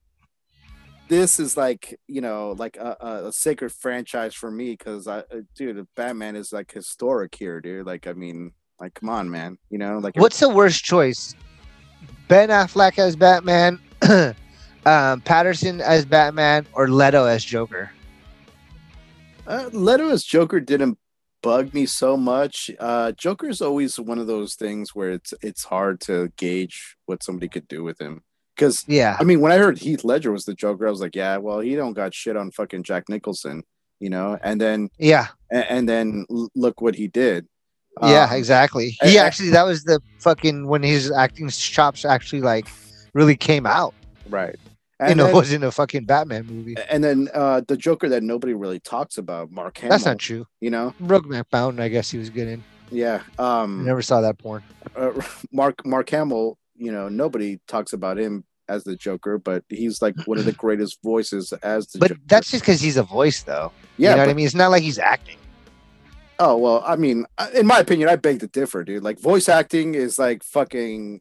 [1.09, 5.43] this is like you know like a, a, sacred franchise for me because I, uh,
[5.55, 7.87] dude, Batman is like historic here, dude.
[7.87, 9.59] Like, I mean, like, come on, man.
[9.71, 11.35] You know, like, What's the worst choice?
[12.29, 13.79] Ben Affleck as Batman,
[14.87, 17.91] um, Patterson as Batman, or Leto as Joker?
[19.47, 20.99] Uh, Leto as Joker didn't
[21.43, 22.71] bug me so much.
[22.81, 27.49] Uh, Joker's always one of those things where it's it's hard to gauge what somebody
[27.49, 28.23] could do with him.
[28.55, 29.17] Because Yeah.
[29.19, 31.61] I mean, when I heard Heath Ledger was the Joker, I was like, yeah, well,
[31.61, 33.63] he don't got shit on fucking Jack Nicholson,
[34.01, 34.39] you know.
[34.43, 35.29] And then Yeah.
[35.51, 37.47] and, and then look what he did.
[38.03, 38.97] Yeah, Um, exactly.
[39.03, 42.67] He I- actually that was the fucking when his acting chops actually like
[43.13, 43.95] really came out.
[44.29, 44.57] right.
[45.01, 46.77] you And know, then, it wasn't a fucking Batman movie.
[46.89, 49.91] and then uh, the Joker that nobody really talks about, Mark Hamill.
[49.91, 50.47] That's not true.
[50.61, 52.63] You know, Brokeback Mountain, I guess he was good in.
[52.91, 53.23] yeah.
[53.39, 54.63] I Um, never saw that porn.
[54.97, 55.11] uh,
[55.53, 60.15] Mark Mark Hamill, you know, nobody talks about him as the Joker, but he's like
[60.27, 62.21] one of the greatest voices as the But Joker.
[62.27, 63.73] that's just because he's a voice, though.
[63.97, 64.11] yeah.
[64.11, 64.47] you know what I mean?
[64.47, 65.39] It's not like he's acting.
[66.39, 69.03] oh well, I mean, in my opinion, I beg to differ, dude.
[69.03, 71.21] Like voice acting is like fucking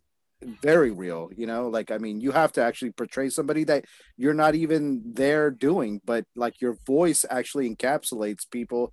[0.61, 1.67] very real, you know.
[1.69, 3.85] Like I mean, you have to actually portray somebody that
[4.17, 8.91] you're not even there doing, but like your voice actually encapsulates people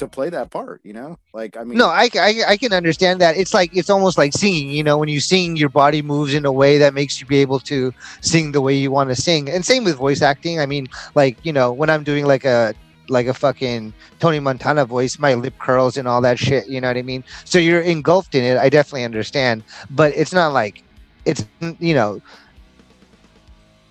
[0.00, 1.18] to play that part, you know.
[1.32, 3.36] Like I mean, No, I, I, I can understand that.
[3.36, 4.70] It's like it's almost like singing.
[4.70, 7.38] You know, when you sing, your body moves in a way that makes you be
[7.38, 9.48] able to sing the way you want to sing.
[9.48, 10.60] And same with voice acting.
[10.60, 12.74] I mean, like you know, when I'm doing like a
[13.08, 16.68] like a fucking Tony Montana voice, my lip curls and all that shit.
[16.68, 17.24] You know what I mean?
[17.44, 18.58] So you're engulfed in it.
[18.58, 20.82] I definitely understand, but it's not like
[21.24, 21.46] it's
[21.78, 22.20] you know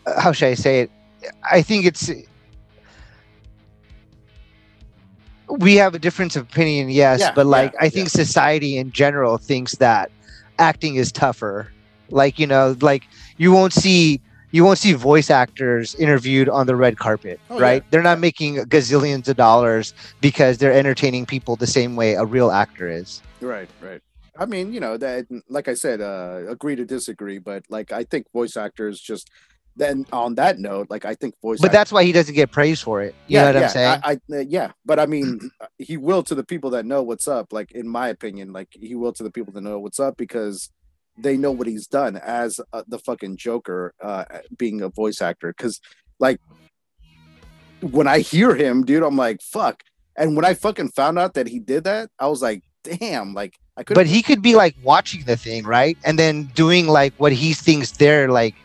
[0.05, 0.91] uh, how should I say it?
[1.51, 2.09] I think it's
[5.57, 8.91] we have a difference of opinion, yes, Yeah, but like yeah, I think society in
[8.91, 10.11] general thinks that
[10.59, 11.71] acting is tougher.
[12.09, 13.03] Like you know, like
[13.37, 14.21] you won't see
[14.51, 17.83] you won't see voice actors interviewed on the red carpet, Oh, right?
[17.83, 17.87] yeah.
[17.91, 22.49] They're not making gazillions of dollars because they're entertaining people the same way a real
[22.49, 23.21] actor is.
[23.41, 24.01] Right, right.
[24.39, 28.03] I mean, you know, that like I said, uh agree to disagree, but like I
[28.03, 29.29] think voice actors just
[29.79, 32.81] then on that note, like I think voice But that's why he doesn't get praise
[32.81, 33.15] for it.
[33.27, 34.01] You know what yeah, I'm saying?
[34.03, 37.53] I, I yeah, but I mean he will to the people that know what's up,
[37.53, 40.69] like in my opinion, like he will to the people that know what's up because
[41.17, 44.25] they know what he's done as uh, the fucking Joker uh
[44.57, 45.79] being a voice actor cuz
[46.19, 46.39] like
[47.81, 49.83] when I hear him, dude, I'm like, fuck.
[50.17, 53.57] And when I fucking found out that he did that, I was like, damn, like
[53.77, 55.97] I could but he could be like watching the thing, right?
[56.03, 58.55] And then doing like what he thinks they're like,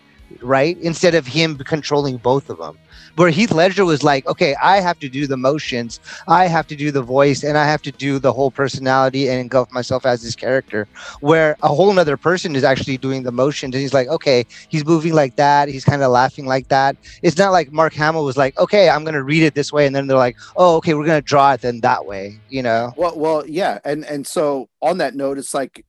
[0.43, 0.79] right?
[0.79, 2.79] Instead of him controlling both of them.
[3.17, 6.77] Where Heath Ledger was like, okay, I have to do the motions, I have to
[6.77, 10.23] do the voice, and I have to do the whole personality and engulf myself as
[10.23, 10.89] this character.
[11.21, 14.85] Where a whole other person is actually doing the motions, and he's like, okay, he's
[14.85, 16.97] moving like that, he's kind of laughing like that.
[17.23, 19.95] It's not like Mark Hamill was like, okay, I'm gonna read it this way, and
[19.95, 22.93] then they're like, oh, okay, we're gonna draw it then that way, you know?
[22.97, 25.85] Well, well, yeah, and and so on that note, it's like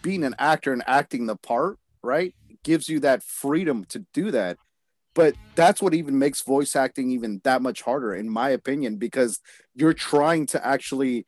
[0.00, 2.34] being an actor and acting the part, right?
[2.64, 4.58] Gives you that freedom to do that.
[5.14, 9.38] But that's what even makes voice acting even that much harder, in my opinion, because
[9.74, 11.24] you're trying to actually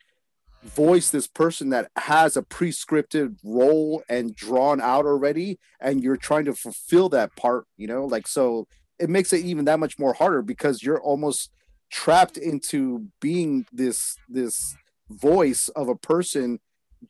[0.65, 6.45] voice this person that has a prescripted role and drawn out already, and you're trying
[6.47, 8.67] to fulfill that part, you know, like so
[8.99, 11.51] it makes it even that much more harder because you're almost
[11.91, 14.75] trapped into being this this
[15.11, 16.59] voice of a person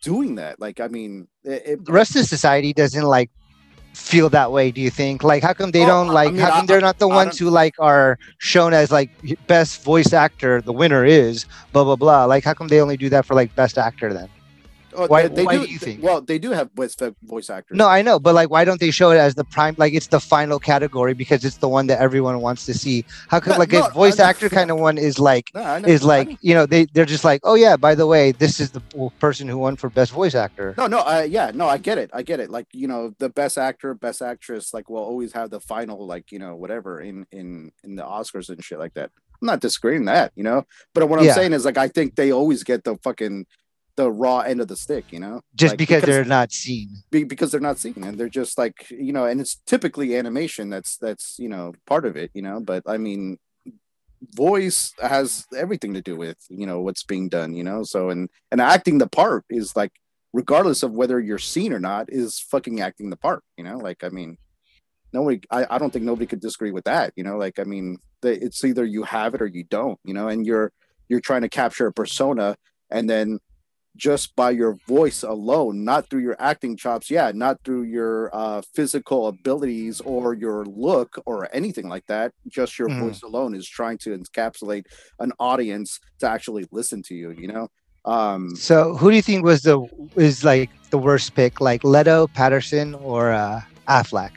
[0.02, 0.60] doing that.
[0.60, 3.30] Like, I mean, it, it- the rest of society doesn't like
[3.96, 5.22] feel that way do you think?
[5.24, 7.08] Like how come they Oh, don't I- I like mean, how I- they're not the
[7.08, 9.10] I ones who like are shown as like
[9.46, 12.24] best voice actor the winner is blah blah blah?
[12.26, 14.28] Like how come they only do that for like best actor then
[14.96, 16.02] oh, why- they, they why do, do you think?
[16.02, 17.76] Well, they do have voice voice actors.
[17.76, 20.08] no i know but like why don't they show it as the prime like it's
[20.08, 23.58] the final category because it's the one that everyone wants to see how could No,
[23.58, 26.66] like no, a voice actor kind of one is like No, is like you know
[26.66, 28.82] they they're just like oh yeah by the way this is the
[29.20, 32.10] person who won for best voice actor No, no, uh, yeah, no, I get it.
[32.12, 32.50] I get it.
[32.50, 36.30] Like, you know, the best actor, best actress, like, will always have the final, like,
[36.32, 39.10] you know, whatever in in in the Oscars and shit like that.
[39.40, 40.64] I'm not disagreeing that, you know.
[40.94, 41.34] But what I'm Yeah.
[41.40, 43.46] saying is, like, I think they always get the fucking
[43.96, 46.90] the raw end of the stick, you know, just Like, because, they're not seen.
[47.10, 50.70] Be, because they're not seen and they're just like you know and it's typically animation
[50.70, 52.60] that's that's you know part of it you know?
[52.60, 53.38] But i mean
[54.34, 57.82] voice has everything to do with you know what's being done you know?
[57.82, 59.92] So and and acting the part is like
[60.32, 63.78] regardless of whether you're seen or not is fucking acting the part you know?
[63.78, 64.36] Like i mean
[65.12, 67.38] nobody I, I don't think nobody could disagree with that you know?
[67.38, 70.28] Like i mean the, it's either you have it or you don't you know?
[70.28, 70.70] And you're
[71.08, 72.56] you're trying to capture a persona
[72.90, 73.38] and then
[73.96, 78.62] just by your voice alone not through your acting chops yeah not through your uh,
[78.74, 82.98] physical abilities or your look or anything like that just your Mhm.
[82.98, 84.84] voice alone is trying to encapsulate
[85.18, 87.68] an audience to actually listen to you you know
[88.04, 89.78] um So, who do you think was the
[90.16, 94.32] is like the worst pick, like Leto, Patterson, or uh, Affleck?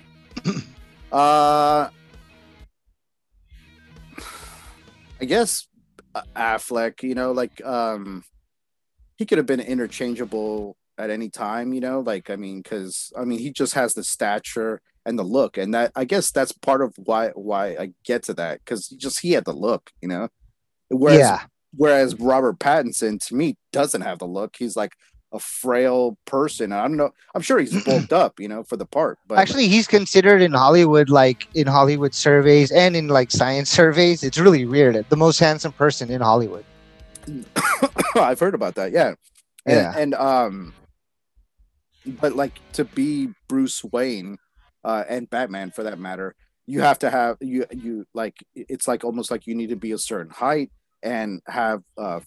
[1.12, 1.90] Uh,
[5.22, 5.68] I guess
[6.16, 7.02] uh, Affleck.
[7.04, 8.24] You know, like um,
[9.20, 11.74] he could have been interchangeable at any time.
[11.74, 15.24] You know, like I mean, because I mean, he just has the stature and the
[15.24, 18.88] look, and that I guess that's part of why why I get to that because
[18.88, 19.92] just he had the look.
[20.02, 20.30] You know,
[20.88, 21.42] whereas yeah,
[21.76, 24.56] whereas Robert Pattinson to me doesn't have the look.
[24.58, 24.94] He's like
[25.34, 26.72] a frail person.
[26.72, 27.12] I don't know.
[27.36, 29.20] I'm sure he's bulked up, you know, for the part.
[29.28, 34.24] But actually, he's considered in Hollywood, like in Hollywood surveys and in like science surveys.
[34.24, 35.06] It's really weird.
[35.10, 36.64] The most handsome person in Hollywood.
[38.16, 38.92] I've heard about that.
[38.92, 39.14] Yeah.
[39.66, 39.94] And, Yeah.
[39.98, 40.74] And um,
[42.06, 44.38] but like to be Bruce Wayne,
[44.84, 46.36] uh, and Batman for that matter,
[46.70, 49.92] you have to have you you like it's like almost like you need to be
[49.92, 50.70] a certain height
[51.02, 52.20] and have uh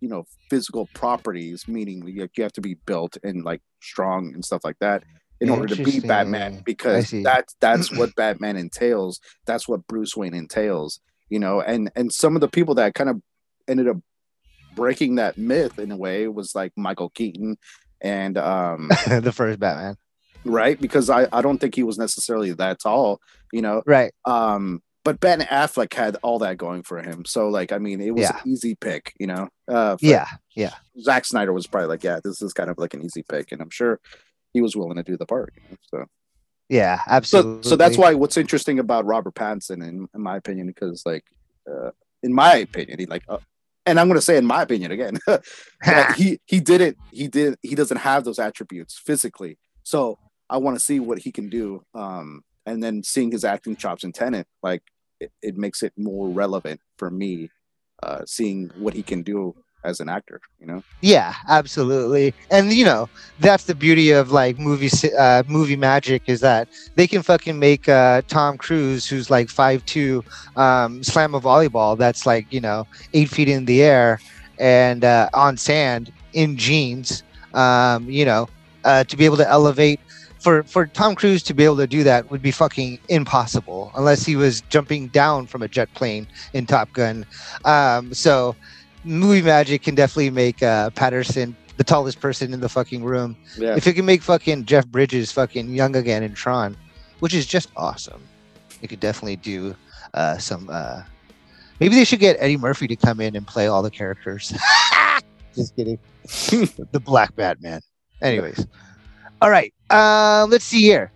[0.00, 4.42] you know physical properties meaning you you have to be built and like strong and
[4.42, 5.04] stuff like that
[5.42, 10.34] in order to be batman because that's that's what batman entails that's what bruce wayne
[10.34, 13.20] entails you know and and some of the people that kind of
[13.68, 13.98] ended up
[14.74, 17.56] breaking that myth in a way was like michael keaton
[18.00, 19.96] and um the first Batman.
[20.44, 23.20] right because i i don't think he was necessarily that tall
[23.52, 24.12] you know Right.
[24.24, 27.24] um but Ben Affleck had all that going for him.
[27.24, 28.36] So like I mean it was Yeah.
[28.44, 29.48] an easy pick, you know.
[29.66, 30.26] Uh Yeah.
[30.54, 30.74] Yeah.
[31.00, 33.62] Zack Snyder was probably like, Yeah, this is kind of like an easy pick, and
[33.62, 33.98] I'm sure
[34.52, 35.54] he was willing to do the part.
[35.56, 35.76] You know?
[35.90, 36.04] So
[36.68, 36.98] Yeah.
[36.98, 37.62] so Absolutely.
[37.70, 41.24] so that's why what's interesting about Robert Pattinson in, in my opinion, because like
[41.66, 41.92] uh
[42.22, 43.38] in my opinion, he like uh,
[43.86, 45.18] and I'm gonna say in my opinion again,
[46.16, 49.58] he he didn't he did he doesn't have those attributes physically.
[49.82, 51.84] So I want to see what he can do.
[51.94, 54.82] Um, and then seeing his acting chops in Tenet, like
[55.18, 57.50] it, it makes it more relevant for me,
[58.02, 59.54] uh, seeing what he can do
[59.84, 60.40] as an actor.
[60.58, 62.34] You know, Yeah, absolutely.
[62.50, 63.08] And you know,
[63.38, 67.88] that's the beauty of like movie uh movie magic is that they can fucking make
[67.88, 70.22] uh Tom Cruise who's like five two
[70.56, 72.84] um slam a volleyball that's like, you know,
[73.14, 74.20] eight feet in the air
[74.58, 77.22] and uh on sand in jeans.
[77.54, 78.48] Um, you know,
[78.84, 80.00] uh to be able to elevate
[80.38, 84.24] for for Tom Cruise to be able to do that would be fucking impossible unless
[84.24, 87.24] he was jumping down from a jet plane in Top Gun.
[87.64, 88.56] Um so
[89.04, 93.36] movie magic can definitely make uh, Patterson the tallest person in the fucking room.
[93.56, 96.76] yeah, If it can make fucking Jeff Bridges fucking young again in Tron,
[97.20, 98.20] which is just awesome,
[98.82, 99.74] it could definitely do
[100.14, 100.68] uh, some.
[100.70, 101.02] Uh,
[101.80, 104.52] maybe they should get Eddie Murphy to come in and play all the characters.
[105.54, 105.98] just kidding.
[106.24, 107.80] the Black Batman.
[108.22, 108.66] Anyways,
[109.40, 109.72] all right.
[109.88, 111.10] Uh, let's see here.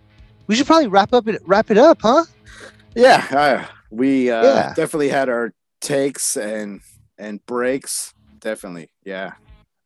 [0.47, 2.25] We should probably wrap up it wrap it up, huh?
[2.95, 3.25] yeah.
[3.29, 4.73] Uh, we uh, Yeah.
[4.75, 6.81] definitely had our takes and
[7.17, 8.13] and breaks.
[8.39, 9.31] Definitely, yeah.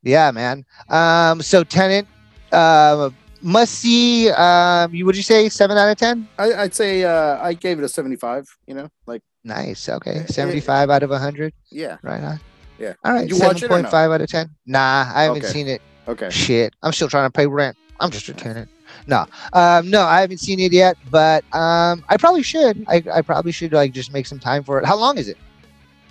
[0.03, 0.65] Yeah, man.
[0.89, 2.07] Um, so Tenet,
[2.51, 3.09] uh,
[3.41, 4.29] must see.
[4.29, 6.27] Um, you would you say seven out of ten?
[6.37, 8.47] I, I'd say uh, I gave it a 75.
[8.67, 9.87] You know, like Nice.
[9.87, 11.53] Okay, Eh, seventy-five out of hundred.
[11.71, 11.97] yeah.
[12.01, 12.39] Right on.
[12.77, 12.93] Yeah.
[13.03, 13.27] All right.
[13.27, 13.97] Did you watch it Seven point no?
[13.99, 14.49] out of ten.
[14.65, 15.47] Nah, I haven't Okay.
[15.53, 15.81] seen it.
[16.07, 16.29] Okay.
[16.29, 17.77] Shit, I'm still trying to pay rent.
[17.99, 18.69] I'm just a tenant.
[19.05, 22.83] No, um, no, I haven't seen it yet, but um, I probably should.
[22.87, 24.85] I, I probably should like just make some time for it.
[24.85, 25.37] How long is it?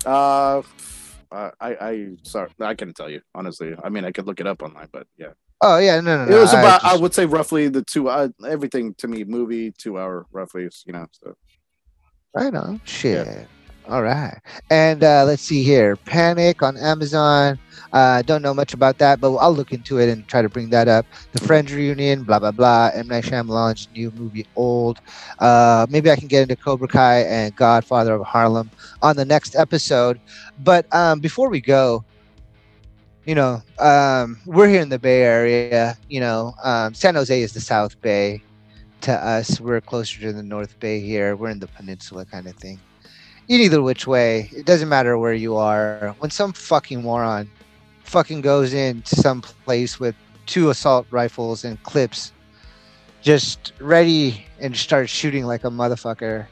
[0.07, 0.63] Uh,
[1.33, 3.75] uh, I I sorry, I couldn't tell you honestly.
[3.83, 6.37] I mean, I could look it up online, but yeah, Oh yeah, no, no, no.
[6.37, 6.85] it was about.
[6.85, 8.09] I just- would say roughly the two.
[8.09, 10.69] Uh, everything to me, movie two hour roughly.
[10.87, 11.35] You know, so
[12.35, 12.81] Right on.
[12.85, 13.49] Shit.
[13.89, 14.39] All right.
[14.69, 15.97] And uh, let's see here.
[15.97, 17.59] Panic on Amazon.
[17.95, 20.69] Uh, don't know much about that, but I'll look into it and try to bring
[20.71, 21.07] that up.
[21.33, 22.91] The Friends reunion, blah blah blah.
[22.93, 25.01] M Night Shyamalan's new movie, Old.
[25.39, 28.71] Uh, maybe I can get into Cobra Kai and Godfather of Harlem
[29.01, 30.21] on the next episode.
[30.59, 32.05] But um, before we go,
[33.25, 35.97] you know, um, we're here in the Bay Area.
[36.11, 38.43] You know, um, San Jose is the South Bay
[39.01, 39.63] to us.
[39.63, 41.37] We're closer to the North Bay here.
[41.37, 42.79] We're in the peninsula kind of thing.
[43.49, 46.15] In either which way, it doesn't matter where you are.
[46.19, 47.51] When some fucking moron
[48.05, 50.15] fucking goes into some place with
[50.45, 52.33] two assault rifles and clips,
[53.23, 56.47] just ready and starts shooting like a motherfucker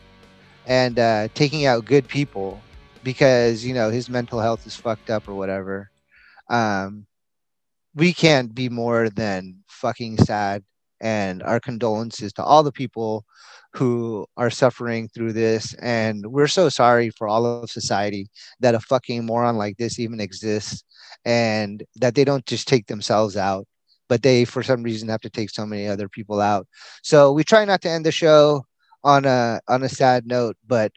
[0.67, 2.63] and uh, taking out good people
[3.05, 5.91] because, you know, his mental health is fucked up or whatever.
[6.49, 7.07] Um,
[7.95, 10.65] we can't be more than fucking sad
[11.01, 13.25] and our condolences to all the people
[13.73, 15.75] who are suffering through this.
[15.75, 18.29] And we're so sorry for all of society
[18.61, 20.83] that a fucking moron like this even exists
[21.25, 23.67] and that they don't just take themselves out,
[24.09, 26.67] but they, for some reason, have to take so many other people out.
[27.03, 28.65] So we try not to end the show
[29.05, 30.93] on a on a sad note, but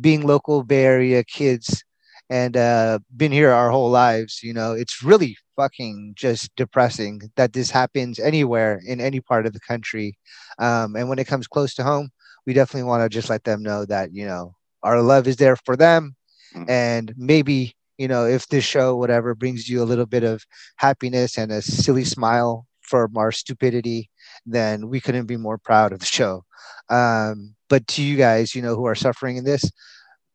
[0.00, 1.84] being local Bay Area kids
[2.30, 7.52] and uh, been here our whole lives, you know, it's really fucking just depressing that
[7.52, 10.18] this happens anywhere in any part of the country.
[10.58, 12.10] Um, and when it comes close to home,
[12.46, 15.56] we definitely want to just let them know that you know our love is there
[15.56, 16.16] for them,
[16.54, 16.68] Mhm.
[16.68, 20.44] and maybe you know if this show whatever brings you a little bit of
[20.76, 24.10] happiness and a silly smile from our stupidity,
[24.44, 26.44] then we couldn't be more proud of the show.
[26.90, 29.64] Um, but to you guys, you know, who are suffering in this,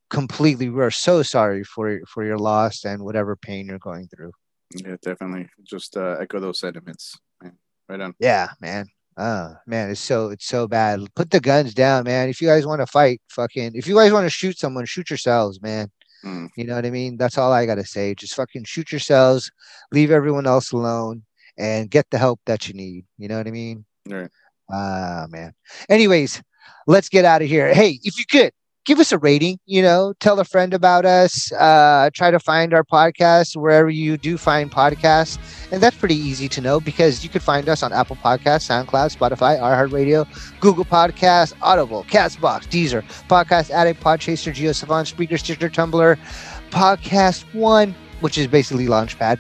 [0.09, 4.31] completely, we are so sorry for for your loss and whatever pain you're going through.
[4.75, 5.49] Yeah, definitely.
[5.63, 7.17] Just uh, echo those sentiments.
[7.41, 7.57] Man.
[7.87, 8.13] Right on.
[8.19, 8.87] Yeah, man.
[9.17, 10.99] Oh man, it's so it's so bad.
[11.15, 12.29] Put the guns down, man.
[12.29, 15.09] If you guys want to fight, fucking if you guys want to shoot someone, shoot
[15.09, 15.89] yourselves, man.
[16.23, 16.49] Mm.
[16.55, 17.17] You know what I mean?
[17.17, 18.13] That's all I gotta say.
[18.13, 19.51] Just fucking shoot yourselves,
[19.91, 21.23] leave everyone else alone,
[21.57, 23.05] and get the help that you need.
[23.17, 23.85] You know what I mean?
[24.07, 24.29] Right.
[24.71, 25.53] Ah man.
[25.89, 26.43] Anyways,
[26.85, 27.73] let's get out of here.
[27.73, 28.51] Hey, if you could
[28.87, 32.73] give us a rating, you know, tell a friend about us, uh, try to find
[32.73, 35.37] our podcast wherever you do find podcasts.
[35.73, 39.15] And that's pretty easy to know because you could find us on Apple Podcasts, SoundCloud,
[39.15, 40.25] Spotify, iHeartRadio,
[40.61, 46.17] Google Podcasts, Audible, Castbox, Deezer, Podcast Addict, Podchaser, GeoSavant, Spreaker, Stitcher, Tumblr,
[46.71, 49.37] Podcast One, which is basically Launchpad.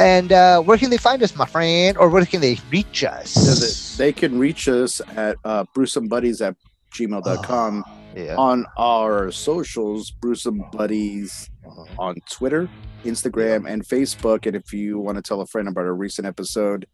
[0.00, 1.96] And uh, where can they find us, my friend?
[1.98, 3.96] Or where can they reach us?
[3.96, 6.56] They can reach us at uh, brewsomebuddies at
[6.92, 7.84] gmail.com.
[8.18, 8.34] yeah.
[8.36, 11.48] On our socials, Brewsome Buddies
[11.98, 12.68] on Twitter,
[13.04, 14.46] Instagram, and Facebook.
[14.46, 16.86] And if you want to tell a friend about a recent episode,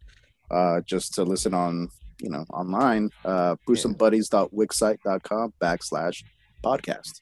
[0.51, 1.89] uh, just to listen on,
[2.21, 6.23] you know, online, uh, brewsomebuddies.wixsite.com backslash
[6.63, 7.21] podcast.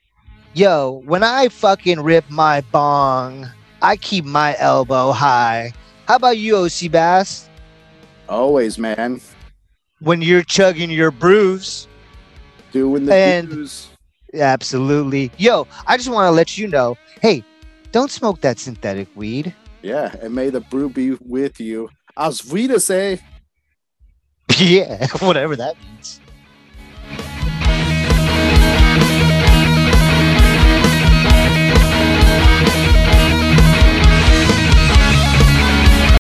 [0.54, 3.50] Yo, when I fucking rip my bong,
[3.82, 5.72] I keep my elbow high.
[6.08, 7.50] How about you, OC Bass?
[8.28, 9.22] Always, man,
[10.00, 11.88] When you're chugging your brews?
[12.74, 13.88] doing the And-.
[14.34, 15.32] Absolutely.
[15.38, 17.44] Yo, I just want to let you know hey,
[17.92, 19.54] don't smoke that synthetic weed.
[19.82, 21.90] Yeah, and may the brew be with you.
[22.18, 23.20] As Vita say.
[24.58, 26.20] yeah, whatever that means.